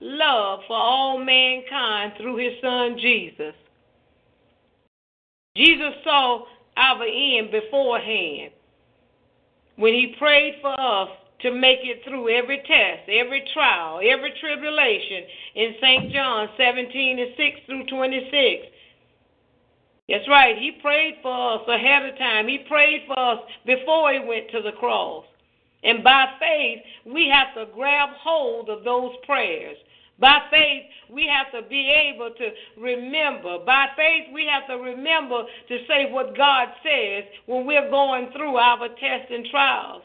love 0.00 0.60
for 0.66 0.76
all 0.76 1.18
mankind 1.18 2.12
through 2.16 2.36
his 2.36 2.52
Son 2.62 2.96
Jesus. 3.00 3.54
Jesus 5.56 5.94
saw 6.02 6.44
our 6.76 7.02
end 7.04 7.50
beforehand. 7.50 8.52
When 9.76 9.94
he 9.94 10.14
prayed 10.18 10.56
for 10.60 10.78
us, 10.78 11.08
to 11.44 11.52
make 11.52 11.80
it 11.82 12.00
through 12.08 12.32
every 12.32 12.56
test, 12.64 13.04
every 13.06 13.44
trial, 13.52 14.00
every 14.00 14.32
tribulation 14.40 15.28
in 15.54 15.74
St. 15.78 16.10
John 16.10 16.48
17 16.56 17.18
and 17.18 17.30
6 17.36 17.60
through 17.66 17.84
26. 17.86 18.66
That's 20.08 20.28
right. 20.28 20.56
He 20.56 20.72
prayed 20.80 21.16
for 21.22 21.60
us 21.60 21.68
ahead 21.68 22.08
of 22.08 22.16
time. 22.16 22.48
He 22.48 22.64
prayed 22.66 23.04
for 23.06 23.18
us 23.18 23.40
before 23.66 24.12
he 24.12 24.20
went 24.20 24.50
to 24.52 24.62
the 24.62 24.72
cross. 24.72 25.24
And 25.82 26.02
by 26.02 26.24
faith, 26.40 26.80
we 27.04 27.28
have 27.28 27.54
to 27.56 27.70
grab 27.74 28.08
hold 28.22 28.70
of 28.70 28.82
those 28.84 29.12
prayers. 29.26 29.76
By 30.18 30.38
faith, 30.50 30.84
we 31.12 31.28
have 31.28 31.52
to 31.52 31.68
be 31.68 31.90
able 31.90 32.30
to 32.38 32.50
remember. 32.80 33.58
By 33.66 33.88
faith, 33.96 34.32
we 34.32 34.48
have 34.50 34.66
to 34.68 34.82
remember 34.82 35.42
to 35.68 35.78
say 35.88 36.10
what 36.10 36.36
God 36.36 36.68
says 36.82 37.24
when 37.44 37.66
we're 37.66 37.90
going 37.90 38.30
through 38.32 38.56
our 38.56 38.88
tests 38.88 39.30
and 39.30 39.44
trials. 39.50 40.02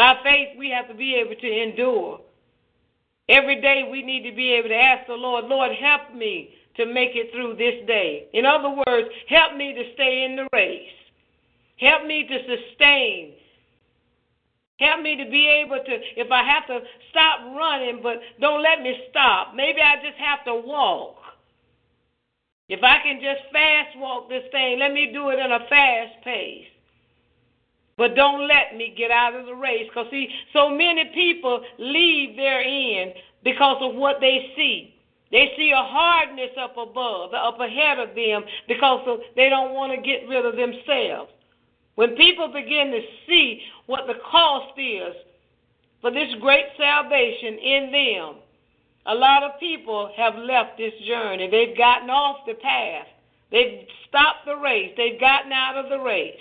By 0.00 0.14
faith, 0.24 0.56
we 0.58 0.70
have 0.70 0.88
to 0.88 0.94
be 0.94 1.14
able 1.16 1.34
to 1.38 1.62
endure. 1.62 2.20
Every 3.28 3.60
day, 3.60 3.86
we 3.92 4.00
need 4.00 4.22
to 4.30 4.34
be 4.34 4.50
able 4.52 4.70
to 4.70 4.74
ask 4.74 5.06
the 5.06 5.12
Lord, 5.12 5.44
Lord, 5.44 5.72
help 5.76 6.16
me 6.16 6.54
to 6.78 6.86
make 6.86 7.10
it 7.12 7.30
through 7.34 7.56
this 7.56 7.86
day. 7.86 8.28
In 8.32 8.46
other 8.46 8.70
words, 8.70 9.08
help 9.28 9.58
me 9.58 9.74
to 9.74 9.92
stay 9.92 10.24
in 10.24 10.36
the 10.36 10.48
race. 10.54 10.88
Help 11.76 12.06
me 12.06 12.26
to 12.26 12.38
sustain. 12.48 13.34
Help 14.78 15.02
me 15.02 15.22
to 15.22 15.30
be 15.30 15.46
able 15.46 15.84
to, 15.84 15.92
if 16.16 16.32
I 16.32 16.48
have 16.48 16.66
to 16.68 16.80
stop 17.10 17.40
running, 17.54 18.00
but 18.02 18.22
don't 18.40 18.62
let 18.62 18.80
me 18.80 18.96
stop. 19.10 19.48
Maybe 19.54 19.82
I 19.82 19.96
just 19.96 20.16
have 20.16 20.42
to 20.46 20.54
walk. 20.54 21.16
If 22.70 22.82
I 22.82 23.02
can 23.02 23.20
just 23.20 23.52
fast 23.52 23.98
walk 23.98 24.30
this 24.30 24.44
thing, 24.50 24.78
let 24.78 24.94
me 24.94 25.10
do 25.12 25.28
it 25.28 25.38
in 25.38 25.52
a 25.52 25.60
fast 25.68 26.24
pace. 26.24 26.64
But 28.00 28.14
don't 28.14 28.48
let 28.48 28.78
me 28.78 28.94
get 28.96 29.10
out 29.10 29.34
of 29.34 29.44
the 29.44 29.54
race. 29.54 29.84
Because, 29.86 30.06
see, 30.10 30.26
so 30.54 30.70
many 30.70 31.04
people 31.12 31.62
leave 31.78 32.34
their 32.34 32.62
end 32.62 33.12
because 33.44 33.76
of 33.82 33.94
what 33.94 34.16
they 34.22 34.52
see. 34.56 34.94
They 35.30 35.52
see 35.54 35.70
a 35.70 35.84
hardness 35.84 36.48
up 36.58 36.78
above, 36.78 37.34
up 37.34 37.60
ahead 37.60 37.98
of 37.98 38.14
them, 38.16 38.42
because 38.66 39.06
of, 39.06 39.18
they 39.36 39.50
don't 39.50 39.74
want 39.74 39.92
to 39.92 40.00
get 40.00 40.26
rid 40.30 40.46
of 40.46 40.56
themselves. 40.56 41.30
When 41.96 42.16
people 42.16 42.48
begin 42.48 42.90
to 42.90 43.02
see 43.28 43.60
what 43.84 44.06
the 44.06 44.14
cost 44.30 44.78
is 44.78 45.14
for 46.00 46.10
this 46.10 46.32
great 46.40 46.72
salvation 46.78 47.58
in 47.58 47.92
them, 47.92 48.36
a 49.04 49.14
lot 49.14 49.42
of 49.42 49.60
people 49.60 50.10
have 50.16 50.36
left 50.36 50.78
this 50.78 50.94
journey. 51.06 51.50
They've 51.50 51.76
gotten 51.76 52.08
off 52.08 52.46
the 52.46 52.54
path. 52.54 53.08
They've 53.52 53.84
stopped 54.08 54.46
the 54.46 54.56
race. 54.56 54.94
They've 54.96 55.20
gotten 55.20 55.52
out 55.52 55.76
of 55.76 55.90
the 55.90 55.98
race. 56.02 56.40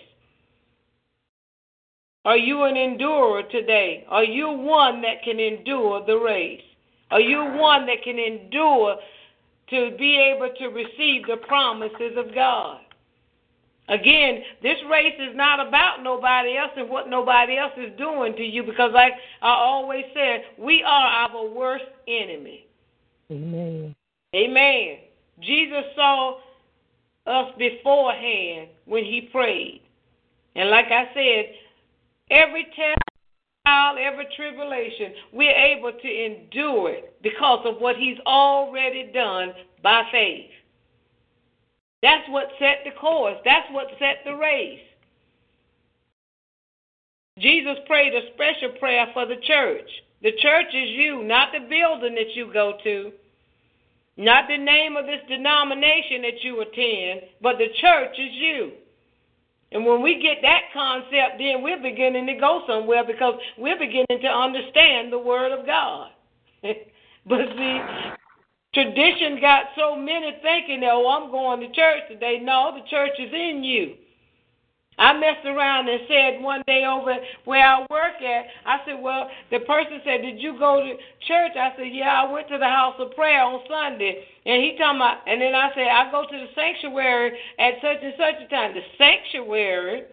Are 2.25 2.37
you 2.37 2.63
an 2.63 2.75
endurer 2.75 3.43
today? 3.49 4.05
Are 4.09 4.23
you 4.23 4.49
one 4.49 5.01
that 5.01 5.23
can 5.23 5.39
endure 5.39 6.05
the 6.05 6.17
race? 6.17 6.61
Are 7.11 7.21
you 7.21 7.39
one 7.39 7.85
that 7.87 8.03
can 8.03 8.19
endure 8.19 8.97
to 9.69 9.95
be 9.97 10.17
able 10.17 10.49
to 10.59 10.67
receive 10.67 11.27
the 11.27 11.37
promises 11.47 12.17
of 12.17 12.33
God? 12.35 12.81
Again, 13.87 14.43
this 14.61 14.77
race 14.91 15.15
is 15.19 15.35
not 15.35 15.65
about 15.65 16.03
nobody 16.03 16.55
else 16.57 16.71
and 16.77 16.89
what 16.89 17.09
nobody 17.09 17.57
else 17.57 17.71
is 17.75 17.97
doing 17.97 18.35
to 18.35 18.43
you 18.43 18.63
because, 18.63 18.91
like 18.93 19.13
I 19.41 19.49
always 19.49 20.05
said, 20.13 20.43
we 20.59 20.83
are 20.83 21.07
our 21.07 21.49
worst 21.49 21.85
enemy. 22.07 22.67
Amen. 23.31 23.95
Amen. 24.35 24.97
Jesus 25.41 25.85
saw 25.95 26.37
us 27.25 27.51
beforehand 27.57 28.69
when 28.85 29.03
he 29.03 29.29
prayed. 29.31 29.81
And 30.55 30.69
like 30.69 30.87
I 30.91 31.05
said, 31.15 31.45
every 32.29 32.65
test, 32.75 32.99
trial, 33.65 33.95
every 33.99 34.27
tribulation, 34.35 35.13
we're 35.33 35.55
able 35.55 35.91
to 35.91 36.25
endure 36.25 36.91
it 36.91 37.21
because 37.21 37.65
of 37.65 37.81
what 37.81 37.95
he's 37.95 38.17
already 38.25 39.11
done 39.13 39.53
by 39.83 40.03
faith. 40.11 40.49
That's 42.01 42.27
what 42.29 42.47
set 42.59 42.79
the 42.85 42.91
course. 42.99 43.37
That's 43.43 43.67
what 43.71 43.87
set 43.99 44.23
the 44.25 44.35
race. 44.35 44.79
Jesus 47.37 47.77
prayed 47.87 48.13
a 48.13 48.33
special 48.33 48.77
prayer 48.79 49.07
for 49.13 49.25
the 49.25 49.37
church. 49.45 49.89
The 50.21 50.31
church 50.41 50.67
is 50.73 50.89
you, 50.89 51.23
not 51.23 51.49
the 51.53 51.59
building 51.59 52.15
that 52.15 52.35
you 52.35 52.51
go 52.51 52.73
to, 52.83 53.11
not 54.17 54.45
the 54.49 54.57
name 54.57 54.97
of 54.97 55.05
this 55.05 55.21
denomination 55.29 56.21
that 56.23 56.43
you 56.43 56.59
attend, 56.61 57.21
but 57.41 57.57
the 57.57 57.69
church 57.79 58.19
is 58.19 58.33
you. 58.33 58.71
And 59.71 59.85
when 59.85 60.01
we 60.01 60.19
get 60.21 60.41
that 60.41 60.73
concept, 60.73 61.37
then 61.37 61.61
we're 61.61 61.81
beginning 61.81 62.25
to 62.27 62.33
go 62.39 62.63
somewhere 62.67 63.03
because 63.05 63.35
we're 63.57 63.77
beginning 63.77 64.21
to 64.21 64.27
understand 64.27 65.13
the 65.13 65.19
Word 65.19 65.51
of 65.51 65.65
God. 65.65 66.11
but 66.63 67.39
see, 67.55 67.79
tradition 68.73 69.39
got 69.39 69.65
so 69.77 69.95
many 69.95 70.37
thinking, 70.41 70.81
that, 70.81 70.91
oh, 70.91 71.07
I'm 71.07 71.29
going 71.29 71.59
to 71.61 71.67
church 71.67 72.01
today. 72.09 72.39
No, 72.41 72.73
the 72.73 72.89
church 72.89 73.13
is 73.19 73.31
in 73.31 73.63
you. 73.63 73.95
I 74.99 75.13
messed 75.17 75.45
around 75.45 75.87
and 75.87 76.01
said 76.09 76.43
one 76.43 76.61
day 76.67 76.83
over 76.83 77.15
where 77.45 77.65
I 77.65 77.79
work 77.89 78.21
at, 78.21 78.45
I 78.65 78.79
said, 78.85 79.01
Well, 79.01 79.29
the 79.49 79.59
person 79.59 80.01
said, 80.03 80.21
Did 80.21 80.41
you 80.41 80.59
go 80.59 80.83
to 80.83 80.93
church? 81.25 81.55
I 81.55 81.71
said, 81.77 81.87
Yeah, 81.93 82.23
I 82.23 82.31
went 82.31 82.49
to 82.49 82.57
the 82.57 82.67
house 82.67 82.95
of 82.99 83.15
prayer 83.15 83.41
on 83.41 83.61
Sunday. 83.69 84.25
And 84.45 84.61
he 84.61 84.77
told 84.77 84.99
me, 84.99 85.05
and 85.25 85.41
then 85.41 85.55
I 85.55 85.69
said, 85.73 85.87
I 85.87 86.11
go 86.11 86.23
to 86.23 86.37
the 86.37 86.47
sanctuary 86.53 87.31
at 87.57 87.75
such 87.81 88.03
and 88.03 88.13
such 88.17 88.43
a 88.45 88.49
time. 88.49 88.75
The 88.75 88.81
sanctuary? 88.97 90.03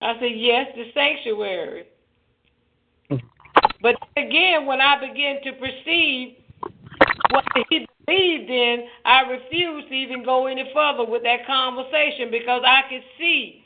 I 0.00 0.14
said, 0.20 0.32
Yes, 0.36 0.68
the 0.76 0.84
sanctuary. 0.94 1.86
Mm. 3.10 3.20
But 3.82 3.96
again, 4.16 4.64
when 4.64 4.80
I 4.80 4.94
began 5.00 5.42
to 5.42 5.52
perceive 5.58 6.36
what 7.30 7.44
he 7.68 7.84
believed 8.08 8.50
in, 8.50 8.86
I 9.04 9.20
refused 9.22 9.88
to 9.88 9.94
even 9.94 10.24
go 10.24 10.46
any 10.46 10.70
further 10.72 11.04
with 11.04 11.22
that 11.24 11.46
conversation 11.46 12.30
because 12.30 12.62
I 12.64 12.88
could 12.88 13.04
see 13.18 13.64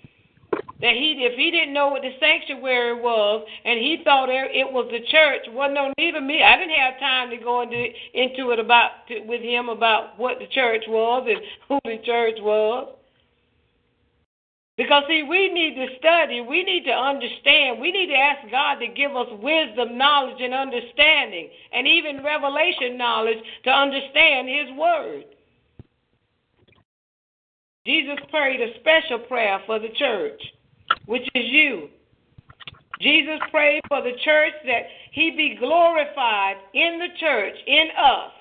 that 0.80 0.94
he, 0.94 1.14
if 1.22 1.38
he 1.38 1.50
didn't 1.52 1.72
know 1.72 1.88
what 1.88 2.02
the 2.02 2.10
sanctuary 2.18 3.00
was 3.00 3.46
and 3.64 3.78
he 3.78 4.02
thought 4.02 4.28
it 4.28 4.66
was 4.72 4.90
the 4.90 5.06
church, 5.06 5.46
wasn't 5.54 5.74
no 5.74 5.92
need 5.96 6.16
of 6.16 6.24
me. 6.24 6.42
I 6.42 6.56
didn't 6.56 6.74
have 6.74 6.98
time 6.98 7.30
to 7.30 7.36
go 7.36 7.62
into 7.62 7.86
into 8.14 8.50
it 8.50 8.58
about 8.58 9.06
to, 9.08 9.20
with 9.20 9.40
him 9.40 9.68
about 9.68 10.18
what 10.18 10.40
the 10.40 10.48
church 10.48 10.82
was 10.88 11.26
and 11.28 11.38
who 11.68 11.78
the 11.84 12.02
church 12.04 12.38
was. 12.40 12.96
Because, 14.82 15.04
see, 15.06 15.22
we 15.22 15.48
need 15.52 15.76
to 15.76 15.86
study, 15.96 16.40
we 16.40 16.64
need 16.64 16.82
to 16.86 16.90
understand, 16.90 17.80
we 17.80 17.92
need 17.92 18.08
to 18.08 18.18
ask 18.18 18.50
God 18.50 18.80
to 18.80 18.88
give 18.88 19.14
us 19.14 19.28
wisdom, 19.40 19.96
knowledge, 19.96 20.40
and 20.40 20.52
understanding, 20.52 21.50
and 21.72 21.86
even 21.86 22.24
revelation 22.24 22.98
knowledge 22.98 23.38
to 23.62 23.70
understand 23.70 24.48
His 24.48 24.76
Word. 24.76 25.24
Jesus 27.86 28.18
prayed 28.28 28.60
a 28.60 28.74
special 28.80 29.20
prayer 29.20 29.60
for 29.66 29.78
the 29.78 29.90
church, 29.96 30.42
which 31.06 31.28
is 31.36 31.44
you. 31.46 31.88
Jesus 33.00 33.38
prayed 33.52 33.82
for 33.86 34.02
the 34.02 34.18
church 34.24 34.54
that 34.66 34.82
He 35.12 35.30
be 35.30 35.56
glorified 35.60 36.56
in 36.74 36.98
the 36.98 37.20
church, 37.20 37.54
in 37.68 37.86
us, 37.96 38.32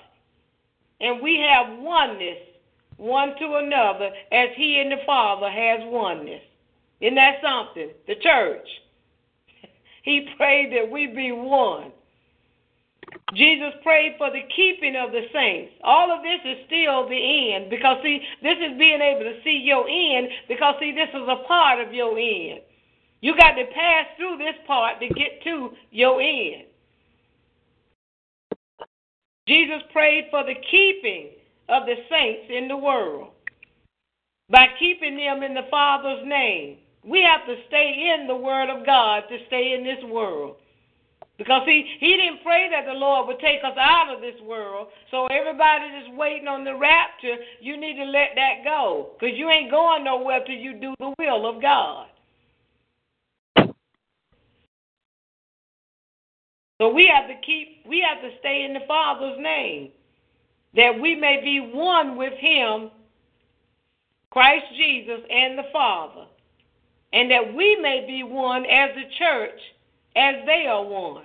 and 1.00 1.22
we 1.22 1.38
have 1.38 1.78
oneness 1.78 2.38
one 3.02 3.34
to 3.38 3.56
another 3.56 4.10
as 4.30 4.48
he 4.56 4.80
and 4.80 4.92
the 4.92 5.02
Father 5.04 5.50
has 5.50 5.80
oneness. 5.82 6.40
Isn't 7.00 7.16
that 7.16 7.42
something? 7.42 7.90
The 8.06 8.14
church. 8.16 8.68
He 10.04 10.26
prayed 10.36 10.72
that 10.72 10.90
we 10.90 11.06
be 11.06 11.30
one. 11.30 11.92
Jesus 13.34 13.72
prayed 13.84 14.14
for 14.18 14.30
the 14.30 14.42
keeping 14.56 14.96
of 14.96 15.12
the 15.12 15.22
saints. 15.32 15.72
All 15.84 16.10
of 16.10 16.22
this 16.22 16.40
is 16.44 16.66
still 16.66 17.08
the 17.08 17.54
end 17.54 17.70
because, 17.70 17.98
see, 18.02 18.18
this 18.42 18.58
is 18.58 18.76
being 18.78 19.00
able 19.00 19.22
to 19.22 19.38
see 19.44 19.62
your 19.62 19.86
end 19.88 20.26
because, 20.48 20.74
see, 20.80 20.90
this 20.90 21.08
is 21.14 21.28
a 21.28 21.46
part 21.46 21.78
of 21.80 21.94
your 21.94 22.18
end. 22.18 22.62
You 23.20 23.36
got 23.36 23.52
to 23.52 23.64
pass 23.72 24.06
through 24.16 24.38
this 24.38 24.58
part 24.66 24.98
to 24.98 25.08
get 25.08 25.42
to 25.44 25.70
your 25.92 26.20
end. 26.20 26.66
Jesus 29.46 29.82
prayed 29.92 30.26
for 30.30 30.42
the 30.42 30.54
keeping 30.70 31.30
of 31.72 31.86
the 31.86 31.96
saints 32.10 32.52
in 32.52 32.68
the 32.68 32.76
world 32.76 33.28
by 34.50 34.66
keeping 34.78 35.16
them 35.16 35.42
in 35.42 35.54
the 35.54 35.66
Father's 35.70 36.22
name. 36.26 36.76
We 37.02 37.24
have 37.24 37.46
to 37.46 37.56
stay 37.66 38.14
in 38.14 38.28
the 38.28 38.36
Word 38.36 38.68
of 38.68 38.84
God 38.84 39.22
to 39.30 39.38
stay 39.46 39.72
in 39.72 39.82
this 39.82 40.04
world. 40.04 40.56
Because 41.38 41.62
he, 41.64 41.82
he 41.98 42.16
didn't 42.16 42.44
pray 42.44 42.68
that 42.70 42.84
the 42.84 42.92
Lord 42.92 43.26
would 43.26 43.40
take 43.40 43.64
us 43.64 43.76
out 43.80 44.14
of 44.14 44.20
this 44.20 44.38
world. 44.46 44.88
So 45.10 45.26
everybody 45.26 45.86
that's 45.90 46.16
waiting 46.16 46.46
on 46.46 46.62
the 46.62 46.76
rapture, 46.76 47.36
you 47.60 47.80
need 47.80 47.96
to 47.96 48.04
let 48.04 48.36
that 48.36 48.62
go. 48.62 49.16
Because 49.18 49.36
you 49.36 49.48
ain't 49.48 49.70
going 49.70 50.04
nowhere 50.04 50.44
till 50.44 50.54
you 50.54 50.74
do 50.74 50.94
the 51.00 51.14
will 51.18 51.48
of 51.48 51.62
God. 51.62 52.06
So 56.80 56.92
we 56.92 57.10
have 57.12 57.28
to 57.28 57.34
keep 57.46 57.86
we 57.88 58.04
have 58.06 58.20
to 58.22 58.36
stay 58.40 58.64
in 58.64 58.74
the 58.74 58.84
Father's 58.86 59.38
name 59.40 59.92
that 60.74 60.98
we 61.00 61.14
may 61.14 61.40
be 61.42 61.72
one 61.74 62.16
with 62.16 62.32
him, 62.34 62.90
Christ 64.30 64.64
Jesus, 64.76 65.20
and 65.30 65.58
the 65.58 65.64
Father, 65.72 66.26
and 67.12 67.30
that 67.30 67.54
we 67.54 67.76
may 67.82 68.04
be 68.06 68.22
one 68.22 68.64
as 68.64 68.90
the 68.94 69.08
church, 69.18 69.60
as 70.16 70.34
they 70.46 70.66
are 70.66 70.84
one. 70.84 71.24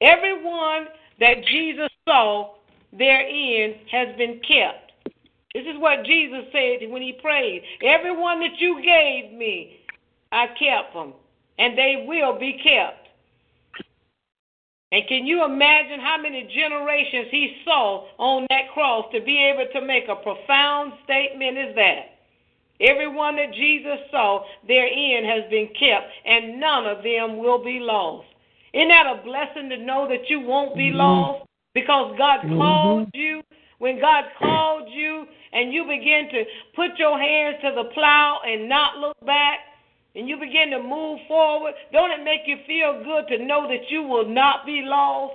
Everyone 0.00 0.86
that 1.18 1.44
Jesus 1.44 1.90
saw 2.08 2.54
therein 2.96 3.74
has 3.90 4.16
been 4.16 4.40
kept. 4.40 4.92
This 5.54 5.64
is 5.64 5.78
what 5.78 6.04
Jesus 6.04 6.44
said 6.52 6.88
when 6.90 7.02
he 7.02 7.18
prayed. 7.20 7.62
Everyone 7.84 8.40
that 8.40 8.58
you 8.58 8.80
gave 8.82 9.36
me, 9.36 9.80
I 10.32 10.46
kept 10.46 10.94
them, 10.94 11.12
and 11.58 11.76
they 11.76 12.04
will 12.06 12.38
be 12.38 12.52
kept. 12.62 12.99
And 14.92 15.06
can 15.06 15.26
you 15.26 15.44
imagine 15.44 16.00
how 16.00 16.18
many 16.20 16.50
generations 16.52 17.28
he 17.30 17.56
saw 17.64 18.06
on 18.18 18.46
that 18.50 18.72
cross 18.74 19.06
to 19.14 19.20
be 19.20 19.38
able 19.38 19.70
to 19.72 19.86
make 19.86 20.08
a 20.08 20.16
profound 20.16 20.94
statement 21.04 21.58
is 21.58 21.74
that? 21.76 22.18
Everyone 22.80 23.36
that 23.36 23.52
Jesus 23.54 23.98
saw, 24.10 24.42
their 24.66 24.86
end 24.86 25.26
has 25.26 25.48
been 25.50 25.68
kept, 25.78 26.10
and 26.24 26.58
none 26.58 26.86
of 26.86 27.04
them 27.04 27.38
will 27.38 27.62
be 27.62 27.78
lost. 27.78 28.26
Isn't 28.72 28.88
that 28.88 29.06
a 29.06 29.22
blessing 29.22 29.68
to 29.68 29.76
know 29.76 30.08
that 30.08 30.28
you 30.28 30.40
won't 30.40 30.74
be 30.74 30.88
mm-hmm. 30.88 30.98
lost? 30.98 31.46
Because 31.74 32.14
God 32.18 32.40
mm-hmm. 32.40 32.58
called 32.58 33.10
you. 33.14 33.42
When 33.78 34.00
God 34.00 34.24
called 34.38 34.88
you 34.90 35.24
and 35.52 35.72
you 35.72 35.84
begin 35.84 36.28
to 36.32 36.44
put 36.76 36.98
your 36.98 37.18
hands 37.18 37.56
to 37.62 37.72
the 37.74 37.88
plow 37.94 38.40
and 38.46 38.68
not 38.68 38.98
look 38.98 39.16
back, 39.24 39.60
and 40.14 40.28
you 40.28 40.36
begin 40.36 40.70
to 40.70 40.82
move 40.82 41.20
forward, 41.28 41.74
don't 41.92 42.10
it 42.10 42.24
make 42.24 42.42
you 42.46 42.56
feel 42.66 43.02
good 43.04 43.28
to 43.28 43.44
know 43.44 43.68
that 43.68 43.90
you 43.90 44.02
will 44.02 44.28
not 44.28 44.66
be 44.66 44.82
lost? 44.84 45.34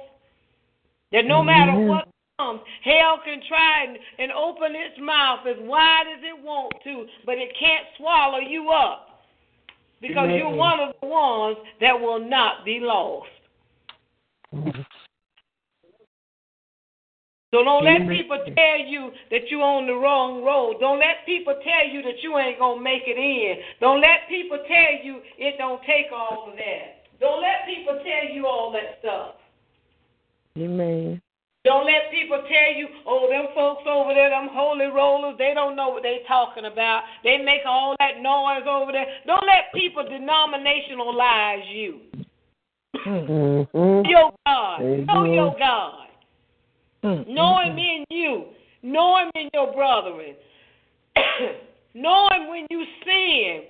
That 1.11 1.25
no 1.25 1.43
matter 1.43 1.73
what 1.87 2.07
comes. 2.37 2.59
Hell 2.83 3.19
can 3.23 3.39
try 3.47 3.85
and, 3.85 3.97
and 4.19 4.31
open 4.31 4.75
its 4.75 4.99
mouth 4.99 5.39
as 5.47 5.55
wide 5.59 6.05
as 6.17 6.23
it 6.23 6.43
wants 6.43 6.77
to, 6.83 7.05
but 7.25 7.35
it 7.35 7.49
can't 7.59 7.85
swallow 7.97 8.39
you 8.39 8.69
up 8.69 9.21
because 10.01 10.29
you're 10.31 10.53
one 10.53 10.79
of 10.79 10.95
the 11.01 11.07
ones 11.07 11.57
that 11.81 11.99
will 11.99 12.27
not 12.27 12.65
be 12.65 12.79
lost. 12.81 13.29
So 17.55 17.63
don't 17.63 17.85
let 17.87 18.03
people 18.11 18.35
tell 18.51 18.79
you 18.83 19.15
that 19.31 19.47
you're 19.47 19.63
on 19.63 19.87
the 19.87 19.95
wrong 19.95 20.43
road. 20.43 20.75
Don't 20.83 20.99
let 20.99 21.23
people 21.25 21.55
tell 21.63 21.87
you 21.87 22.03
that 22.03 22.19
you 22.19 22.35
ain't 22.37 22.59
gonna 22.59 22.83
make 22.83 23.07
it 23.07 23.15
in. 23.15 23.63
Don't 23.79 24.01
let 24.01 24.27
people 24.27 24.59
tell 24.67 24.99
you 24.99 25.23
it 25.39 25.55
don't 25.57 25.79
take 25.87 26.11
all 26.11 26.51
of 26.51 26.55
that. 26.59 27.07
Don't 27.23 27.39
let 27.39 27.63
people 27.63 27.95
tell 28.03 28.27
you 28.27 28.45
all 28.45 28.75
that 28.75 28.99
stuff. 28.99 29.39
Amen. 30.59 31.21
Don't 31.63 31.85
let 31.85 32.11
people 32.11 32.43
tell 32.43 32.75
you, 32.75 32.91
oh, 33.07 33.31
them 33.31 33.47
folks 33.55 33.87
over 33.87 34.13
there, 34.13 34.31
them 34.31 34.49
holy 34.51 34.91
rollers, 34.91 35.37
they 35.37 35.53
don't 35.55 35.77
know 35.77 35.95
what 35.95 36.03
they 36.03 36.27
talking 36.27 36.65
about. 36.65 37.03
They 37.23 37.37
make 37.37 37.63
all 37.65 37.95
that 37.99 38.19
noise 38.19 38.67
over 38.67 38.91
there. 38.91 39.07
Don't 39.25 39.47
let 39.47 39.71
people 39.73 40.03
denominationalize 40.03 41.71
you. 41.71 42.01
Mm-hmm. 43.07 44.09
Your 44.11 44.33
God. 44.45 44.81
Amen. 44.81 45.05
Know 45.07 45.23
your 45.23 45.55
God. 45.57 46.04
Mm-hmm. 47.05 47.33
Know 47.33 47.59
him 47.61 47.77
in 47.77 48.03
you. 48.09 48.45
Know 48.81 49.17
him 49.19 49.31
in 49.35 49.49
your 49.53 49.71
brethren. 49.73 50.35
know 51.93 52.27
him 52.31 52.49
when 52.49 52.65
you 52.71 52.83
sin 53.03 53.63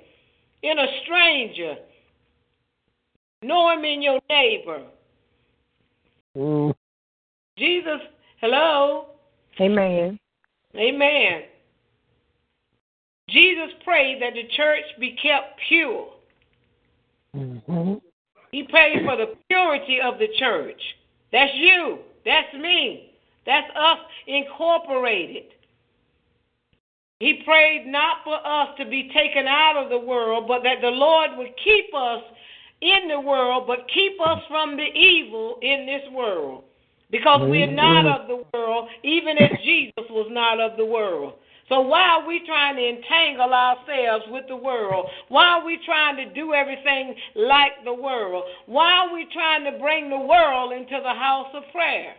in 0.64 0.80
a 0.80 0.86
stranger. 1.04 1.76
Know 3.42 3.72
him 3.72 3.84
in 3.84 4.02
your 4.02 4.22
neighbor. 4.30 4.84
Mm. 6.38 6.74
Jesus, 7.58 8.00
hello. 8.40 9.08
Amen. 9.60 10.18
Amen. 10.76 11.42
Jesus 13.30 13.70
prayed 13.84 14.22
that 14.22 14.34
the 14.34 14.48
church 14.56 14.84
be 15.00 15.18
kept 15.22 15.60
pure. 15.68 16.08
Mm-hmm. 17.36 17.94
He 18.52 18.64
prayed 18.64 19.04
for 19.06 19.18
the 19.18 19.36
purity 19.50 19.98
of 20.02 20.20
the 20.20 20.28
church. 20.40 20.82
That's 21.34 21.52
you. 21.56 22.00
That's 22.24 22.54
me. 22.54 23.15
That's 23.46 23.70
us 23.76 24.00
incorporated. 24.28 25.44
He 27.20 27.42
prayed 27.46 27.86
not 27.88 28.18
for 28.24 28.36
us 28.36 28.70
to 28.78 28.86
be 28.86 29.10
taken 29.14 29.48
out 29.48 29.78
of 29.78 29.90
the 29.90 30.00
world, 30.00 30.48
but 30.48 30.64
that 30.64 30.82
the 30.82 30.90
Lord 30.90 31.32
would 31.38 31.56
keep 31.64 31.94
us 31.96 32.22
in 32.82 33.08
the 33.08 33.20
world, 33.20 33.66
but 33.68 33.88
keep 33.94 34.20
us 34.20 34.42
from 34.50 34.76
the 34.76 34.84
evil 34.84 35.58
in 35.62 35.86
this 35.86 36.12
world. 36.14 36.64
Because 37.12 37.40
we're 37.44 37.72
not 37.72 38.06
of 38.06 38.28
the 38.28 38.44
world, 38.54 38.90
even 39.04 39.38
as 39.38 39.52
Jesus 39.64 40.10
was 40.10 40.28
not 40.32 40.60
of 40.60 40.76
the 40.76 40.86
world. 40.86 41.36
So 41.70 41.82
why 41.82 42.02
are 42.02 42.28
we 42.28 42.42
trying 42.46 42.76
to 42.76 42.90
entangle 42.90 43.54
ourselves 43.54 44.26
with 44.30 44.46
the 44.48 44.56
world? 44.56 45.08
Why 45.30 45.46
are 45.46 45.66
we 45.66 45.80
trying 45.86 46.18
to 46.18 46.34
do 46.34 46.54
everything 46.54 47.16
like 47.36 47.72
the 47.86 47.94
world? 47.94 48.44
Why 48.66 48.92
are 48.92 49.14
we 49.14 49.26
trying 49.32 49.64
to 49.72 49.80
bring 49.80 50.10
the 50.10 50.20
world 50.20 50.74
into 50.74 51.00
the 51.02 51.14
house 51.14 51.48
of 51.56 51.64
prayer? 51.72 52.14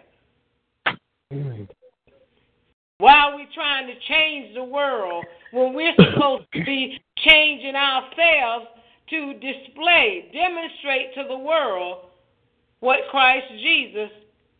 Why 1.31 3.12
are 3.12 3.37
we 3.37 3.49
trying 3.55 3.89
to 3.89 3.95
change 4.09 4.55
the 4.55 4.64
world 4.64 5.24
when 5.53 5.74
we're 5.74 5.95
supposed 6.12 6.45
to 6.55 6.64
be 6.64 7.01
changing 7.18 7.74
ourselves 7.74 8.66
to 9.11 9.33
display, 9.35 10.31
demonstrate 10.33 11.14
to 11.14 11.24
the 11.29 11.39
world 11.39 12.07
what 12.81 13.01
Christ 13.11 13.47
Jesus 13.61 14.11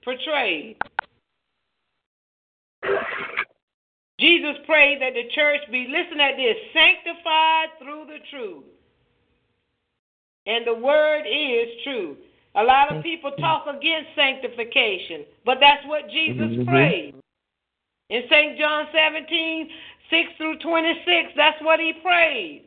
portrayed? 0.03 0.77
Jesus 4.19 4.57
prayed 4.67 5.03
that 5.03 5.13
the 5.13 5.29
church 5.35 5.61
be, 5.71 5.87
listen 5.91 6.21
at 6.21 6.37
this, 6.37 6.57
sanctified 6.73 7.69
through 7.79 8.07
the 8.07 8.19
truth. 8.31 8.65
And 10.47 10.67
the 10.67 10.75
word 10.75 11.25
is 11.27 11.69
true. 11.85 12.17
A 12.57 12.65
lot 12.65 12.95
of 12.95 13.03
people 13.03 13.31
talk 13.33 13.67
against 13.67 14.09
sanctification, 14.15 15.25
but 15.45 15.61
that's 15.61 15.85
what 15.87 16.09
Jesus 16.09 16.51
Mhm. 16.53 16.67
prayed. 16.67 17.15
In 18.09 18.27
St. 18.29 18.59
John 18.59 18.89
17, 18.93 19.71
6 20.09 20.33
through 20.37 20.59
26, 20.59 21.35
that's 21.35 21.61
what 21.61 21.81
he 21.81 21.93
prayed. 21.93 22.63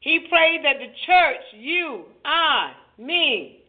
He 0.00 0.18
prayed 0.18 0.64
that 0.64 0.78
the 0.80 0.88
church, 1.06 1.44
you, 1.52 2.06
I, 2.24 2.72
me, 2.98 3.60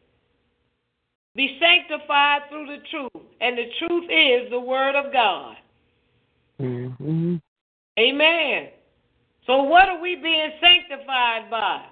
be 1.36 1.60
sanctified 1.60 2.50
through 2.50 2.68
the 2.68 2.80
truth. 2.90 3.12
And 3.42 3.58
the 3.58 3.70
truth 3.80 4.10
is 4.10 4.50
the 4.50 4.60
Word 4.60 4.96
of 4.96 5.14
God. 5.14 5.58
Mm-hmm. 6.60 7.36
Amen. 8.00 8.70
So, 9.46 9.64
what 9.64 9.88
are 9.90 10.00
we 10.00 10.16
being 10.16 10.52
sanctified 10.60 11.50
by? 11.50 11.86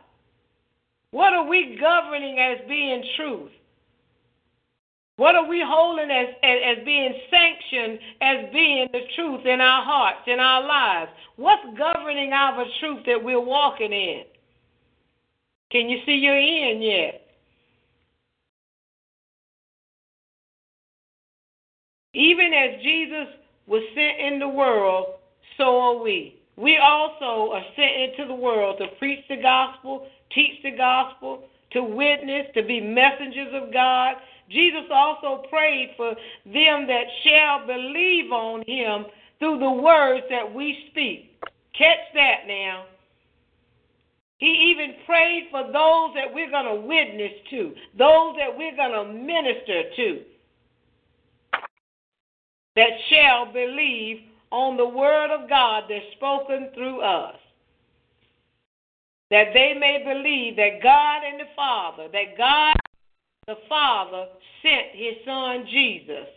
What 1.14 1.32
are 1.32 1.48
we 1.48 1.78
governing 1.80 2.40
as 2.40 2.68
being 2.68 3.04
truth? 3.16 3.52
What 5.18 5.36
are 5.36 5.48
we 5.48 5.64
holding 5.64 6.10
as, 6.10 6.30
as, 6.42 6.58
as 6.80 6.86
being 6.86 7.14
sanctioned 7.30 8.00
as 8.20 8.52
being 8.52 8.88
the 8.92 9.02
truth 9.16 9.46
in 9.46 9.62
our 9.62 9.86
hearts, 9.86 10.22
in 10.26 10.40
our 10.40 10.66
lives? 10.66 11.12
What's 11.36 11.68
governing 11.78 12.34
our 12.34 12.66
truth 12.80 13.06
that 13.06 13.24
we're 13.24 13.40
walking 13.40 13.94
in? 13.94 14.24
Can 15.72 15.88
you 15.88 16.00
see 16.04 16.14
your 16.14 16.36
end 16.36 16.84
yet? 16.84 17.28
Even 22.16 22.54
as 22.54 22.82
Jesus 22.82 23.28
was 23.68 23.84
sent 23.94 24.20
in 24.20 24.40
the 24.40 24.50
world, 24.50 25.18
so 25.58 25.80
are 25.80 26.02
we. 26.02 26.40
We 26.56 26.78
also 26.78 27.54
are 27.54 27.64
sent 27.76 28.12
into 28.12 28.28
the 28.28 28.36
world 28.36 28.78
to 28.80 28.88
preach 29.00 29.26
the 29.28 29.42
gospel, 29.42 30.08
teach 30.34 30.62
the 30.64 30.72
gospel, 30.78 31.44
to 31.72 31.84
witness, 31.84 32.48
to 32.54 32.64
be 32.64 32.80
messengers 32.80 33.54
of 33.54 33.74
God. 33.74 34.16
Jesus 34.50 34.84
also 34.92 35.44
prayed 35.50 35.94
for 35.98 36.12
them 36.46 36.88
that 36.88 37.06
shall 37.24 37.66
believe 37.66 38.32
on 38.32 38.64
him 38.68 39.06
through 39.40 39.60
the 39.60 39.72
words 39.72 40.26
that 40.30 40.54
we 40.54 40.88
speak. 40.92 41.32
Catch 41.78 42.14
that 42.14 42.48
now. 42.48 42.86
He 44.38 44.76
even 44.76 44.96
prayed 45.06 45.48
for 45.52 45.64
those 45.64 46.14
that 46.16 46.34
we're 46.34 46.52
going 46.52 46.66
to 46.66 46.88
witness 46.88 47.32
to, 47.50 47.74
those 47.98 48.36
that 48.38 48.56
we're 48.56 48.76
going 48.76 48.92
to 48.92 49.14
minister 49.14 49.84
to, 49.96 50.22
that 52.76 52.90
shall 53.10 53.52
believe 53.52 54.20
on 54.54 54.78
the 54.78 54.88
word 54.88 55.34
of 55.34 55.50
God 55.50 55.86
that's 55.90 56.06
spoken 56.16 56.70
through 56.76 57.02
us. 57.02 57.36
That 59.32 59.50
they 59.52 59.74
may 59.74 60.04
believe 60.06 60.56
that 60.58 60.84
God 60.84 61.24
and 61.26 61.40
the 61.40 61.50
Father, 61.56 62.08
that 62.14 62.38
God 62.38 62.76
the 63.48 63.56
Father 63.68 64.28
sent 64.62 64.94
his 64.94 65.16
son 65.26 65.66
Jesus. 65.70 66.30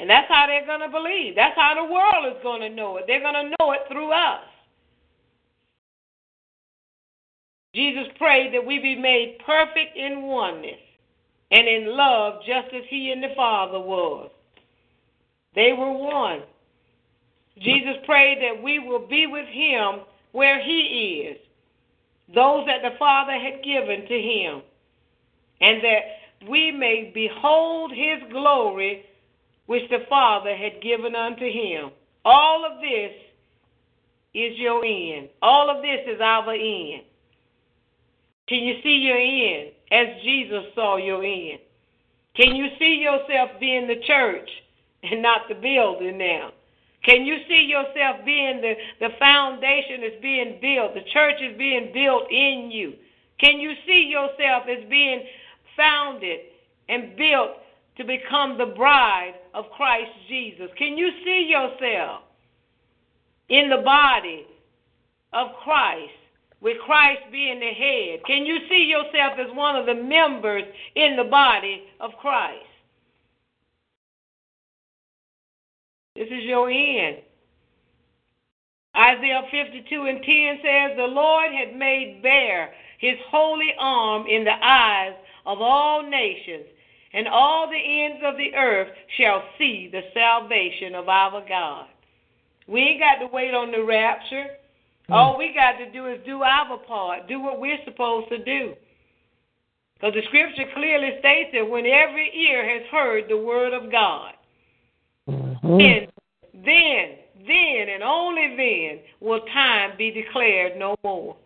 And 0.00 0.08
that's 0.08 0.26
how 0.28 0.46
they're 0.46 0.66
going 0.66 0.80
to 0.80 0.88
believe. 0.88 1.36
That's 1.36 1.54
how 1.54 1.74
the 1.76 1.92
world 1.92 2.34
is 2.34 2.42
going 2.42 2.62
to 2.62 2.74
know 2.74 2.96
it. 2.96 3.04
They're 3.06 3.20
going 3.20 3.34
to 3.34 3.54
know 3.60 3.72
it 3.72 3.80
through 3.88 4.10
us. 4.12 4.40
Jesus 7.74 8.06
prayed 8.16 8.54
that 8.54 8.66
we 8.66 8.78
be 8.78 8.96
made 8.96 9.38
perfect 9.44 9.96
in 9.96 10.22
oneness 10.22 10.80
and 11.50 11.68
in 11.68 11.94
love 11.94 12.40
just 12.46 12.74
as 12.74 12.82
he 12.88 13.12
and 13.12 13.22
the 13.22 13.34
Father 13.36 13.78
was. 13.78 14.30
They 15.56 15.72
were 15.72 15.90
one. 15.90 16.42
Jesus 17.58 17.96
prayed 18.04 18.38
that 18.42 18.62
we 18.62 18.78
will 18.78 19.08
be 19.08 19.26
with 19.26 19.48
him 19.48 20.02
where 20.32 20.62
he 20.62 21.30
is, 21.30 21.38
those 22.32 22.66
that 22.66 22.82
the 22.82 22.96
Father 22.98 23.32
had 23.32 23.64
given 23.64 24.06
to 24.06 24.20
him, 24.20 24.62
and 25.60 25.82
that 25.82 26.48
we 26.48 26.70
may 26.70 27.10
behold 27.14 27.90
his 27.90 28.30
glory 28.30 29.06
which 29.64 29.88
the 29.90 30.04
Father 30.08 30.54
had 30.54 30.82
given 30.82 31.16
unto 31.16 31.50
him. 31.50 31.90
All 32.24 32.66
of 32.66 32.80
this 32.80 33.12
is 34.34 34.58
your 34.58 34.84
end. 34.84 35.30
All 35.40 35.70
of 35.70 35.82
this 35.82 36.00
is 36.06 36.20
our 36.20 36.52
end. 36.52 37.02
Can 38.46 38.58
you 38.58 38.74
see 38.82 38.96
your 38.98 39.16
end 39.16 39.72
as 39.90 40.22
Jesus 40.22 40.64
saw 40.74 40.98
your 40.98 41.24
end? 41.24 41.60
Can 42.36 42.54
you 42.54 42.68
see 42.78 42.96
yourself 42.96 43.58
being 43.58 43.88
the 43.88 44.02
church 44.06 44.50
and 45.10 45.22
not 45.22 45.42
the 45.48 45.54
building 45.54 46.18
now? 46.18 46.50
Can 47.04 47.24
you 47.24 47.36
see 47.48 47.66
yourself 47.68 48.24
being 48.24 48.60
the, 48.60 48.74
the 49.00 49.10
foundation 49.18 50.00
that's 50.00 50.20
being 50.20 50.58
built? 50.60 50.94
The 50.94 51.08
church 51.12 51.40
is 51.40 51.56
being 51.56 51.90
built 51.94 52.24
in 52.30 52.70
you. 52.72 52.94
Can 53.38 53.60
you 53.60 53.72
see 53.86 54.08
yourself 54.10 54.64
as 54.68 54.88
being 54.90 55.22
founded 55.76 56.40
and 56.88 57.16
built 57.16 57.50
to 57.98 58.04
become 58.04 58.58
the 58.58 58.74
bride 58.74 59.34
of 59.54 59.66
Christ 59.76 60.10
Jesus? 60.28 60.68
Can 60.76 60.98
you 60.98 61.10
see 61.24 61.46
yourself 61.48 62.22
in 63.48 63.70
the 63.70 63.82
body 63.84 64.46
of 65.32 65.48
Christ? 65.62 66.10
with 66.60 66.78
Christ 66.84 67.20
being 67.30 67.60
the 67.60 67.66
head? 67.66 68.24
Can 68.26 68.46
you 68.46 68.58
see 68.68 68.84
yourself 68.88 69.38
as 69.38 69.54
one 69.54 69.76
of 69.76 69.86
the 69.86 69.94
members 69.94 70.64
in 70.94 71.16
the 71.16 71.24
body 71.24 71.84
of 72.00 72.12
Christ? 72.20 72.64
This 76.16 76.28
is 76.28 76.44
your 76.44 76.70
end. 76.70 77.18
Isaiah 78.96 79.42
52 79.50 80.02
and 80.02 80.22
10 80.22 80.58
says, 80.64 80.96
The 80.96 81.12
Lord 81.12 81.52
had 81.52 81.76
made 81.76 82.20
bare 82.22 82.72
his 82.98 83.16
holy 83.30 83.74
arm 83.78 84.26
in 84.26 84.44
the 84.44 84.56
eyes 84.62 85.12
of 85.44 85.60
all 85.60 86.02
nations, 86.08 86.64
and 87.12 87.28
all 87.28 87.68
the 87.68 87.76
ends 87.76 88.22
of 88.24 88.36
the 88.36 88.54
earth 88.56 88.88
shall 89.18 89.42
see 89.58 89.90
the 89.92 90.00
salvation 90.14 90.94
of 90.94 91.08
our 91.08 91.44
God. 91.46 91.86
We 92.66 92.80
ain't 92.80 93.00
got 93.00 93.24
to 93.24 93.32
wait 93.32 93.52
on 93.52 93.70
the 93.70 93.84
rapture. 93.84 94.46
Hmm. 95.06 95.12
All 95.12 95.38
we 95.38 95.52
got 95.54 95.76
to 95.78 95.90
do 95.92 96.06
is 96.06 96.18
do 96.24 96.42
our 96.42 96.78
part, 96.78 97.28
do 97.28 97.40
what 97.40 97.60
we're 97.60 97.84
supposed 97.84 98.30
to 98.30 98.42
do. 98.42 98.74
Because 99.94 100.14
the 100.14 100.22
scripture 100.28 100.70
clearly 100.74 101.16
states 101.20 101.50
that 101.52 101.68
when 101.68 101.86
every 101.86 102.30
ear 102.34 102.64
has 102.64 102.86
heard 102.90 103.24
the 103.28 103.36
word 103.36 103.72
of 103.72 103.90
God, 103.90 104.32
Mm-hmm. 105.66 105.78
then, 105.78 106.64
then, 106.64 107.16
then, 107.46 107.88
and 107.88 108.02
only 108.02 108.56
then 108.56 109.00
will 109.20 109.40
time 109.52 109.92
be 109.96 110.10
declared 110.10 110.78
no 110.78 110.96
more. 111.02 111.36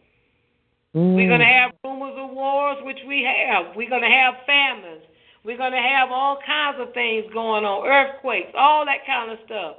Mm. 0.94 1.14
We're 1.14 1.28
going 1.28 1.40
to 1.40 1.46
have 1.46 1.72
rumors 1.84 2.14
of 2.16 2.30
wars, 2.30 2.78
which 2.82 2.98
we 3.06 3.22
have. 3.22 3.76
We're 3.76 3.88
going 3.88 4.02
to 4.02 4.08
have 4.08 4.34
famines. 4.46 5.02
We're 5.44 5.56
going 5.56 5.72
to 5.72 5.78
have 5.78 6.10
all 6.10 6.38
kinds 6.44 6.78
of 6.80 6.92
things 6.92 7.24
going 7.32 7.64
on, 7.64 7.86
earthquakes, 7.86 8.50
all 8.54 8.84
that 8.84 9.06
kind 9.06 9.30
of 9.30 9.38
stuff 9.46 9.76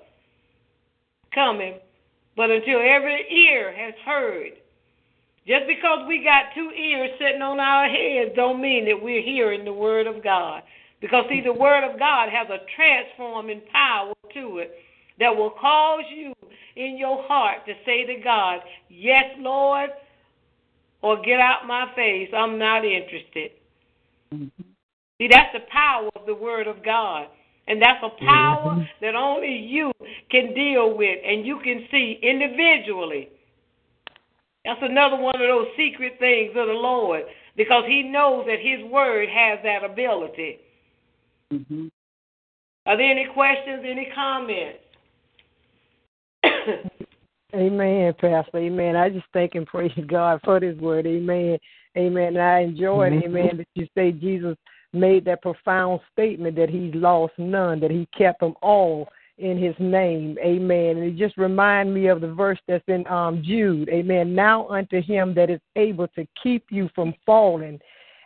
coming. 1.34 1.76
But 2.36 2.50
until 2.50 2.80
every 2.80 3.26
ear 3.30 3.74
has 3.76 3.94
heard, 4.06 4.54
just 5.48 5.68
because 5.68 6.08
we 6.08 6.24
got 6.24 6.46
two 6.56 6.72
ears 6.72 7.12
sitting 7.20 7.42
on 7.42 7.60
our 7.60 7.90
heads 7.90 8.32
don't 8.36 8.62
mean 8.62 8.86
that 8.86 9.02
we're 9.02 9.22
hearing 9.22 9.66
the 9.66 9.74
word 9.74 10.08
of 10.08 10.24
God. 10.24 10.64
Because 11.02 11.26
see, 11.30 11.42
the 11.42 11.52
word 11.52 11.84
of 11.84 12.00
God 12.00 12.30
has 12.30 12.48
a 12.50 12.64
transforming 12.76 13.62
power 13.72 14.14
to 14.36 14.60
it 14.60 14.72
that 15.20 15.36
will 15.36 15.50
cause 15.50 16.04
you 16.16 16.34
in 16.76 16.98
your 16.98 17.24
heart 17.24 17.66
to 17.66 17.74
say 17.86 18.06
to 18.06 18.22
God, 18.24 18.60
Yes, 18.90 19.26
Lord, 19.40 19.90
or 21.02 21.22
get 21.22 21.40
out 21.40 21.68
my 21.68 21.92
face. 21.96 22.30
I'm 22.36 22.60
not 22.60 22.86
interested. 22.86 23.52
Mm-hmm. 24.34 24.64
See, 25.20 25.28
that's 25.30 25.54
the 25.54 25.66
power 25.72 26.10
of 26.16 26.26
the 26.26 26.36
Word 26.36 26.68
of 26.68 26.84
God. 26.84 27.28
And 27.68 27.82
that's 27.82 28.04
a 28.04 28.10
power 28.26 28.74
mm-hmm. 28.74 28.82
that 29.02 29.16
only 29.16 29.56
you 29.56 29.92
can 30.30 30.54
deal 30.54 30.96
with 30.98 31.20
and 31.26 31.46
you 31.46 31.60
can 31.64 31.86
see 31.92 32.20
individually. 32.22 33.30
That's 34.66 34.80
another 34.82 35.18
one 35.18 35.36
of 35.36 35.48
those 35.48 35.68
secret 35.78 36.14
things 36.20 36.52
of 36.56 36.68
the 36.68 36.74
Lord 36.74 37.24
because 37.58 37.84
He 37.88 38.04
knows 38.04 38.46
that 38.48 38.60
His 38.60 38.84
Word 38.92 39.30
has 39.30 39.60
that 39.64 39.84
ability. 39.84 40.60
Mm-hmm. 41.52 41.88
Are 42.86 42.98
there 42.98 43.12
any 43.12 43.28
questions, 43.34 43.84
any 43.86 44.10
comments? 44.14 44.80
Amen, 47.54 48.14
Pastor. 48.20 48.58
Amen. 48.58 48.96
I 48.96 49.10
just 49.10 49.26
thank 49.34 49.56
and 49.56 49.68
praise 49.68 49.92
God 50.08 50.40
for 50.44 50.60
this 50.60 50.78
word. 50.78 51.06
Amen. 51.06 51.58
Amen. 51.98 52.28
And 52.28 52.42
I 52.42 52.60
enjoyed, 52.60 53.12
Mhm. 53.12 53.24
amen, 53.26 53.58
that 53.58 53.68
you 53.76 53.88
say 53.96 54.12
Jesus 54.14 54.58
made 54.94 55.26
that 55.26 55.42
profound 55.42 56.00
statement 56.12 56.56
that 56.56 56.70
he's 56.70 56.94
lost 56.96 57.34
none, 57.38 57.80
that 57.82 57.92
he 57.92 58.08
kept 58.18 58.40
them 58.40 58.56
all 58.62 59.10
in 59.38 59.58
his 59.58 59.76
name. 59.80 60.38
Amen. 60.40 60.98
And 60.98 61.04
it 61.06 61.18
just 61.18 61.38
remind 61.38 61.94
me 61.94 62.08
of 62.08 62.22
the 62.22 62.32
verse 62.32 62.60
that's 62.68 62.88
in 62.88 63.06
um 63.08 63.42
Jude. 63.44 63.90
Amen. 63.90 64.34
Now 64.34 64.68
unto 64.70 65.02
him 65.02 65.34
that 65.34 65.50
is 65.50 65.62
able 65.76 66.08
to 66.10 66.26
keep 66.42 66.66
you 66.70 66.90
from 66.96 67.14
falling 67.26 67.80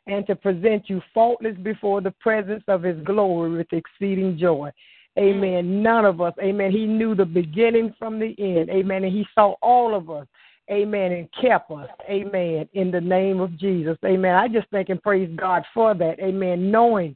and 0.08 0.26
to 0.28 0.36
present 0.36 0.90
you 0.90 1.02
faultless 1.14 1.58
before 1.64 2.02
the 2.02 2.12
presence 2.12 2.64
of 2.68 2.84
his 2.84 2.98
glory 3.04 3.52
with 3.52 3.68
exceeding 3.72 4.38
joy. 4.38 4.72
Amen. 5.18 5.66
Mm. 5.66 5.82
None 5.82 6.06
of 6.06 6.22
us, 6.22 6.34
amen. 6.42 6.72
He 6.72 6.86
knew 6.86 7.16
the 7.16 7.26
beginning 7.26 7.94
from 7.98 8.20
the 8.20 8.36
end. 8.38 8.70
Amen. 8.70 9.04
And 9.04 9.14
he 9.14 9.26
saw 9.34 9.56
all 9.62 9.96
of 9.96 10.10
us. 10.10 10.28
Amen. 10.70 11.12
And 11.12 11.30
kept 11.42 11.72
us. 11.72 11.88
Amen. 12.10 12.68
In 12.74 12.92
the 12.92 13.00
name 13.00 13.40
of 13.40 13.58
Jesus. 13.58 13.98
Amen. 14.04 14.36
I 14.36 14.48
just 14.48 14.68
thank 14.72 14.90
and 14.90 15.02
praise 15.02 15.30
God 15.36 15.64
for 15.74 15.94
that. 15.94 16.20
Amen. 16.20 16.72
Knowing, 16.72 17.14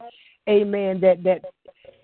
amen, 0.48 1.00
that 1.00 1.22
that 1.24 1.44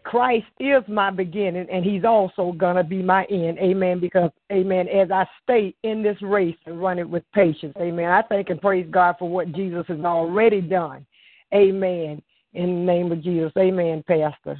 Christ 0.06 0.46
is 0.60 0.84
my 0.86 1.10
beginning 1.10 1.66
and 1.68 1.84
he's 1.84 2.04
also 2.04 2.52
gonna 2.52 2.84
be 2.84 3.02
my 3.02 3.24
end. 3.24 3.58
Amen. 3.58 3.98
Because 3.98 4.30
amen, 4.52 4.86
as 4.88 5.10
I 5.10 5.26
stay 5.42 5.74
in 5.82 6.00
this 6.00 6.16
race 6.22 6.56
and 6.64 6.80
run 6.80 7.00
it 7.00 7.10
with 7.10 7.24
patience. 7.34 7.74
Amen. 7.80 8.08
I 8.08 8.22
thank 8.22 8.50
and 8.50 8.60
praise 8.60 8.86
God 8.88 9.16
for 9.18 9.28
what 9.28 9.52
Jesus 9.52 9.84
has 9.88 9.98
already 10.00 10.60
done. 10.60 11.04
Amen. 11.52 12.22
In 12.54 12.86
the 12.86 12.92
name 12.92 13.10
of 13.10 13.20
Jesus. 13.20 13.50
Amen, 13.58 14.04
Pastor. 14.06 14.56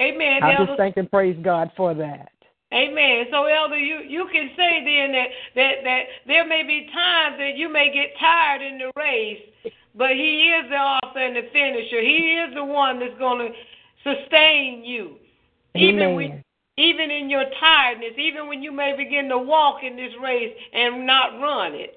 Amen. 0.00 0.44
I 0.44 0.54
Elder. 0.54 0.66
just 0.66 0.78
thank 0.78 0.96
and 0.98 1.10
praise 1.10 1.36
God 1.42 1.72
for 1.76 1.92
that. 1.94 2.30
Amen. 2.72 3.26
So, 3.32 3.44
Elder, 3.44 3.78
you, 3.78 3.98
you 4.06 4.28
can 4.30 4.50
say 4.56 4.84
then 4.84 5.12
that, 5.12 5.28
that, 5.56 5.74
that 5.82 6.02
there 6.28 6.46
may 6.46 6.62
be 6.62 6.88
times 6.92 7.36
that 7.38 7.56
you 7.56 7.72
may 7.72 7.92
get 7.92 8.16
tired 8.20 8.62
in 8.62 8.78
the 8.78 8.92
race, 8.96 9.42
but 9.96 10.10
He 10.10 10.52
is 10.52 10.70
the 10.70 10.76
author 10.76 11.18
and 11.18 11.34
the 11.34 11.48
finisher. 11.52 12.00
He 12.00 12.38
is 12.46 12.54
the 12.54 12.64
one 12.64 13.00
that's 13.00 13.18
going 13.18 13.50
to 13.50 13.54
sustain 14.06 14.84
you. 14.84 15.16
Even 15.74 16.14
when, 16.14 16.42
even 16.78 17.10
in 17.10 17.28
your 17.28 17.44
tiredness, 17.60 18.12
even 18.18 18.48
when 18.48 18.62
you 18.62 18.72
may 18.72 18.94
begin 18.96 19.28
to 19.28 19.38
walk 19.38 19.82
in 19.82 19.96
this 19.96 20.12
race 20.22 20.54
and 20.72 21.06
not 21.06 21.38
run 21.40 21.74
it. 21.74 21.94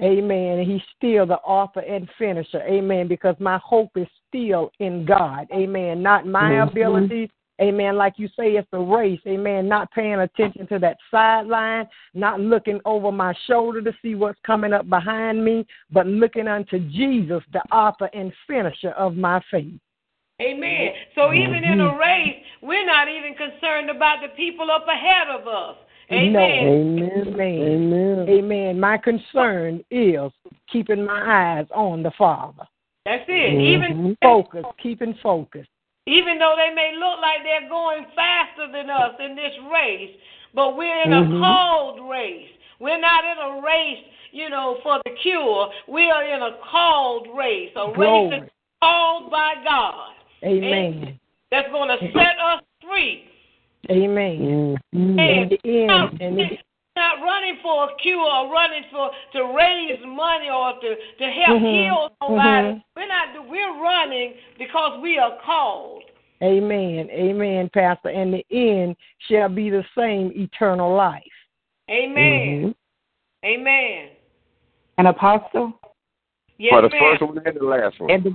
Amen. 0.00 0.64
He's 0.64 0.82
still 0.96 1.26
the 1.26 1.38
author 1.38 1.80
and 1.80 2.08
finisher. 2.18 2.62
Amen. 2.62 3.08
Because 3.08 3.34
my 3.40 3.58
hope 3.64 3.90
is 3.96 4.06
still 4.28 4.70
in 4.78 5.04
God. 5.04 5.48
Amen. 5.52 6.02
Not 6.02 6.26
my 6.26 6.52
Mhm. 6.52 6.68
abilities. 6.68 7.30
Amen. 7.60 7.96
Like 7.96 8.18
you 8.18 8.28
say, 8.28 8.54
it's 8.56 8.68
a 8.72 8.78
race. 8.78 9.20
Amen. 9.26 9.66
Not 9.66 9.90
paying 9.90 10.20
attention 10.20 10.68
to 10.68 10.78
that 10.78 10.98
sideline, 11.10 11.88
not 12.14 12.40
looking 12.40 12.80
over 12.84 13.10
my 13.10 13.32
shoulder 13.46 13.82
to 13.82 13.92
see 14.00 14.14
what's 14.14 14.38
coming 14.42 14.72
up 14.72 14.88
behind 14.88 15.44
me, 15.44 15.66
but 15.90 16.06
looking 16.06 16.46
unto 16.46 16.78
Jesus, 16.78 17.42
the 17.52 17.62
author 17.72 18.08
and 18.12 18.32
finisher 18.46 18.90
of 18.90 19.16
my 19.16 19.40
faith. 19.50 19.80
Amen. 20.40 20.92
So 21.14 21.32
even 21.32 21.64
in 21.64 21.80
a 21.80 21.98
race, 21.98 22.36
we're 22.62 22.86
not 22.86 23.08
even 23.08 23.34
concerned 23.34 23.90
about 23.90 24.18
the 24.22 24.28
people 24.36 24.70
up 24.70 24.86
ahead 24.86 25.28
of 25.28 25.48
us. 25.48 25.76
Amen. 26.12 26.32
No. 26.32 26.44
Amen. 26.44 27.40
Amen. 27.40 28.26
Amen. 28.28 28.80
My 28.80 28.96
concern 28.98 29.84
is 29.90 30.30
keeping 30.70 31.04
my 31.04 31.58
eyes 31.58 31.66
on 31.74 32.02
the 32.02 32.12
Father. 32.16 32.64
That's 33.04 33.24
it. 33.28 33.60
Even 33.60 33.96
Mhm. 33.96 34.16
focus, 34.22 34.64
keeping 34.78 35.14
focus. 35.14 35.66
even 36.06 36.38
though 36.38 36.54
they 36.56 36.70
may 36.72 36.94
look 36.94 37.20
like 37.20 37.42
they're 37.42 37.68
going 37.68 38.06
faster 38.16 38.66
than 38.72 38.88
us 38.88 39.14
in 39.20 39.36
this 39.36 39.52
race, 39.70 40.16
but 40.54 40.74
we're 40.74 41.02
in 41.02 41.12
a 41.12 41.22
Mhm. 41.22 41.40
called 41.40 42.00
race. 42.08 42.48
We're 42.78 42.96
not 42.96 43.24
in 43.26 43.36
a 43.36 43.60
race, 43.60 44.04
you 44.32 44.48
know, 44.48 44.76
for 44.76 45.00
the 45.04 45.10
cure. 45.10 45.70
We 45.86 46.10
are 46.10 46.22
in 46.22 46.40
a 46.40 46.52
called 46.64 47.28
race, 47.36 47.72
a 47.76 47.88
race 47.88 47.94
Glory. 47.94 48.40
that's 48.40 48.50
called 48.80 49.30
by 49.30 49.56
God. 49.56 50.14
Amen. 50.44 51.18
That's 51.50 51.68
going 51.70 51.88
to 51.88 51.98
set 52.12 52.38
us 52.38 52.62
free. 52.82 53.24
Amen. 53.90 54.76
And 54.92 55.16
In 55.16 55.16
the 55.16 55.86
not, 55.86 56.12
end, 56.12 56.20
and 56.22 56.38
the, 56.38 56.44
not 56.96 57.20
running 57.22 57.58
for 57.62 57.84
a 57.84 57.88
cure 58.02 58.18
or 58.20 58.52
running 58.52 58.82
for 58.90 59.10
to 59.32 59.54
raise 59.56 59.98
money 60.04 60.48
or 60.50 60.74
to, 60.80 60.96
to 61.18 61.30
help 61.30 61.62
Mhm. 61.62 61.84
heal 61.84 62.10
somebody. 62.22 62.68
Mhm. 62.68 62.82
We're 62.96 63.06
not. 63.06 63.48
We're 63.48 63.80
running 63.80 64.34
because 64.58 65.00
we 65.00 65.18
are 65.18 65.38
called. 65.44 66.02
amen. 66.42 67.08
Amen, 67.10 67.68
Pastor. 67.72 68.10
And 68.10 68.34
the 68.34 68.44
end 68.50 68.96
shall 69.28 69.48
be 69.48 69.70
the 69.70 69.84
same 69.96 70.32
eternal 70.36 70.92
life. 70.94 71.22
Amen. 71.90 72.74
Amen. 73.44 74.08
An 74.98 75.06
apostle? 75.06 75.72
Yes, 76.58 76.72
For 76.74 76.82
the 76.82 76.88
ma'am. 76.90 77.00
first 77.00 77.22
one 77.22 77.38
and 77.46 77.56
the 77.56 77.64
last 77.64 77.98
one. 78.00 78.10
And 78.10 78.24
the, 78.24 78.30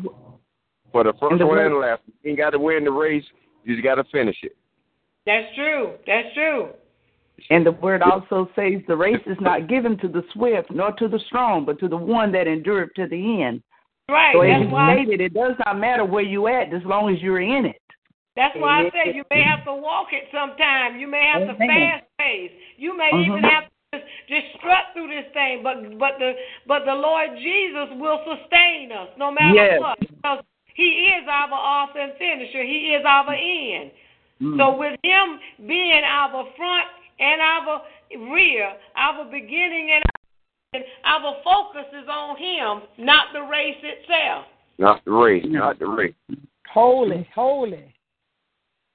For 0.94 1.04
the 1.04 1.12
first 1.20 1.38
the 1.40 1.46
one 1.46 1.58
word- 1.58 1.66
and 1.66 1.76
the 1.76 1.80
last. 1.80 2.02
You 2.24 2.30
ain't 2.30 2.38
got 2.40 2.52
to 2.52 2.60
win 2.60 2.86
the 2.86 2.92
race. 2.92 3.26
You 3.66 3.76
just 3.76 3.84
got 3.84 3.96
to 3.96 4.06
finish 4.06 4.38
it. 4.44 4.56
That's 5.26 5.54
true. 5.56 5.94
That's 6.08 6.34
true. 6.34 6.70
and 7.50 7.66
the 7.66 7.72
word 7.74 8.02
also 8.02 8.48
says 8.56 8.80
the 8.88 8.96
race 8.96 9.20
is 9.26 9.38
not 9.42 9.68
given 9.68 9.98
to 9.98 10.08
the 10.08 10.24
swift 10.34 10.70
nor 10.72 10.92
to 10.94 11.08
the 11.10 11.20
strong, 11.28 11.66
but 11.66 11.78
to 11.80 11.88
the 11.90 11.98
one 11.98 12.32
that 12.32 12.48
endureth 12.48 12.94
to 12.96 13.08
the 13.08 13.44
end. 13.44 13.62
Right. 14.08 14.34
So 14.34 14.42
as 14.42 14.50
That's 14.52 14.64
you 14.64 14.70
why. 14.70 14.94
stated, 14.94 15.20
it 15.20 15.34
does 15.34 15.56
not 15.66 15.80
matter 15.80 16.06
where 16.06 16.24
you 16.24 16.48
at 16.48 16.72
as 16.74 16.84
long 16.86 17.14
as 17.14 17.20
you're 17.22 17.42
in 17.42 17.66
it. 17.66 17.82
That's 18.36 18.56
why 18.58 18.78
I 18.78 18.80
Amen. 18.82 18.92
said 18.94 19.16
you 19.16 19.24
may 19.32 19.42
have 19.44 19.66
to 19.66 19.74
walk 19.74 20.08
it 20.14 20.26
sometime. 20.32 21.00
You 21.00 21.08
may 21.08 21.26
have 21.34 21.48
to 21.48 21.56
fast 21.56 22.06
pace. 22.20 22.52
You 22.78 22.96
may 22.98 23.10
even 23.26 23.42
Mhm. 23.42 23.50
have 23.50 23.64
to 23.66 24.00
just, 24.00 24.06
just 24.28 24.48
strut 24.58 24.94
through 24.94 25.08
this 25.10 25.26
thing. 25.34 25.64
But 25.64 25.98
but 25.98 26.20
the 26.20 26.34
but 26.68 26.86
the 26.86 26.96
Lord 26.96 27.36
Jesus 27.38 27.90
will 27.98 28.24
sustain 28.26 28.92
us 28.92 29.10
no 29.18 29.32
matter 29.32 29.56
Yes. 29.56 29.80
what. 29.80 30.00
Because 30.00 30.44
He 30.76 31.12
is 31.14 31.28
our 31.30 31.52
author 31.52 32.00
and 32.00 32.14
finisher. 32.18 32.64
He 32.64 32.96
is 32.98 33.04
our 33.06 33.34
end. 33.34 33.92
Mm. 34.42 34.58
So 34.58 34.78
with 34.78 35.00
Him 35.04 35.40
being 35.68 36.02
our 36.04 36.46
front 36.58 36.88
and 37.20 37.42
our 37.42 37.82
rear, 38.32 38.74
our 38.96 39.26
beginning 39.26 39.92
and 39.94 40.04
our 40.04 40.82
end, 40.82 40.86
our 41.06 41.36
focus 41.44 41.88
is 41.94 42.08
on 42.10 42.38
Him, 42.38 43.06
not 43.06 43.28
the 43.34 43.42
race 43.42 43.78
itself. 43.84 44.46
Not 44.78 45.06
the 45.06 45.12
race. 45.12 45.46
Not 45.48 45.80
the 45.80 45.88
race. 45.88 46.16
Holy, 46.74 47.28
holy. 47.34 47.94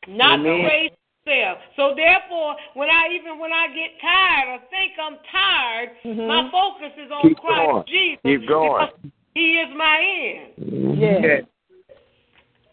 Not 0.08 0.42
the 0.42 0.50
race 0.50 0.90
itself. 1.24 1.58
So 1.76 1.94
therefore, 1.94 2.56
when 2.74 2.88
I 2.90 3.08
even 3.14 3.38
when 3.38 3.52
I 3.52 3.68
get 3.68 4.00
tired 4.00 4.48
or 4.54 4.60
think 4.70 4.92
I'm 5.00 5.18
tired, 5.30 5.90
Mhm. 6.04 6.26
my 6.26 6.50
focus 6.50 6.92
is 6.96 7.10
on 7.12 7.22
Keep 7.22 7.38
Christ 7.38 7.70
going. 7.70 7.84
Jesus. 7.86 8.20
Keep 8.24 8.48
going. 8.48 8.88
He 9.34 9.60
is 9.60 9.74
my 9.76 10.00
end. 10.00 10.98
Yes. 10.98 11.44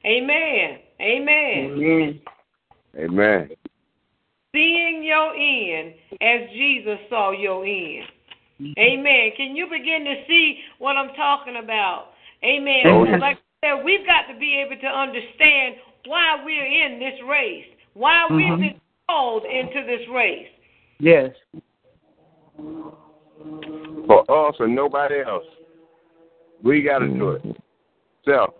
Amen. 0.06 0.80
Amen. 1.01 1.72
Amen. 1.78 2.22
Amen. 2.97 3.49
Seeing 4.53 5.03
your 5.03 5.34
end 5.36 5.95
as 6.22 6.49
Jesus 6.51 6.99
saw 7.10 7.32
your 7.32 7.66
end. 7.66 8.06
Amen. 8.78 9.32
Can 9.36 9.56
you 9.56 9.68
begin 9.70 10.06
to 10.06 10.16
see 10.28 10.60
what 10.80 10.95
I'm 10.95 11.14
talking 11.16 11.58
about? 11.58 12.12
Amen. 12.43 12.84
Oh, 12.86 13.03
yes. 13.03 13.20
Like 13.20 13.38
I 13.64 13.68
said, 13.68 13.84
we've 13.84 14.06
got 14.06 14.32
to 14.32 14.39
be 14.39 14.56
able 14.56 14.80
to 14.80 14.88
understand 14.88 15.76
why 16.06 16.41
we're 16.45 16.66
in 16.66 16.99
this 16.99 17.20
race, 17.28 17.66
why 17.93 18.28
we've 18.28 18.53
Mhm. 18.53 18.60
been 18.60 18.82
called 19.10 19.43
into 19.45 19.84
this 19.84 20.08
race. 20.08 20.47
Yes. 20.99 21.36
For 24.08 24.24
us 24.30 24.56
and 24.60 24.74
nobody 24.74 25.20
else. 25.20 25.45
We 26.62 26.82
got 26.82 26.99
to 26.99 27.08
do 27.08 27.32
it. 27.32 27.43
Self. 28.24 28.53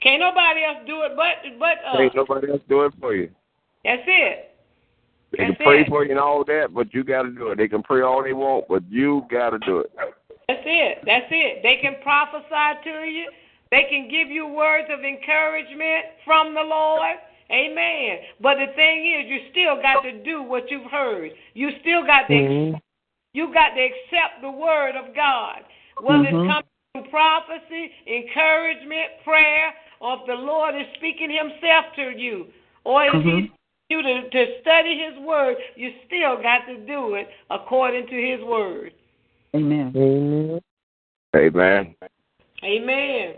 Can't 0.00 0.20
nobody 0.20 0.64
else 0.64 0.78
do 0.86 1.02
it 1.02 1.12
but 1.14 1.58
but 1.58 1.78
us. 1.86 2.00
Ain't 2.00 2.14
nobody 2.14 2.50
else 2.50 2.62
do 2.68 2.84
it 2.84 2.94
for 3.00 3.14
you. 3.14 3.30
That's 3.84 4.02
it. 4.06 4.50
They 5.32 5.44
can 5.44 5.54
pray 5.56 5.82
it. 5.82 5.88
for 5.88 6.04
you 6.04 6.10
and 6.10 6.18
all 6.18 6.44
that, 6.44 6.74
but 6.74 6.92
you 6.92 7.04
got 7.04 7.22
to 7.22 7.30
do 7.30 7.48
it. 7.48 7.58
They 7.58 7.68
can 7.68 7.82
pray 7.82 8.02
all 8.02 8.22
they 8.22 8.32
want, 8.32 8.66
but 8.68 8.82
you 8.90 9.26
got 9.30 9.50
to 9.50 9.58
do 9.60 9.78
it. 9.80 9.92
That's 10.48 10.62
it. 10.64 10.98
That's 11.06 11.26
it. 11.30 11.62
They 11.62 11.78
can 11.80 11.96
prophesy 12.02 12.82
to 12.84 13.06
you. 13.06 13.30
They 13.70 13.86
can 13.88 14.10
give 14.10 14.28
you 14.28 14.48
words 14.48 14.88
of 14.90 15.04
encouragement 15.04 16.18
from 16.24 16.54
the 16.54 16.62
Lord. 16.62 17.16
Amen. 17.52 18.18
But 18.40 18.56
the 18.58 18.72
thing 18.74 19.06
is, 19.06 19.30
you 19.30 19.50
still 19.50 19.80
got 19.80 20.02
to 20.02 20.22
do 20.22 20.42
what 20.42 20.70
you've 20.70 20.90
heard. 20.90 21.30
You 21.54 21.70
still 21.80 22.04
got 22.04 22.26
to 22.28 22.34
Mhm. 22.34 22.80
you 23.32 23.52
got 23.54 23.74
to 23.74 23.80
accept 23.80 24.42
the 24.42 24.50
word 24.50 24.96
of 24.96 25.14
God. 25.14 25.64
Whether 26.00 26.24
Mhm. 26.24 26.42
it's 26.42 26.46
coming 26.46 26.64
from 26.92 27.04
prophecy, 27.10 27.94
encouragement, 28.06 29.22
prayer, 29.22 29.74
or 30.00 30.14
if 30.14 30.26
the 30.26 30.34
Lord 30.34 30.74
is 30.74 30.86
speaking 30.96 31.30
himself 31.30 31.86
to 31.96 32.10
you, 32.10 32.46
or 32.84 33.04
if 33.04 33.12
Mhm. 33.12 33.40
he's 33.42 33.50
you 33.90 34.02
to, 34.02 34.30
to 34.30 34.60
study 34.60 34.96
his 34.98 35.18
word, 35.18 35.56
you 35.74 35.92
still 36.06 36.40
got 36.40 36.64
to 36.66 36.76
do 36.86 37.14
it 37.16 37.28
according 37.50 38.06
to 38.06 38.14
his 38.14 38.40
word. 38.44 38.94
Amen. 39.54 39.92
Amen. 39.96 40.60
Amen. 41.34 41.96
Amen. 42.62 43.34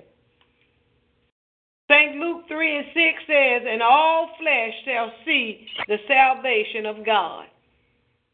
St. 1.91 2.17
Luke 2.17 2.45
3 2.49 2.77
and 2.77 2.87
6 2.95 3.23
says, 3.27 3.63
And 3.67 3.83
all 3.83 4.31
flesh 4.39 4.75
shall 4.85 5.13
see 5.25 5.67
the 5.89 5.99
salvation 6.07 6.87
of 6.87 7.05
God. 7.05 7.47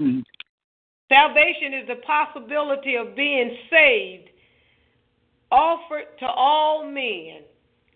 Mm. 0.00 0.24
Salvation 1.08 1.74
is 1.74 1.88
the 1.88 1.96
possibility 2.06 2.96
of 2.96 3.16
being 3.16 3.56
saved, 3.70 4.28
offered 5.50 6.06
to 6.18 6.26
all 6.26 6.84
men, 6.84 7.42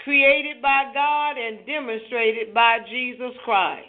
created 0.04 0.60
by 0.62 0.90
God 0.92 1.36
and 1.38 1.64
demonstrated 1.66 2.52
by 2.54 2.78
Jesus 2.88 3.32
Christ. 3.44 3.86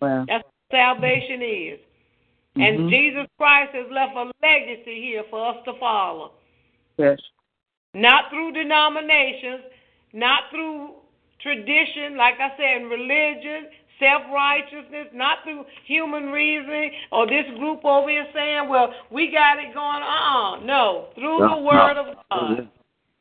Wow. 0.00 0.24
That's 0.28 0.44
what 0.44 0.78
salvation 0.78 1.42
is. 1.42 1.80
And 2.56 2.78
Mhm. 2.80 2.90
Jesus 2.90 3.26
Christ 3.36 3.74
has 3.74 3.90
left 3.90 4.16
a 4.16 4.30
legacy 4.42 5.00
here 5.02 5.24
for 5.24 5.44
us 5.46 5.64
to 5.64 5.74
follow. 5.74 6.32
Yes. 6.98 7.18
Not 7.94 8.30
through 8.30 8.52
denominations, 8.52 9.62
not 10.12 10.50
through 10.50 10.94
tradition, 11.40 12.16
like 12.16 12.38
I 12.40 12.56
said, 12.56 12.84
religion, 12.84 13.68
self 13.98 14.22
righteousness, 14.32 15.08
not 15.12 15.42
through 15.44 15.66
human 15.84 16.30
reasoning 16.30 16.92
or 17.10 17.26
this 17.26 17.46
group 17.58 17.84
over 17.84 18.08
here 18.08 18.26
saying, 18.32 18.68
well, 18.68 18.94
we 19.10 19.30
got 19.30 19.58
it 19.58 19.74
going 19.74 20.02
on. 20.02 20.60
Uh-uh. 20.60 20.64
No, 20.64 21.08
through 21.14 21.38
the 21.38 21.56
Word 21.56 21.94
no. 21.94 22.10
of 22.10 22.16
God. 22.30 22.68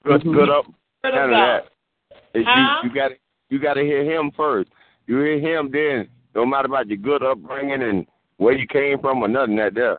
Good, 0.04 0.24
good 0.24 0.50
up. 0.50 0.66
Word 1.04 1.14
of 1.14 1.24
of 1.26 1.30
God. 1.30 1.70
That. 2.34 2.40
It's 2.40 2.48
Huh? 2.50 2.82
You, 2.84 2.90
you 2.90 2.96
got 2.96 3.12
you 3.50 3.60
got 3.60 3.74
to 3.76 3.82
hear 3.82 4.04
him 4.04 4.32
first. 4.36 4.70
You 5.08 5.20
hear 5.20 5.40
him, 5.40 5.70
then 5.72 6.08
no 6.36 6.46
matter 6.46 6.68
about 6.68 6.88
your 6.88 6.98
good 6.98 7.24
upbringing 7.24 7.84
and 7.84 8.06
where 8.38 8.54
you 8.54 8.68
came 8.68 9.00
from 9.00 9.22
or 9.22 9.28
nothing 9.28 9.58
that 9.58 9.76
there. 9.76 9.98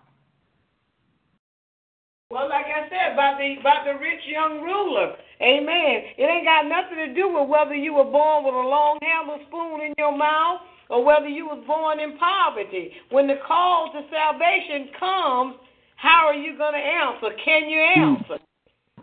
Well, 2.30 2.48
like 2.48 2.66
I 2.66 2.88
said 2.88 3.12
about 3.12 3.38
the 3.38 3.60
about 3.60 3.84
the 3.84 3.98
rich 4.00 4.22
young 4.26 4.62
ruler, 4.62 5.14
Amen. 5.42 6.14
It 6.16 6.24
ain't 6.24 6.46
got 6.46 6.66
nothing 6.66 6.98
to 6.98 7.14
do 7.14 7.28
with 7.28 7.48
whether 7.48 7.74
you 7.74 7.94
were 7.94 8.08
born 8.08 8.44
with 8.44 8.54
a 8.54 8.66
long 8.68 8.98
handled 9.02 9.40
spoon 9.48 9.80
in 9.82 9.92
your 9.98 10.16
mouth 10.16 10.60
or 10.88 11.04
whether 11.04 11.28
you 11.28 11.46
was 11.46 11.62
born 11.66 11.98
in 11.98 12.16
poverty. 12.18 12.92
When 13.10 13.26
the 13.26 13.36
call 13.46 13.90
to 13.92 14.00
salvation 14.08 14.88
comes, 14.98 15.56
how 15.96 16.26
are 16.28 16.34
you 16.34 16.56
going 16.56 16.74
to 16.74 16.78
answer? 16.78 17.34
Can 17.44 17.68
you 17.68 17.82
hmm. 17.94 18.00
answer? 18.00 18.44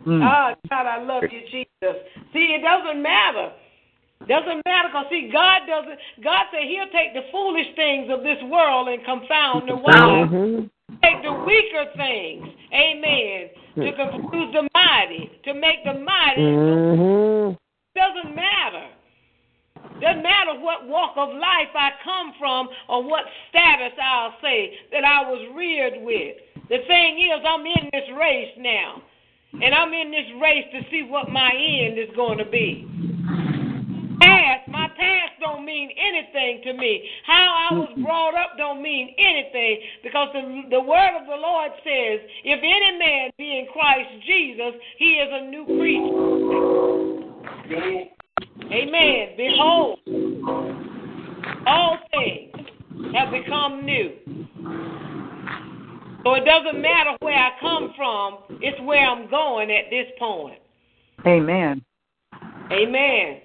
Mm. 0.06 0.22
Ah, 0.22 0.54
God, 0.68 0.86
I 0.86 1.02
love 1.02 1.22
you, 1.30 1.40
Jesus. 1.50 1.96
See, 2.32 2.56
it 2.58 2.62
doesn't 2.62 3.00
matter. 3.02 3.52
Doesn't 4.28 4.62
matter 4.64 4.88
because 4.88 5.06
see, 5.10 5.30
God 5.32 5.62
doesn't. 5.66 5.98
God 6.22 6.46
said 6.52 6.62
He'll 6.68 6.90
take 6.94 7.14
the 7.14 7.26
foolish 7.32 7.66
things 7.74 8.10
of 8.10 8.22
this 8.22 8.38
world 8.44 8.88
and 8.88 9.04
confound 9.04 9.68
the 9.68 9.76
wise 9.76 10.30
Mhm. 10.30 10.70
take 11.02 11.22
the 11.22 11.32
weaker 11.32 11.86
things, 11.96 12.46
amen, 12.72 13.50
to 13.76 13.92
confuse 13.92 14.52
the 14.52 14.68
mighty, 14.74 15.30
to 15.44 15.54
make 15.54 15.82
the 15.84 15.94
mighty. 15.94 16.42
Mhm. 16.42 17.58
Doesn't 17.94 18.34
matter. 18.34 18.86
Doesn't 20.00 20.22
matter 20.22 20.54
what 20.54 20.84
walk 20.84 21.16
of 21.16 21.34
life 21.34 21.70
I 21.74 21.92
come 22.02 22.32
from 22.34 22.68
or 22.88 23.02
what 23.02 23.24
status 23.48 23.92
I'll 24.00 24.34
say 24.40 24.78
that 24.90 25.04
I 25.04 25.28
was 25.28 25.46
reared 25.54 26.00
with. 26.02 26.36
The 26.68 26.78
thing 26.78 27.18
is, 27.18 27.40
I'm 27.44 27.66
in 27.66 27.90
this 27.92 28.08
race 28.10 28.56
now. 28.56 29.02
And 29.54 29.74
I'm 29.74 29.92
in 29.92 30.10
this 30.10 30.32
race 30.40 30.64
to 30.72 30.80
see 30.90 31.02
what 31.02 31.28
my 31.30 31.50
end 31.52 31.98
is 31.98 32.08
going 32.16 32.38
to 32.38 32.46
be. 32.46 32.88
Past, 34.20 34.68
my 34.68 34.88
past 34.88 35.32
don't 35.40 35.64
mean 35.64 35.90
anything 35.98 36.62
to 36.64 36.72
me. 36.72 37.08
How 37.26 37.68
I 37.70 37.74
was 37.74 37.88
brought 38.02 38.34
up 38.34 38.56
don't 38.56 38.80
mean 38.80 39.14
anything 39.18 39.80
because 40.02 40.28
the, 40.32 40.62
the 40.70 40.80
word 40.80 41.20
of 41.20 41.26
the 41.26 41.36
Lord 41.36 41.70
says, 41.84 42.20
if 42.44 42.60
any 42.62 42.98
man 42.98 43.30
be 43.36 43.58
in 43.58 43.66
Christ 43.72 44.08
Jesus, 44.26 44.74
he 44.98 45.14
is 45.20 45.28
a 45.30 45.44
new 45.50 45.64
creature. 45.66 46.12
Amen. 48.72 49.28
Behold, 49.36 49.98
all 51.66 51.98
things 52.10 52.52
have 53.14 53.30
become 53.30 53.84
new. 53.84 54.41
So 56.24 56.34
it 56.34 56.44
doesn't 56.44 56.80
matter 56.80 57.16
where 57.20 57.36
I 57.36 57.50
come 57.60 57.92
from, 57.96 58.38
it's 58.60 58.80
where 58.82 59.04
I'm 59.04 59.28
going 59.28 59.70
at 59.70 59.90
this 59.90 60.06
point. 60.18 60.58
Amen. 61.26 61.82
Amen. 62.70 63.40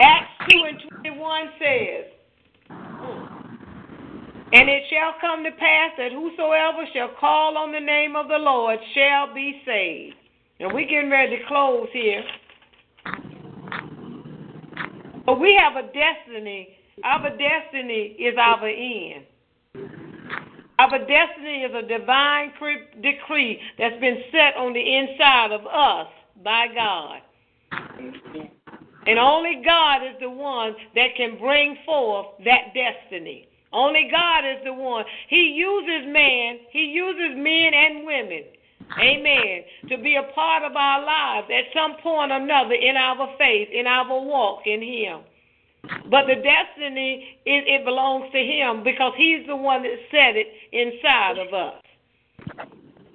Acts 0.00 0.50
2 0.50 0.64
and 0.68 0.78
21 1.02 1.46
says, 1.58 2.04
And 4.52 4.68
it 4.68 4.82
shall 4.90 5.14
come 5.20 5.44
to 5.44 5.50
pass 5.52 5.92
that 5.96 6.10
whosoever 6.12 6.84
shall 6.92 7.10
call 7.18 7.56
on 7.56 7.72
the 7.72 7.80
name 7.80 8.16
of 8.16 8.28
the 8.28 8.38
Lord 8.38 8.78
shall 8.94 9.32
be 9.32 9.62
saved. 9.64 10.16
And 10.60 10.72
we're 10.72 10.88
getting 10.88 11.10
ready 11.10 11.38
to 11.38 11.44
close 11.46 11.88
here. 11.92 12.24
But 15.24 15.38
we 15.38 15.56
have 15.60 15.76
a 15.76 15.86
destiny. 15.86 16.68
Our 17.04 17.30
destiny 17.30 18.16
is 18.18 18.34
our 18.36 18.66
end. 18.66 19.24
Our 20.78 20.98
destiny 20.98 21.64
is 21.66 21.74
a 21.74 21.86
divine 21.86 22.52
cre- 22.56 23.00
decree 23.02 23.60
that's 23.78 23.98
been 24.00 24.22
set 24.30 24.56
on 24.56 24.72
the 24.72 24.96
inside 24.96 25.50
of 25.50 25.66
us 25.66 26.06
by 26.44 26.66
God. 26.72 27.20
And 29.06 29.18
only 29.18 29.62
God 29.64 30.04
is 30.04 30.14
the 30.20 30.30
one 30.30 30.74
that 30.94 31.16
can 31.16 31.38
bring 31.38 31.78
forth 31.84 32.26
that 32.44 32.74
destiny. 32.74 33.48
Only 33.72 34.08
God 34.10 34.44
is 34.44 34.62
the 34.64 34.72
one. 34.72 35.04
He 35.28 35.54
uses 35.56 36.06
man, 36.12 36.58
He 36.70 36.92
uses 36.94 37.36
men 37.36 37.74
and 37.74 38.06
women, 38.06 38.44
amen, 39.00 39.64
to 39.88 39.98
be 39.98 40.16
a 40.16 40.32
part 40.32 40.62
of 40.62 40.76
our 40.76 41.04
lives 41.04 41.48
at 41.50 41.72
some 41.74 41.96
point 42.02 42.32
or 42.32 42.36
another 42.36 42.74
in 42.74 42.96
our 42.96 43.34
faith, 43.36 43.68
in 43.72 43.86
our 43.86 44.08
walk 44.08 44.60
in 44.66 44.80
Him. 44.80 45.20
But 45.82 46.26
the 46.26 46.34
destiny, 46.34 47.38
it, 47.44 47.64
it 47.66 47.84
belongs 47.84 48.30
to 48.32 48.38
Him 48.38 48.82
because 48.82 49.12
He's 49.16 49.46
the 49.46 49.56
one 49.56 49.82
that 49.82 49.92
set 50.10 50.36
it 50.36 50.48
inside 50.72 51.38
of 51.38 51.54
us. 51.54 51.82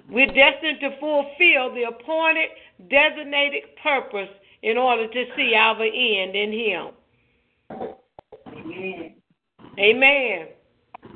We're 0.08 0.26
destined 0.26 0.80
to 0.80 0.90
fulfill 1.00 1.74
the 1.74 1.84
appointed, 1.88 2.50
designated 2.90 3.62
purpose 3.82 4.28
in 4.62 4.78
order 4.78 5.08
to 5.08 5.24
see 5.36 5.54
our 5.54 5.82
end 5.82 6.34
in 6.34 6.52
Him. 6.52 6.86
Amen. 8.46 9.14
Amen. 9.78 10.48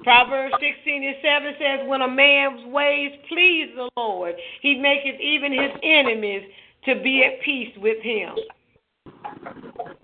Proverbs 0.03 0.55
16 0.61 1.05
and 1.05 1.17
7 1.23 1.55
says, 1.59 1.89
When 1.89 2.03
a 2.03 2.09
man's 2.09 2.65
ways 2.73 3.13
please 3.29 3.71
the 3.75 3.89
Lord, 3.97 4.35
he 4.61 4.77
maketh 4.77 5.21
even 5.21 5.53
his 5.53 5.71
enemies 5.83 6.43
to 6.85 7.01
be 7.03 7.25
at 7.25 7.43
peace 7.43 7.75
with 7.79 8.03
him. 8.03 8.31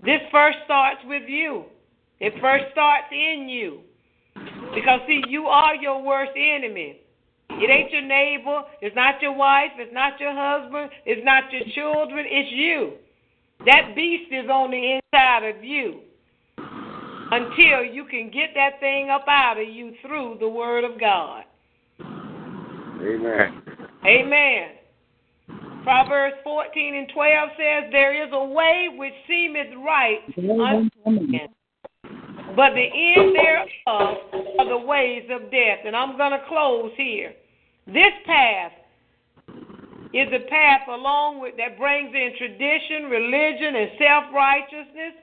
This 0.05 0.21
first 0.31 0.59
starts 0.65 1.01
with 1.05 1.23
you. 1.27 1.65
It 2.19 2.33
first 2.39 2.65
starts 2.71 3.07
in 3.11 3.49
you. 3.49 3.81
Because, 4.73 5.01
see, 5.07 5.21
you 5.27 5.45
are 5.45 5.75
your 5.75 6.03
worst 6.03 6.31
enemy. 6.35 7.01
It 7.49 7.69
ain't 7.69 7.91
your 7.91 8.01
neighbor. 8.01 8.61
It's 8.81 8.95
not 8.95 9.21
your 9.21 9.35
wife. 9.35 9.71
It's 9.77 9.93
not 9.93 10.19
your 10.19 10.33
husband. 10.33 10.91
It's 11.05 11.23
not 11.23 11.51
your 11.51 11.63
children. 11.73 12.25
It's 12.27 12.51
you. 12.51 12.93
That 13.65 13.95
beast 13.95 14.31
is 14.31 14.49
on 14.49 14.71
the 14.71 14.99
inside 14.99 15.43
of 15.47 15.63
you 15.63 16.01
until 17.31 17.83
you 17.83 18.05
can 18.05 18.29
get 18.29 18.49
that 18.55 18.79
thing 18.79 19.09
up 19.09 19.25
out 19.27 19.57
of 19.59 19.67
you 19.67 19.93
through 20.01 20.37
the 20.39 20.49
Word 20.49 20.83
of 20.83 20.99
God. 20.99 21.43
Amen. 23.01 23.61
Amen. 24.05 24.74
Proverbs 25.85 26.37
14 26.43 26.95
and 26.95 27.07
12 27.13 27.49
says, 27.53 27.91
There 27.91 28.25
is 28.25 28.33
a 28.33 28.43
way 28.43 28.89
which 28.97 29.13
seemeth 29.29 29.69
right 29.85 30.17
unto 30.35 30.89
man, 31.05 31.49
but 32.57 32.73
the 32.73 32.89
end 32.89 33.35
thereof 33.37 34.17
are 34.57 34.67
the 34.67 34.83
ways 34.83 35.29
of 35.29 35.51
death. 35.51 35.85
And 35.85 35.95
I'm 35.95 36.17
going 36.17 36.31
to 36.31 36.41
close 36.49 36.91
here. 36.97 37.33
This 37.85 38.17
path 38.25 38.71
is 40.09 40.27
a 40.33 40.49
path 40.49 40.89
along 40.89 41.39
with 41.39 41.53
that 41.57 41.77
brings 41.77 42.09
in 42.15 42.33
tradition, 42.35 43.05
religion, 43.05 43.75
and 43.77 43.89
self-righteousness. 44.01 45.13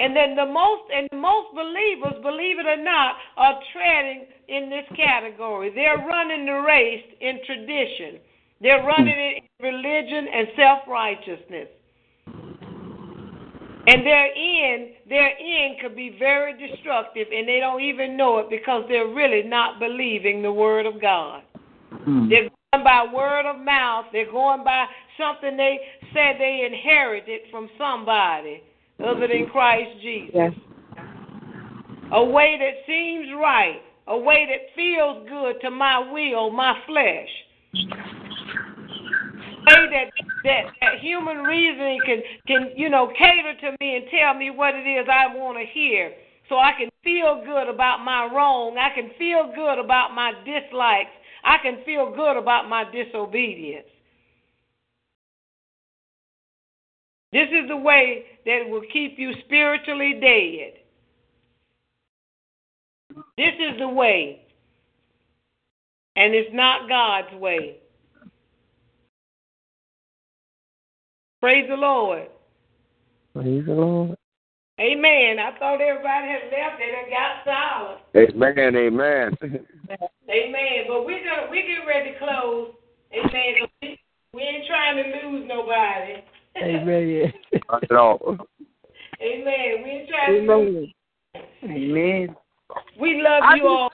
And 0.00 0.14
then 0.14 0.36
the 0.36 0.52
most 0.52 0.84
and 0.92 1.08
most 1.16 1.56
believers, 1.56 2.20
believe 2.20 2.60
it 2.60 2.66
or 2.66 2.84
not, 2.84 3.16
are 3.38 3.58
treading 3.72 4.26
in 4.48 4.68
this 4.68 4.84
category. 4.94 5.72
They're 5.74 5.96
running 5.96 6.44
the 6.44 6.60
race 6.60 7.04
in 7.22 7.40
tradition. 7.46 8.20
They're 8.60 8.84
running 8.84 9.14
it 9.16 9.44
in 9.60 9.64
religion 9.64 10.26
and 10.32 10.48
self-righteousness. 10.56 11.68
And 13.86 14.04
their 14.04 14.26
end, 14.26 14.90
their 15.08 15.30
end 15.30 15.80
could 15.80 15.96
be 15.96 16.14
very 16.18 16.52
destructive, 16.58 17.28
and 17.32 17.48
they 17.48 17.58
don't 17.58 17.80
even 17.80 18.16
know 18.16 18.38
it 18.38 18.50
because 18.50 18.84
they're 18.88 19.08
really 19.08 19.42
not 19.48 19.78
believing 19.78 20.42
the 20.42 20.52
word 20.52 20.84
of 20.84 21.00
God. 21.00 21.42
Mm. 22.06 22.28
They're 22.28 22.50
going 22.72 22.84
by 22.84 23.06
word 23.14 23.46
of 23.46 23.64
mouth. 23.64 24.06
They're 24.12 24.30
going 24.30 24.62
by 24.62 24.86
something 25.16 25.56
they 25.56 25.78
said 26.12 26.36
they 26.38 26.68
inherited 26.70 27.42
from 27.50 27.70
somebody 27.78 28.62
other 29.00 29.26
than 29.26 29.46
Christ 29.50 29.90
Jesus. 30.02 30.34
Yes. 30.34 30.52
A 32.12 32.24
way 32.24 32.58
that 32.58 32.84
seems 32.86 33.28
right, 33.40 33.80
a 34.06 34.18
way 34.18 34.46
that 34.50 34.74
feels 34.74 35.26
good 35.28 35.60
to 35.62 35.70
my 35.70 35.98
will, 36.12 36.50
my 36.50 36.74
flesh 36.86 37.28
way 39.66 39.88
that, 39.90 40.10
that 40.44 40.62
that 40.80 41.00
human 41.00 41.38
reasoning 41.38 42.00
can 42.04 42.22
can 42.46 42.70
you 42.76 42.88
know 42.88 43.08
cater 43.08 43.54
to 43.60 43.76
me 43.80 43.96
and 43.96 44.04
tell 44.10 44.34
me 44.34 44.50
what 44.50 44.74
it 44.74 44.86
is 44.86 45.06
I 45.10 45.34
want 45.34 45.58
to 45.58 45.64
hear, 45.64 46.12
so 46.48 46.56
I 46.56 46.72
can 46.78 46.88
feel 47.02 47.42
good 47.44 47.68
about 47.68 48.04
my 48.04 48.28
wrong. 48.32 48.76
I 48.78 48.94
can 48.94 49.10
feel 49.18 49.52
good 49.54 49.78
about 49.78 50.14
my 50.14 50.32
dislikes. 50.44 51.10
I 51.44 51.56
can 51.62 51.84
feel 51.84 52.14
good 52.14 52.36
about 52.36 52.68
my 52.68 52.84
disobedience. 52.90 53.86
This 57.32 57.48
is 57.48 57.68
the 57.68 57.76
way 57.76 58.24
that 58.46 58.68
will 58.68 58.82
keep 58.92 59.18
you 59.18 59.32
spiritually 59.44 60.18
dead. 60.20 60.78
This 63.36 63.54
is 63.58 63.78
the 63.78 63.88
way. 63.88 64.42
And 66.16 66.34
it's 66.34 66.50
not 66.52 66.88
God's 66.88 67.34
way. 67.40 67.78
Praise 71.40 71.66
the 71.68 71.76
Lord. 71.76 72.26
Praise 73.32 73.64
the 73.64 73.72
Lord. 73.72 74.16
Amen. 74.80 75.38
I 75.38 75.58
thought 75.58 75.80
everybody 75.80 76.28
had 76.28 76.50
left 76.50 76.80
and 76.80 76.94
it 76.94 77.10
got 77.10 77.44
silent. 77.44 78.00
Amen. 78.16 78.76
Amen. 78.76 79.38
amen. 80.30 80.84
But 80.88 81.04
we're 81.04 81.24
gonna 81.24 81.50
we 81.50 81.62
get 81.62 81.86
ready 81.86 82.12
to 82.12 82.18
close. 82.18 82.74
Amen. 83.12 83.68
We, 83.82 83.98
we 84.34 84.42
ain't 84.42 84.66
trying 84.66 84.96
to 84.96 85.28
lose 85.28 85.48
nobody. 85.48 86.22
Amen. 86.56 87.32
Not 87.70 87.84
at 87.84 87.92
all. 87.92 88.36
Amen. 89.20 89.82
We 89.84 89.90
ain't 89.90 90.08
trying 90.08 90.46
to 90.46 90.54
lose. 90.54 90.88
Amen. 91.64 92.36
We 93.00 93.22
love 93.22 93.42
I 93.42 93.56
you 93.56 93.66
all. 93.66 93.92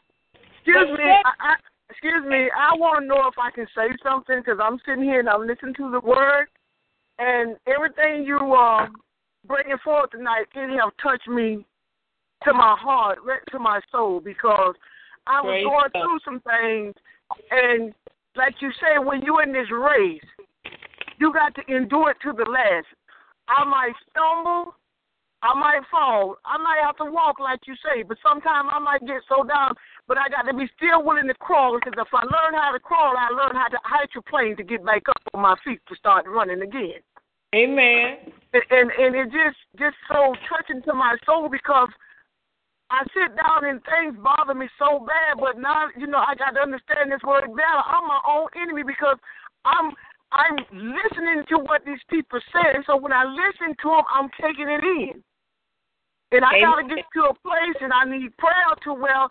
Excuse 0.58 0.98
me. 0.98 1.04
I, 1.04 1.32
I, 1.40 1.54
excuse 1.90 2.24
me. 2.26 2.48
I 2.56 2.76
want 2.76 3.02
to 3.02 3.06
know 3.06 3.28
if 3.28 3.34
I 3.38 3.50
can 3.50 3.66
say 3.74 3.88
something 4.02 4.38
because 4.38 4.58
I'm 4.62 4.78
sitting 4.86 5.04
here 5.04 5.20
and 5.20 5.28
I'm 5.28 5.46
listening 5.46 5.74
to 5.74 5.90
the 5.90 6.00
word 6.00 6.48
and 7.18 7.56
everything 7.66 8.24
you 8.24 8.38
are 8.38 8.88
bringing 9.46 9.78
forth 9.84 10.10
tonight, 10.10 10.46
it 10.54 10.80
have 10.80 10.92
touched 11.02 11.28
me 11.28 11.64
to 12.44 12.52
my 12.52 12.76
heart, 12.78 13.18
right 13.24 13.40
to 13.50 13.58
my 13.58 13.80
soul, 13.90 14.20
because 14.20 14.74
I 15.26 15.40
was 15.40 15.52
Praise 15.52 15.64
going 15.64 15.90
God. 15.92 16.02
through 16.02 16.18
some 16.24 16.40
things, 16.40 16.94
and 17.50 17.94
like 18.36 18.54
you 18.60 18.70
say, 18.80 18.98
when 18.98 19.22
you're 19.22 19.42
in 19.42 19.52
this 19.52 19.70
race, 19.70 20.20
you 21.18 21.32
got 21.32 21.54
to 21.54 21.74
endure 21.74 22.10
it 22.10 22.16
to 22.22 22.32
the 22.32 22.44
last. 22.50 22.86
I 23.48 23.64
might 23.64 23.92
stumble, 24.10 24.74
I 25.42 25.54
might 25.54 25.82
fall, 25.90 26.36
I 26.44 26.58
might 26.58 26.80
have 26.84 26.96
to 26.96 27.10
walk 27.10 27.38
like 27.38 27.60
you 27.66 27.74
say, 27.76 28.02
but 28.02 28.18
sometimes 28.22 28.68
I 28.72 28.78
might 28.78 29.06
get 29.06 29.22
so 29.28 29.44
down. 29.44 29.74
But 30.06 30.18
I 30.18 30.28
got 30.28 30.42
to 30.50 30.56
be 30.56 30.68
still 30.76 31.02
willing 31.02 31.28
to 31.28 31.34
crawl 31.34 31.80
because 31.80 31.96
if 31.96 32.12
I 32.12 32.24
learn 32.24 32.60
how 32.60 32.72
to 32.72 32.80
crawl, 32.80 33.16
I 33.16 33.32
learn 33.32 33.56
how 33.56 33.68
to 33.68 33.78
hydroplane 33.84 34.56
to 34.56 34.62
get 34.62 34.84
back 34.84 35.08
up 35.08 35.16
on 35.32 35.40
my 35.40 35.56
feet 35.64 35.80
to 35.88 35.96
start 35.96 36.26
running 36.28 36.60
again. 36.60 37.00
Amen. 37.54 38.18
And 38.52 38.62
and, 38.70 38.90
and 38.90 39.14
it 39.16 39.32
just 39.32 39.56
just 39.78 39.96
so 40.10 40.34
touching 40.50 40.82
to 40.82 40.92
my 40.92 41.16
soul 41.24 41.48
because 41.48 41.88
I 42.90 43.02
sit 43.14 43.32
down 43.34 43.64
and 43.64 43.80
things 43.88 44.18
bother 44.20 44.54
me 44.54 44.68
so 44.78 45.00
bad, 45.00 45.40
but 45.40 45.56
now 45.58 45.88
you 45.96 46.06
know 46.06 46.18
I 46.18 46.34
got 46.34 46.52
to 46.52 46.60
understand 46.60 47.10
this 47.10 47.22
word 47.24 47.48
better. 47.48 47.82
I'm 47.86 48.06
my 48.06 48.20
own 48.28 48.48
enemy 48.60 48.82
because 48.82 49.16
I'm 49.64 49.94
I'm 50.34 50.58
listening 50.72 51.46
to 51.48 51.58
what 51.62 51.86
these 51.86 52.02
people 52.10 52.40
say. 52.52 52.82
So 52.86 52.96
when 52.96 53.12
I 53.12 53.24
listen 53.24 53.74
to 53.82 53.88
them, 53.88 54.04
I'm 54.10 54.28
taking 54.36 54.68
it 54.68 54.82
in. 54.82 55.22
And 56.32 56.44
I 56.44 56.58
got 56.58 56.82
to 56.82 56.88
get 56.90 57.06
to 57.14 57.30
a 57.30 57.34
place, 57.46 57.78
and 57.80 57.92
I 57.92 58.02
need 58.02 58.36
prayer 58.36 58.74
to 58.82 58.94
well, 58.94 59.30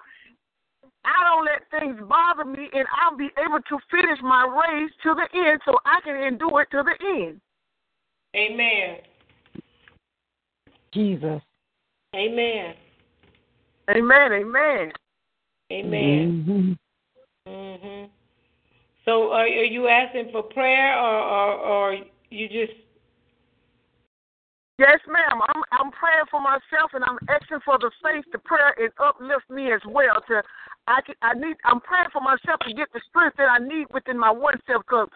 I 1.06 1.24
don't 1.24 1.46
let 1.46 1.70
things 1.70 2.00
bother 2.08 2.46
me, 2.46 2.70
and 2.74 2.88
I'll 3.02 3.18
be 3.18 3.30
able 3.38 3.60
to 3.60 3.78
finish 3.92 4.20
my 4.22 4.46
race 4.46 4.92
to 5.04 5.16
the 5.16 5.28
end, 5.38 5.62
so 5.66 5.78
I 5.86 6.00
can 6.04 6.16
endure 6.16 6.62
it 6.62 6.72
to 6.72 6.84
the 6.84 7.06
end. 7.06 7.42
Amen. 8.36 8.98
Jesus. 10.94 11.42
Amen. 12.16 12.76
Amen. 13.90 14.32
Amen. 14.32 14.92
Amen. 15.72 16.46
Mm-hmm. 16.48 16.74
Mhm. 17.48 18.10
So, 19.06 19.32
are, 19.32 19.44
are 19.44 19.48
you 19.48 19.88
asking 19.88 20.30
for 20.32 20.44
prayer, 20.44 20.98
or, 20.98 21.20
or, 21.20 21.54
or 21.54 21.98
you 22.30 22.48
just? 22.48 22.72
Yes, 24.80 25.00
ma'am. 25.08 25.42
I'm 25.42 25.64
I'm 25.72 25.92
praying 25.92 26.26
for 26.32 26.40
myself, 26.42 26.92
and 26.94 27.04
I'm 27.04 27.20
asking 27.30 27.60
for 27.66 27.78
the 27.80 27.92
faith 28.02 28.26
to 28.32 28.40
pray 28.40 28.60
and 28.80 28.92
uplift 29.00 29.50
me 29.50 29.72
as 29.72 29.82
well. 29.86 30.24
To 30.30 30.42
I 30.88 31.02
can, 31.02 31.16
I 31.22 31.34
need 31.34 31.56
I'm 31.64 31.80
praying 31.80 32.12
for 32.12 32.22
myself 32.22 32.60
to 32.68 32.74
get 32.74 32.92
the 32.94 33.02
strength 33.10 33.38
that 33.38 33.50
I 33.50 33.60
need 33.60 33.88
within 33.94 34.20
my 34.20 34.32
one 34.32 34.60
self. 34.68 34.84
Because, 34.84 35.08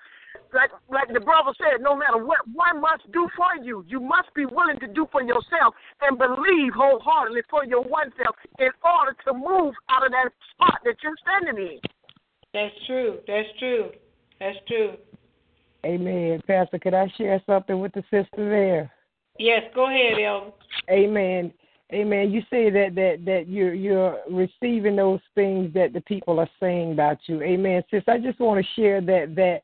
like 0.54 0.72
like 0.90 1.12
the 1.12 1.20
brother 1.20 1.52
said, 1.58 1.82
no 1.82 1.96
matter 1.96 2.24
what 2.24 2.40
one 2.54 2.80
must 2.80 3.12
do 3.12 3.28
for 3.36 3.64
you, 3.64 3.84
you 3.88 4.00
must 4.00 4.34
be 4.34 4.46
willing 4.46 4.80
to 4.80 4.88
do 4.88 5.08
for 5.12 5.22
yourself 5.22 5.76
and 6.02 6.18
believe 6.18 6.74
wholeheartedly 6.74 7.42
for 7.50 7.66
your 7.66 7.84
one 7.84 8.12
self 8.22 8.36
in 8.60 8.72
order 8.84 9.16
to 9.26 9.34
move 9.34 9.74
out 9.90 10.06
of 10.06 10.12
that 10.12 10.30
spot 10.56 10.80
that 10.86 10.96
you're 11.04 11.18
standing 11.22 11.58
in. 11.60 11.80
That's 12.54 12.76
true. 12.86 13.20
That's 13.28 13.50
true. 13.60 13.92
That's 14.40 14.58
true. 14.68 14.94
Amen. 15.86 16.42
Pastor, 16.48 16.80
could 16.80 16.94
I 16.94 17.12
share 17.18 17.42
something 17.46 17.80
with 17.80 17.94
the 17.94 18.04
sister 18.04 18.50
there? 18.50 18.92
Yes, 19.40 19.64
go 19.76 19.88
ahead, 19.88 20.20
Elder. 20.20 20.52
Amen. 20.90 21.54
Amen. 21.94 22.32
You 22.32 22.42
say 22.50 22.70
that 22.70 22.96
that 22.96 23.24
that 23.26 23.48
you're 23.48 23.74
you're 23.74 24.20
receiving 24.30 24.98
those 24.98 25.22
things 25.36 25.74
that 25.74 25.94
the 25.94 26.02
people 26.02 26.40
are 26.40 26.50
saying 26.60 26.92
about 26.92 27.18
you. 27.28 27.42
Amen. 27.42 27.82
Sis, 27.90 28.04
I 28.08 28.18
just 28.18 28.40
want 28.40 28.64
to 28.64 28.82
share 28.82 29.00
that 29.02 29.36
that 29.36 29.62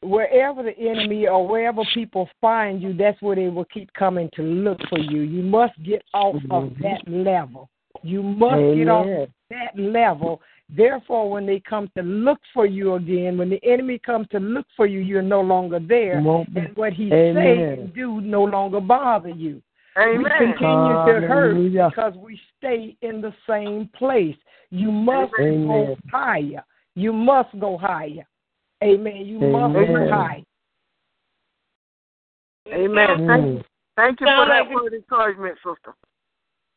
wherever 0.00 0.62
the 0.62 0.76
enemy 0.78 1.26
or 1.26 1.46
wherever 1.46 1.82
people 1.92 2.28
find 2.40 2.80
you, 2.80 2.94
that's 2.94 3.20
where 3.20 3.36
they 3.36 3.48
will 3.48 3.66
keep 3.66 3.92
coming 3.92 4.30
to 4.34 4.42
look 4.42 4.78
for 4.88 4.98
you. 4.98 5.20
You 5.22 5.42
must 5.42 5.74
get 5.82 6.02
off 6.14 6.36
of 6.50 6.64
mm-hmm. 6.64 6.82
that 6.82 7.06
level. 7.06 7.68
You 8.02 8.22
must 8.22 8.76
get 8.76 8.88
off 8.88 9.06
Amen. 9.06 9.26
that 9.50 9.78
level. 9.78 10.40
Therefore, 10.74 11.30
when 11.30 11.46
they 11.46 11.60
come 11.60 11.90
to 11.96 12.02
look 12.02 12.38
for 12.52 12.66
you 12.66 12.94
again, 12.94 13.38
when 13.38 13.50
the 13.50 13.60
enemy 13.62 13.98
comes 13.98 14.26
to 14.32 14.38
look 14.38 14.66
for 14.76 14.86
you, 14.86 15.00
you're 15.00 15.22
no 15.22 15.40
longer 15.40 15.80
there. 15.80 16.18
And 16.18 16.76
what 16.76 16.92
he 16.92 17.12
Amen. 17.12 17.34
says 17.34 17.78
and 17.78 17.94
do 17.94 18.20
no 18.20 18.44
longer 18.44 18.80
bother 18.80 19.30
you. 19.30 19.62
We 19.98 20.24
continue 20.24 20.56
to 20.58 21.26
hurt 21.26 21.90
because 21.90 22.14
we 22.16 22.40
stay 22.56 22.96
in 23.02 23.20
the 23.20 23.34
same 23.48 23.90
place. 23.96 24.36
You 24.70 24.92
must 24.92 25.32
go 25.32 25.96
higher. 26.10 26.64
You 26.94 27.12
must 27.12 27.58
go 27.58 27.76
higher. 27.76 28.26
Amen. 28.82 29.26
You 29.26 29.40
must 29.40 29.74
go 29.74 30.08
higher. 30.10 30.42
Amen. 32.72 33.26
Thank 33.26 33.46
you. 33.46 33.64
Thank 33.96 34.20
you 34.20 34.26
for 34.26 34.46
that 34.46 34.70
word 34.70 34.86
of 34.88 34.92
encouragement, 34.94 35.56
sister. 35.56 35.94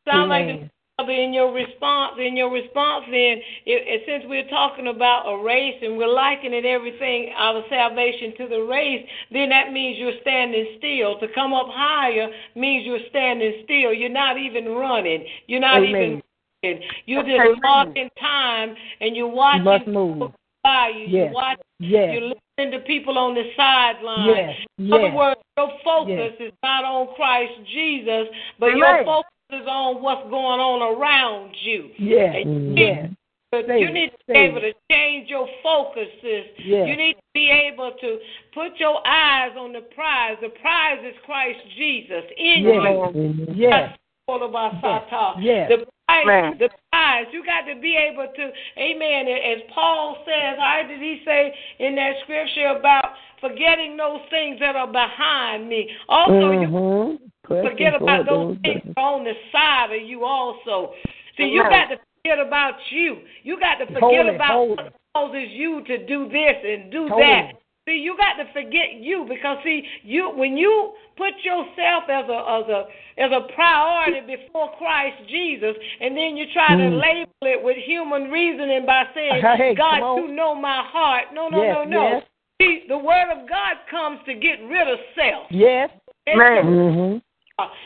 Sound 0.08 0.28
like 0.28 0.68
in 0.98 1.32
your 1.32 1.52
response, 1.52 2.14
in 2.18 2.36
your 2.36 2.50
response, 2.52 3.04
then, 3.06 3.40
it, 3.64 3.82
it, 3.86 4.02
since 4.06 4.24
we're 4.28 4.48
talking 4.48 4.88
about 4.88 5.24
a 5.26 5.42
race 5.42 5.76
and 5.82 5.96
we're 5.96 6.12
likening 6.12 6.64
everything, 6.64 7.32
our 7.36 7.64
salvation 7.68 8.34
to 8.38 8.48
the 8.48 8.60
race, 8.60 9.04
then 9.32 9.48
that 9.48 9.72
means 9.72 9.98
you're 9.98 10.20
standing 10.20 10.76
still. 10.78 11.18
To 11.20 11.26
come 11.34 11.52
up 11.54 11.66
higher 11.70 12.28
means 12.54 12.86
you're 12.86 13.06
standing 13.08 13.62
still. 13.64 13.92
You're 13.92 14.10
not 14.10 14.38
even 14.38 14.66
running. 14.66 15.26
You're 15.46 15.60
not 15.60 15.82
Amen. 15.82 16.22
even. 16.62 16.82
You're 17.06 17.24
just 17.24 17.60
walking 17.64 18.08
time 18.20 18.76
and 19.00 19.16
you're 19.16 19.26
watching. 19.26 19.64
You 19.64 19.64
must 19.64 19.86
move. 19.88 20.32
By 20.62 20.92
you. 20.94 21.00
Yes. 21.00 21.10
You're 21.10 21.32
watching. 21.32 21.64
Yes. 21.80 22.10
You're 22.12 22.22
listening 22.22 22.78
to 22.78 22.86
people 22.86 23.18
on 23.18 23.34
the 23.34 23.42
sideline. 23.56 24.28
Yes. 24.28 24.54
In 24.78 24.92
other 24.92 25.12
words, 25.12 25.40
your 25.56 25.70
focus 25.82 26.34
is 26.38 26.52
not 26.62 26.84
on 26.84 27.12
Christ 27.16 27.52
Jesus, 27.72 28.28
but 28.60 28.76
your 28.76 29.04
focus 29.04 29.32
is 29.52 29.66
on 29.66 30.02
what's 30.02 30.24
going 30.30 30.60
on 30.60 30.80
around 30.96 31.54
you. 31.62 31.90
Yes. 31.98 32.34
And 32.36 32.46
mm-hmm. 32.46 32.78
Yes. 32.78 33.10
but 33.50 33.66
Say 33.66 33.80
you 33.80 33.92
need 33.92 34.10
to 34.10 34.18
Say 34.26 34.32
be 34.32 34.38
able 34.38 34.60
to 34.60 34.72
change 34.90 35.28
your 35.28 35.46
focus, 35.62 36.08
sis. 36.20 36.44
Yes. 36.64 36.88
You 36.88 36.96
need 36.96 37.14
to 37.14 37.30
be 37.34 37.50
able 37.50 37.92
to 38.00 38.18
put 38.54 38.78
your 38.78 39.06
eyes 39.06 39.52
on 39.58 39.72
the 39.72 39.82
prize. 39.94 40.36
The 40.40 40.50
prize 40.60 40.98
is 41.04 41.14
Christ 41.24 41.60
Jesus 41.76 42.24
in 42.36 42.64
Yes. 42.64 42.74
you. 42.74 43.12
Mm-hmm. 43.14 43.52
Yes. 43.54 43.96
All 44.28 44.48
about 44.48 44.80
Sata. 44.82 45.34
Yes. 45.40 45.68
The 45.68 45.86
prize, 46.06 46.26
Right. 46.26 46.58
the 46.58 46.70
prize. 46.90 47.26
You 47.32 47.44
got 47.44 47.62
to 47.62 47.80
be 47.80 47.96
able 47.96 48.28
to, 48.34 48.44
amen. 48.78 49.28
As 49.28 49.62
Paul 49.74 50.16
says, 50.24 50.58
how 50.58 50.82
did 50.86 51.00
he 51.00 51.20
say 51.24 51.52
in 51.78 51.94
that 51.96 52.14
scripture 52.22 52.66
about 52.78 53.12
forgetting 53.42 53.98
those 53.98 54.20
things 54.30 54.58
that 54.60 54.76
are 54.76 54.86
behind 54.86 55.68
me? 55.68 55.90
Also, 56.08 56.52
you 56.52 56.68
Mhm. 56.68 57.18
forget 57.44 57.92
about 57.94 58.24
those 58.24 58.56
things 58.62 58.80
that 58.84 58.96
on 58.96 59.24
the 59.24 59.36
side 59.50 59.92
of 59.92 60.00
you 60.00 60.24
also. 60.24 60.94
See, 61.36 61.44
you 61.44 61.62
got 61.64 61.90
to 61.90 61.98
forget 62.22 62.38
about 62.38 62.78
you. 62.90 63.18
You 63.42 63.58
got 63.60 63.74
to 63.76 63.86
forget 63.86 64.00
Holy, 64.00 64.34
about 64.36 64.54
holy. 64.54 64.76
what 64.76 64.92
causes 65.14 65.50
you 65.50 65.82
to 65.82 65.98
do 66.06 66.28
this 66.28 66.56
and 66.64 66.90
do 66.90 67.08
Holy. 67.08 67.20
that. 67.20 67.52
See, 67.84 67.98
you 67.98 68.16
got 68.16 68.34
to 68.34 68.46
forget 68.52 68.94
you 68.94 69.26
because 69.28 69.58
see, 69.64 69.82
you 70.04 70.30
when 70.30 70.56
you 70.56 70.94
put 71.16 71.34
yourself 71.42 72.04
as 72.08 72.28
a 72.28 72.38
as 72.48 72.68
a 72.68 72.86
as 73.18 73.32
a 73.32 73.52
priority 73.54 74.20
before 74.20 74.70
Christ 74.78 75.16
Jesus, 75.26 75.74
and 76.00 76.16
then 76.16 76.36
you 76.36 76.46
try 76.52 76.76
to 76.76 76.82
Mm. 76.82 77.00
label 77.00 77.32
it 77.42 77.60
with 77.60 77.76
human 77.76 78.30
reasoning 78.30 78.86
by 78.86 79.08
saying, 79.14 79.42
Hey, 79.42 79.74
"God, 79.74 80.16
you 80.16 80.28
know 80.28 80.54
my 80.54 80.82
heart." 80.84 81.32
No, 81.32 81.48
no, 81.48 81.62
Yes, 81.62 81.74
no, 81.74 81.84
no. 81.84 82.02
yes. 82.10 82.22
See, 82.62 82.84
the 82.88 82.98
Word 82.98 83.30
of 83.30 83.48
God 83.48 83.76
comes 83.90 84.20
to 84.26 84.34
get 84.34 84.62
rid 84.68 84.88
of 84.88 84.98
self. 85.14 85.46
Yes. 85.50 85.90
It's- 86.26 86.64
Mhm. 86.64 87.20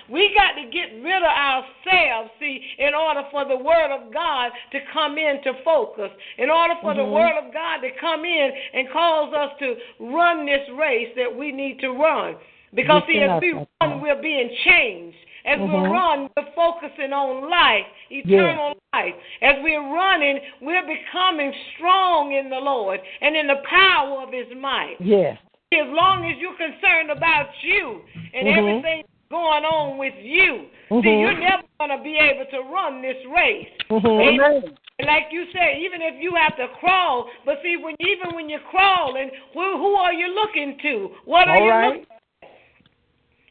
we 0.09 0.35
got 0.35 0.53
to 0.53 0.65
get 0.65 0.93
rid 1.03 1.17
of 1.17 1.23
ourselves, 1.23 2.31
see, 2.39 2.63
in 2.79 2.95
order 2.95 3.25
for 3.31 3.45
the 3.45 3.57
Word 3.57 3.91
of 3.91 4.13
God 4.13 4.53
to 4.71 4.81
come 4.93 5.19
into 5.19 5.55
focus, 5.65 6.11
in 6.39 6.51
order 6.51 6.75
for 6.81 6.95
the 6.95 7.03
Mhm. 7.03 7.11
Word 7.11 7.37
of 7.39 7.53
God 7.53 7.83
to 7.83 7.91
come 7.91 8.25
in 8.25 8.53
and 8.75 8.91
cause 8.91 9.35
us 9.35 9.59
to 9.59 9.77
run 9.99 10.47
this 10.47 10.69
race 10.71 11.15
that 11.17 11.35
we 11.35 11.53
need 11.53 11.81
to 11.81 11.93
run. 11.93 12.37
Because, 12.75 13.03
see, 13.07 13.21
as 13.21 13.41
we 13.41 13.53
run, 13.53 14.01
we're 14.01 14.17
being 14.17 14.51
changed. 14.65 15.19
As 15.47 15.61
we 15.61 15.67
Mhm. 15.67 15.91
run, 15.91 16.31
we're 16.37 16.53
focusing 16.57 17.13
on 17.13 17.49
life, 17.49 17.87
eternal 18.11 18.77
life. 18.93 19.15
As 19.43 19.63
we're 19.63 19.81
running, 19.81 20.41
we're 20.61 20.83
becoming 20.83 21.55
strong 21.75 22.33
in 22.33 22.51
the 22.51 22.59
Lord 22.59 23.01
and 23.21 23.37
in 23.37 23.47
the 23.47 23.63
power 23.65 24.23
of 24.23 24.33
His 24.33 24.53
might. 24.57 24.97
Yes. 24.99 25.39
As 25.73 25.87
long 25.89 26.25
as 26.31 26.37
you're 26.39 26.55
concerned 26.55 27.11
about 27.11 27.49
you 27.63 28.03
and 28.35 28.49
Mhm. 28.49 28.59
everything 28.59 29.05
going 29.31 29.65
on 29.65 29.99
with 29.99 30.15
you, 30.21 30.67
see, 30.89 30.95
Mhm. 30.95 31.21
you're 31.21 31.39
never 31.39 31.63
going 31.79 31.91
to 31.91 31.99
be 31.99 32.17
able 32.17 32.47
to 32.47 32.63
run 32.63 33.03
this 33.03 33.25
race. 33.27 33.69
Mhm. 33.89 34.21
Amen. 34.21 34.77
Like 35.01 35.31
you 35.31 35.47
said, 35.53 35.77
even 35.79 36.01
if 36.01 36.15
you 36.23 36.35
have 36.35 36.57
to 36.57 36.69
crawl, 36.69 37.29
but 37.45 37.61
see, 37.63 37.77
when 37.77 37.95
even 38.01 38.35
when 38.35 38.49
you're 38.49 38.61
crawling, 38.61 39.31
who, 39.53 39.77
who 39.77 39.95
are 39.95 40.13
you 40.13 40.29
looking 40.29 40.79
to? 40.79 41.15
What 41.25 41.49
are 41.49 41.57
All 41.57 41.65
you 41.65 41.71
right. 41.71 41.87
looking? 41.89 42.07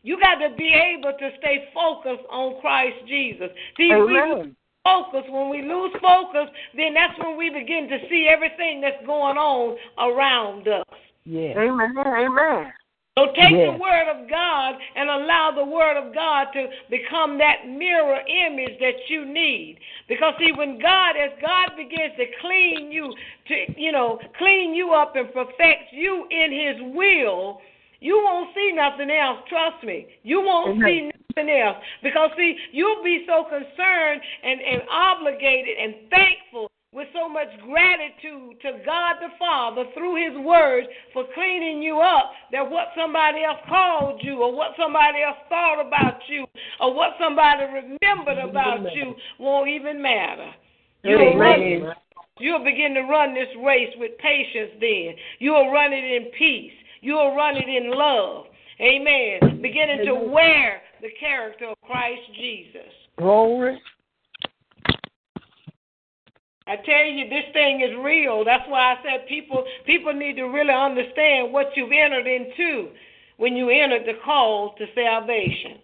You 0.05 0.19
got 0.21 0.37
to 0.37 0.55
be 0.55 0.69
able 0.69 1.17
to 1.17 1.29
stay 1.41 1.65
focused 1.73 2.29
on 2.29 2.61
Christ 2.61 3.01
Jesus. 3.09 3.49
See, 3.75 3.89
if 3.89 4.05
we 4.05 4.13
lose 4.13 4.53
focus. 4.85 5.25
When 5.27 5.49
we 5.49 5.63
lose 5.63 5.91
focus, 5.99 6.47
then 6.77 6.93
that's 6.93 7.17
when 7.17 7.35
we 7.35 7.49
begin 7.49 7.89
to 7.89 7.97
see 8.07 8.29
everything 8.29 8.79
that's 8.79 9.03
going 9.05 9.35
on 9.35 9.75
around 9.97 10.67
us. 10.67 10.85
Yes. 11.25 11.57
Amen. 11.57 11.97
Amen. 11.97 12.71
So 13.17 13.27
take 13.31 13.55
the 13.55 13.79
word 13.79 14.11
of 14.11 14.29
God 14.29 14.75
and 14.95 15.09
allow 15.09 15.49
the 15.55 15.63
word 15.63 15.95
of 15.95 16.13
God 16.13 16.47
to 16.51 16.67
become 16.89 17.37
that 17.37 17.63
mirror 17.65 18.19
image 18.27 18.77
that 18.81 19.07
you 19.07 19.25
need. 19.25 19.79
Because 20.09 20.33
see, 20.37 20.51
when 20.51 20.77
God, 20.81 21.15
as 21.15 21.31
God 21.39 21.77
begins 21.77 22.11
to 22.17 22.25
clean 22.41 22.91
you, 22.91 23.13
to 23.47 23.81
you 23.81 23.93
know, 23.93 24.19
clean 24.37 24.75
you 24.75 24.91
up 24.91 25.15
and 25.15 25.31
perfect 25.33 25.93
you 25.93 26.27
in 26.29 26.51
His 26.51 26.93
will, 26.93 27.61
you 27.99 28.21
won't 28.23 28.49
see 28.55 28.71
nothing 28.73 29.09
else. 29.09 29.39
Trust 29.49 29.83
me, 29.83 30.07
you 30.23 30.41
won't 30.41 30.77
Amen. 30.77 30.87
see 30.87 31.11
nothing 31.35 31.49
else. 31.49 31.77
Because 32.03 32.29
see, 32.37 32.55
you'll 32.71 33.03
be 33.03 33.25
so 33.27 33.43
concerned 33.43 34.21
and, 34.43 34.59
and 34.61 34.81
obligated 34.89 35.77
and 35.77 36.09
thankful 36.09 36.71
with 36.95 37.07
so 37.11 37.27
much 37.27 37.51
gratitude 37.67 38.55
to 38.61 38.79
God 38.85 39.19
the 39.19 39.27
Father 39.37 39.83
through 39.93 40.15
His 40.15 40.39
Word 40.39 40.85
for 41.11 41.25
cleaning 41.35 41.83
you 41.83 41.99
up 41.99 42.31
that 42.53 42.63
what 42.63 42.87
somebody 42.95 43.43
else 43.43 43.59
called 43.67 44.21
you 44.23 44.41
or 44.41 44.55
what 44.55 44.71
somebody 44.79 45.19
else 45.21 45.37
thought 45.49 45.85
about 45.85 46.21
you 46.29 46.45
or 46.79 46.95
what 46.95 47.11
somebody 47.19 47.65
remembered 47.65 48.39
about 48.39 48.79
you 48.95 49.13
won't 49.39 49.67
even 49.67 50.01
matter. 50.01 50.51
You'll 51.03 51.37
run, 51.37 51.93
you'll 52.39 52.63
begin 52.63 52.93
to 52.95 53.01
run 53.01 53.33
this 53.33 53.51
race 53.63 53.93
with 53.97 54.17
patience 54.17 54.71
then. 54.79 55.15
You'll 55.39 55.71
run 55.71 55.91
it 55.91 56.03
in 56.03 56.31
peace. 56.37 56.71
You'll 57.05 57.35
run 57.35 57.55
it 57.55 57.69
in 57.69 57.91
love. 57.93 58.45
Amen. 58.81 59.61
Beginning 59.61 60.07
to 60.07 60.15
wear 60.15 60.81
the 61.03 61.09
character 61.19 61.67
of 61.67 61.77
Christ 61.85 62.21
Jesus. 62.35 62.89
Glory. 63.19 63.79
I 66.65 66.77
tell 66.77 67.05
you, 67.05 67.29
this 67.29 67.45
thing 67.53 67.81
is 67.81 67.95
real. 68.03 68.43
That's 68.43 68.63
why 68.67 68.93
I 68.93 68.95
said 69.03 69.27
people 69.29 69.63
people 69.85 70.13
need 70.13 70.33
to 70.37 70.45
really 70.45 70.73
understand 70.73 71.53
what 71.53 71.67
you've 71.75 71.91
entered 71.91 72.25
into 72.25 72.89
when 73.37 73.55
you 73.55 73.69
entered 73.69 74.07
the 74.07 74.17
call 74.25 74.73
to 74.79 74.85
salvation. 74.95 75.77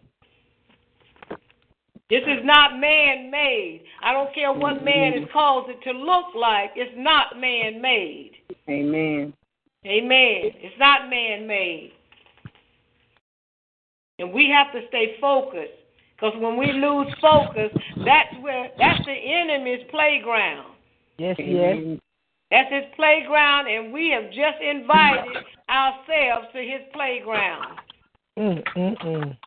This 2.10 2.24
is 2.24 2.44
not 2.44 2.80
man 2.80 3.30
made. 3.30 3.84
I 4.04 4.12
don't 4.12 4.34
care 4.34 4.52
what 4.52 4.84
man 4.84 5.14
has 5.14 5.30
caused 5.32 5.70
it 5.70 5.84
to 5.84 5.92
look 5.92 6.34
like. 6.36 6.72
It's 6.76 6.92
not 6.98 7.40
man 7.40 7.80
made. 7.80 8.32
Amen. 8.68 9.34
Amen. 9.86 10.52
It's 10.62 10.78
not 10.80 11.10
man 11.10 11.48
made. 11.48 11.94
And 14.20 14.32
we 14.32 14.50
have 14.50 14.72
to 14.74 14.88
stay 14.90 15.18
focused. 15.20 15.72
Because 16.16 16.40
when 16.40 16.56
we 16.56 16.72
lose 16.72 17.12
focus, 17.20 17.72
that's 18.06 18.36
where 18.42 18.70
that's 18.78 19.04
the 19.06 19.12
enemy's 19.12 19.84
playground. 19.90 20.76
Yes, 21.18 21.36
yes. 21.40 21.98
That's 22.52 22.72
his 22.72 22.84
playground, 22.96 23.68
and 23.68 23.92
we 23.92 24.10
have 24.10 24.26
just 24.26 24.62
invited 24.62 25.38
ourselves 25.70 26.48
to 26.54 26.60
his 26.60 26.82
playground. 26.94 27.80
Mm, 28.38 28.64
mm, 28.76 29.06
mm. 29.06 29.38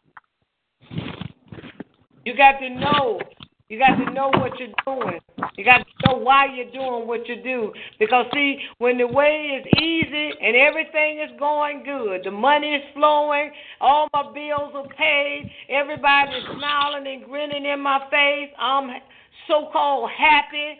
You 2.25 2.37
got 2.37 2.59
to 2.59 2.71
know. 2.71 3.21
You 3.69 3.79
got 3.79 3.97
to 3.97 4.11
know 4.13 4.31
what 4.31 4.59
you're 4.59 4.69
doing. 4.85 5.21
You 5.57 5.65
got 5.65 5.79
to 5.79 5.85
know 6.07 6.19
why 6.19 6.47
you're 6.47 6.71
doing 6.71 7.07
what 7.07 7.29
you 7.29 7.43
do. 7.43 7.73
Because, 7.99 8.27
see, 8.33 8.59
when 8.79 8.99
the 8.99 9.07
way 9.07 9.61
is 9.61 9.67
easy 9.83 10.31
and 10.41 10.57
everything 10.57 11.21
is 11.21 11.39
going 11.39 11.85
good, 11.85 12.23
the 12.25 12.31
money 12.31 12.75
is 12.75 12.83
flowing, 12.95 13.51
all 13.81 14.09
my 14.13 14.23
bills 14.33 14.73
are 14.75 14.89
paid, 14.97 15.51
everybody's 15.69 16.45
smiling 16.57 17.07
and 17.07 17.25
grinning 17.25 17.65
in 17.65 17.81
my 17.81 18.01
face, 18.11 18.51
I'm 18.59 18.91
so 19.49 19.69
called 19.73 20.11
happy. 20.11 20.79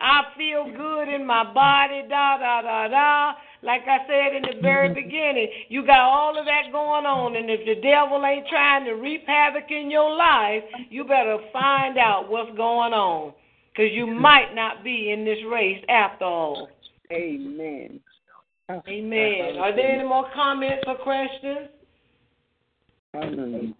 I 0.00 0.22
feel 0.36 0.64
good 0.64 1.14
in 1.14 1.26
my 1.26 1.44
body, 1.52 2.02
da 2.08 2.38
da 2.38 2.62
da 2.62 2.88
da. 2.88 3.34
Like 3.62 3.82
I 3.86 3.98
said 4.08 4.34
in 4.34 4.42
the 4.42 4.62
very 4.62 4.88
mm-hmm. 4.88 4.94
beginning, 4.94 5.48
you 5.68 5.84
got 5.84 6.00
all 6.00 6.38
of 6.38 6.46
that 6.46 6.72
going 6.72 7.04
on, 7.04 7.36
and 7.36 7.50
if 7.50 7.60
the 7.66 7.76
devil 7.82 8.24
ain't 8.24 8.48
trying 8.48 8.86
to 8.86 8.92
reap 8.92 9.26
havoc 9.26 9.70
in 9.70 9.90
your 9.90 10.16
life, 10.16 10.64
you 10.88 11.04
better 11.04 11.36
find 11.52 11.98
out 11.98 12.30
what's 12.30 12.56
going 12.56 12.94
on, 12.94 13.34
because 13.80 13.96
you 13.96 14.06
might 14.06 14.54
not 14.54 14.84
be 14.84 15.10
in 15.10 15.24
this 15.24 15.38
race 15.50 15.82
after 15.88 16.24
all. 16.24 16.68
Amen. 17.10 17.98
Amen. 18.70 19.56
Are 19.58 19.74
there 19.74 19.92
any 19.92 20.06
more 20.06 20.26
comments 20.34 20.84
or 20.86 20.96
questions? 20.96 21.70
Hallelujah. 23.14 23.72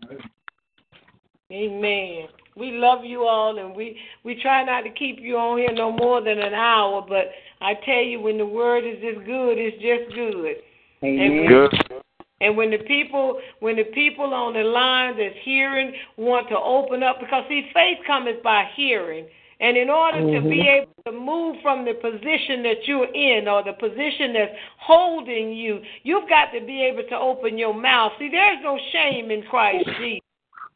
Amen. 1.52 2.28
We 2.56 2.72
love 2.72 3.04
you 3.04 3.24
all, 3.24 3.58
and 3.58 3.76
we 3.76 3.96
we 4.24 4.40
try 4.40 4.64
not 4.64 4.82
to 4.82 4.90
keep 4.90 5.18
you 5.20 5.36
on 5.36 5.58
here 5.58 5.72
no 5.72 5.92
more 5.92 6.22
than 6.22 6.38
an 6.38 6.54
hour. 6.54 7.04
But 7.06 7.26
I 7.60 7.74
tell 7.84 8.02
you, 8.02 8.20
when 8.20 8.38
the 8.38 8.46
word 8.46 8.84
is 8.84 9.00
just 9.02 9.26
good, 9.26 9.58
it's 9.58 9.76
just 9.76 10.14
good. 10.14 10.56
Amen. 11.04 11.46
Good. 11.46 12.02
And 12.40 12.56
when 12.56 12.70
the 12.70 12.78
people 12.78 13.38
when 13.60 13.76
the 13.76 13.84
people 13.84 14.32
on 14.32 14.54
the 14.54 14.60
line 14.60 15.18
that's 15.18 15.36
hearing 15.44 15.92
want 16.16 16.48
to 16.48 16.56
open 16.58 17.02
up 17.02 17.20
because 17.20 17.44
see 17.48 17.70
faith 17.74 17.98
cometh 18.06 18.42
by 18.42 18.64
hearing. 18.74 19.26
And 19.60 19.76
in 19.76 19.90
order 19.90 20.18
mm-hmm. 20.18 20.44
to 20.44 20.50
be 20.50 20.66
able 20.66 20.94
to 21.06 21.12
move 21.12 21.56
from 21.62 21.84
the 21.84 21.92
position 21.92 22.62
that 22.62 22.86
you're 22.86 23.12
in 23.14 23.46
or 23.46 23.62
the 23.62 23.74
position 23.74 24.32
that's 24.32 24.52
holding 24.80 25.52
you, 25.52 25.80
you've 26.02 26.28
got 26.30 26.46
to 26.58 26.64
be 26.64 26.82
able 26.82 27.06
to 27.10 27.16
open 27.16 27.58
your 27.58 27.74
mouth. 27.74 28.12
See, 28.18 28.30
there's 28.30 28.58
no 28.62 28.78
shame 28.92 29.30
in 29.30 29.42
Christ 29.42 29.84
Jesus. 29.98 30.24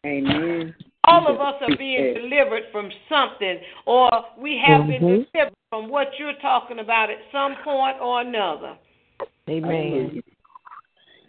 Amen. 0.04 0.74
All 1.04 1.26
of 1.26 1.40
us 1.40 1.54
are 1.62 1.76
being 1.76 2.14
delivered 2.14 2.64
from 2.72 2.90
something, 3.08 3.58
or 3.86 4.10
we 4.38 4.60
have 4.66 4.82
mm-hmm. 4.82 4.90
been 4.90 5.26
delivered 5.32 5.54
from 5.70 5.88
what 5.88 6.08
you're 6.18 6.38
talking 6.42 6.78
about 6.78 7.10
at 7.10 7.18
some 7.32 7.56
point 7.64 7.96
or 8.02 8.20
another. 8.20 8.76
Amen. 9.48 10.22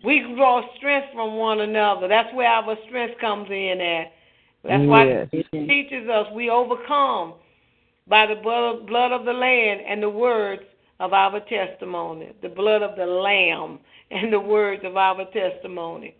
We 0.03 0.19
draw 0.35 0.61
strength 0.77 1.07
from 1.13 1.35
one 1.35 1.61
another. 1.61 2.07
That's 2.07 2.33
where 2.35 2.49
our 2.49 2.75
strength 2.87 3.19
comes 3.19 3.49
in 3.49 3.79
at. 3.81 4.11
That's 4.63 4.83
why 4.85 5.03
it 5.31 5.45
teaches 5.51 6.09
us 6.09 6.27
we 6.33 6.49
overcome 6.49 7.35
by 8.07 8.25
the 8.27 8.35
blood 8.35 9.11
of 9.11 9.25
the 9.25 9.33
Lamb 9.33 9.79
and 9.87 10.01
the 10.01 10.09
words 10.09 10.63
of 10.99 11.13
our 11.13 11.39
testimony. 11.41 12.33
The 12.41 12.49
blood 12.49 12.81
of 12.81 12.95
the 12.95 13.05
Lamb 13.05 13.79
and 14.11 14.31
the 14.31 14.39
words 14.39 14.83
of 14.85 14.95
our 14.95 15.25
testimony. 15.31 16.15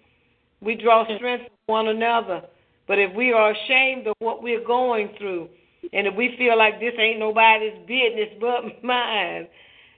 We 0.61 0.75
draw 0.75 1.05
strength 1.17 1.45
from 1.45 1.73
one 1.75 1.87
another. 1.87 2.41
But 2.87 2.99
if 2.99 3.15
we 3.15 3.31
are 3.31 3.51
ashamed 3.51 4.07
of 4.07 4.15
what 4.19 4.43
we're 4.43 4.65
going 4.65 5.09
through, 5.17 5.49
and 5.93 6.07
if 6.07 6.15
we 6.15 6.35
feel 6.37 6.57
like 6.57 6.79
this 6.79 6.93
ain't 6.99 7.19
nobody's 7.19 7.77
business 7.87 8.29
but 8.39 8.63
mine, 8.83 9.47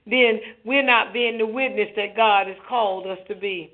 then 0.06 0.40
we're 0.64 0.86
not 0.86 1.14
being 1.14 1.38
the 1.38 1.46
witness 1.46 1.90
that 1.96 2.16
God 2.16 2.48
has 2.48 2.56
called 2.68 3.08
us 3.08 3.20
to 3.28 3.36
be. 3.36 3.74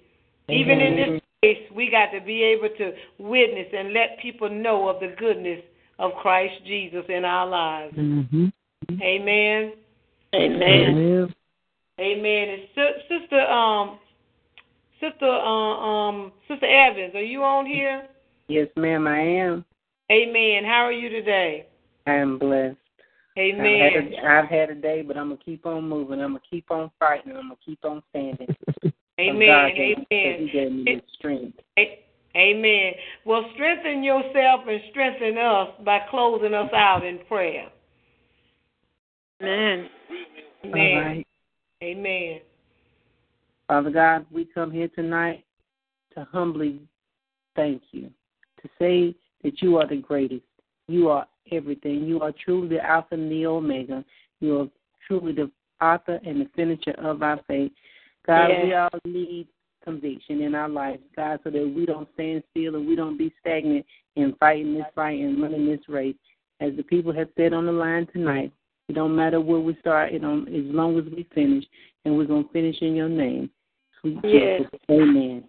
Amen. 0.49 0.59
Even 0.59 0.79
in 0.81 0.95
this 0.95 1.21
case, 1.43 1.71
we 1.75 1.89
got 1.89 2.07
to 2.07 2.21
be 2.21 2.43
able 2.43 2.69
to 2.77 2.93
witness 3.19 3.67
and 3.75 3.93
let 3.93 4.19
people 4.19 4.49
know 4.49 4.89
of 4.89 4.99
the 4.99 5.15
goodness 5.17 5.61
of 6.03 6.11
Christ 6.21 6.55
Jesus 6.65 7.05
in 7.07 7.23
our 7.23 7.47
lives. 7.47 7.95
Mm-hmm. 7.95 8.45
Amen. 9.01 9.73
Amen. 10.35 11.33
Amen. 11.99 12.49
And 12.49 12.61
sister, 13.07 13.39
um, 13.47 13.99
sister, 14.99 15.25
uh, 15.25 15.79
um, 15.79 16.33
sister 16.47 16.65
Evans, 16.65 17.15
are 17.15 17.23
you 17.23 17.43
on 17.43 17.65
here? 17.65 18.07
Yes, 18.49 18.67
ma'am, 18.75 19.07
I 19.07 19.19
am. 19.19 19.65
Amen. 20.11 20.65
How 20.65 20.83
are 20.83 20.91
you 20.91 21.07
today? 21.07 21.67
I 22.05 22.15
am 22.15 22.37
blessed. 22.37 22.75
Amen. 23.37 23.81
I've 23.81 23.93
had, 23.93 24.13
a, 24.13 24.27
I've 24.27 24.49
had 24.49 24.69
a 24.69 24.75
day, 24.75 25.01
but 25.01 25.17
I'm 25.17 25.29
gonna 25.29 25.39
keep 25.43 25.65
on 25.65 25.87
moving. 25.87 26.19
I'm 26.19 26.31
gonna 26.31 26.41
keep 26.49 26.69
on 26.69 26.91
fighting. 26.99 27.31
I'm 27.31 27.43
gonna 27.43 27.55
keep 27.65 27.83
on 27.85 28.03
standing. 28.09 28.53
Amen. 29.19 29.49
Amen. 29.49 30.05
He 30.09 30.49
gave 30.51 30.71
me 30.71 31.01
strength. 31.17 31.59
Amen. 32.35 32.93
Well, 33.25 33.45
strengthen 33.53 34.03
yourself 34.03 34.61
and 34.67 34.81
strengthen 34.89 35.37
us 35.37 35.69
by 35.85 35.99
closing 36.09 36.53
us 36.53 36.69
out 36.75 37.05
in 37.05 37.19
prayer. 37.27 37.69
Amen. 39.41 39.89
Amen. 40.65 41.23
Amen. 41.83 42.39
Father 43.67 43.91
God, 43.91 44.25
we 44.31 44.45
come 44.45 44.71
here 44.71 44.87
tonight 44.89 45.43
to 46.15 46.27
humbly 46.31 46.79
thank 47.55 47.81
you, 47.91 48.09
to 48.61 48.69
say 48.79 49.15
that 49.43 49.61
you 49.61 49.77
are 49.77 49.87
the 49.87 49.97
greatest. 49.97 50.43
You 50.87 51.09
are 51.09 51.27
everything. 51.51 52.05
You 52.05 52.21
are 52.21 52.33
truly 52.43 52.69
the 52.69 52.85
Alpha 52.85 53.15
and 53.15 53.31
the 53.31 53.45
Omega. 53.45 54.03
You 54.39 54.61
are 54.61 54.67
truly 55.07 55.33
the 55.33 55.51
author 55.81 56.19
and 56.25 56.41
the 56.41 56.49
finisher 56.55 56.95
of 56.97 57.21
our 57.21 57.39
faith. 57.47 57.71
God, 58.25 58.47
yes. 58.47 58.63
we 58.63 58.73
all 58.73 58.89
need 59.05 59.47
conviction 59.83 60.41
in 60.41 60.55
our 60.55 60.69
lives, 60.69 61.01
God, 61.15 61.39
so 61.43 61.49
that 61.49 61.73
we 61.75 61.85
don't 61.85 62.07
stand 62.13 62.43
still 62.51 62.75
and 62.75 62.87
we 62.87 62.95
don't 62.95 63.17
be 63.17 63.33
stagnant 63.41 63.85
in 64.15 64.35
fighting 64.39 64.73
this 64.73 64.85
fight 64.95 65.19
and 65.19 65.41
running 65.41 65.65
this 65.65 65.81
race. 65.87 66.15
As 66.59 66.75
the 66.77 66.83
people 66.83 67.13
have 67.13 67.29
said 67.37 67.53
on 67.53 67.65
the 67.65 67.71
line 67.71 68.07
tonight, 68.13 68.51
it 68.89 68.93
don't 68.93 69.15
matter 69.15 69.39
where 69.39 69.59
we 69.59 69.77
start, 69.79 70.13
it 70.13 70.21
don't, 70.21 70.47
as 70.47 70.73
long 70.73 70.97
as 70.97 71.05
we 71.05 71.27
finish, 71.33 71.65
and 72.05 72.17
we're 72.17 72.25
going 72.25 72.45
to 72.45 72.53
finish 72.53 72.81
in 72.81 72.95
your 72.95 73.09
name. 73.09 73.49
Sweet 74.01 74.19
yes. 74.23 74.61
Jesus. 74.61 74.79
Amen. 74.91 75.43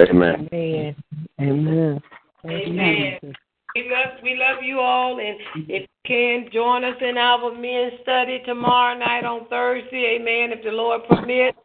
Amen. 0.00 0.48
Amen. 0.52 0.96
Amen. 1.40 2.02
Amen. 2.46 3.34
We 3.74 3.88
love 3.88 4.18
we 4.22 4.34
love 4.34 4.64
you 4.64 4.80
all, 4.80 5.20
and 5.20 5.36
if 5.68 5.82
you 5.82 5.86
can 6.04 6.48
join 6.52 6.82
us 6.82 6.96
in 7.00 7.16
our 7.16 7.54
men's 7.54 7.92
study 8.02 8.40
tomorrow 8.44 8.98
night 8.98 9.24
on 9.24 9.46
Thursday, 9.48 10.18
Amen. 10.18 10.50
If 10.56 10.64
the 10.64 10.70
Lord 10.70 11.02
permits, 11.08 11.58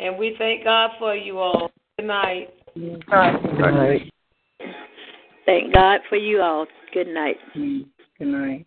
and 0.00 0.16
we 0.18 0.34
thank 0.38 0.64
God 0.64 0.90
for 0.98 1.14
you 1.14 1.38
all. 1.38 1.70
Good 1.98 2.06
night. 2.06 2.54
Good 2.74 3.04
night. 3.08 4.12
Thank 5.46 5.74
God 5.74 6.00
for 6.08 6.16
you 6.16 6.40
all. 6.40 6.66
Good 6.92 7.08
night. 7.08 7.36
Good 7.54 8.28
night. 8.28 8.66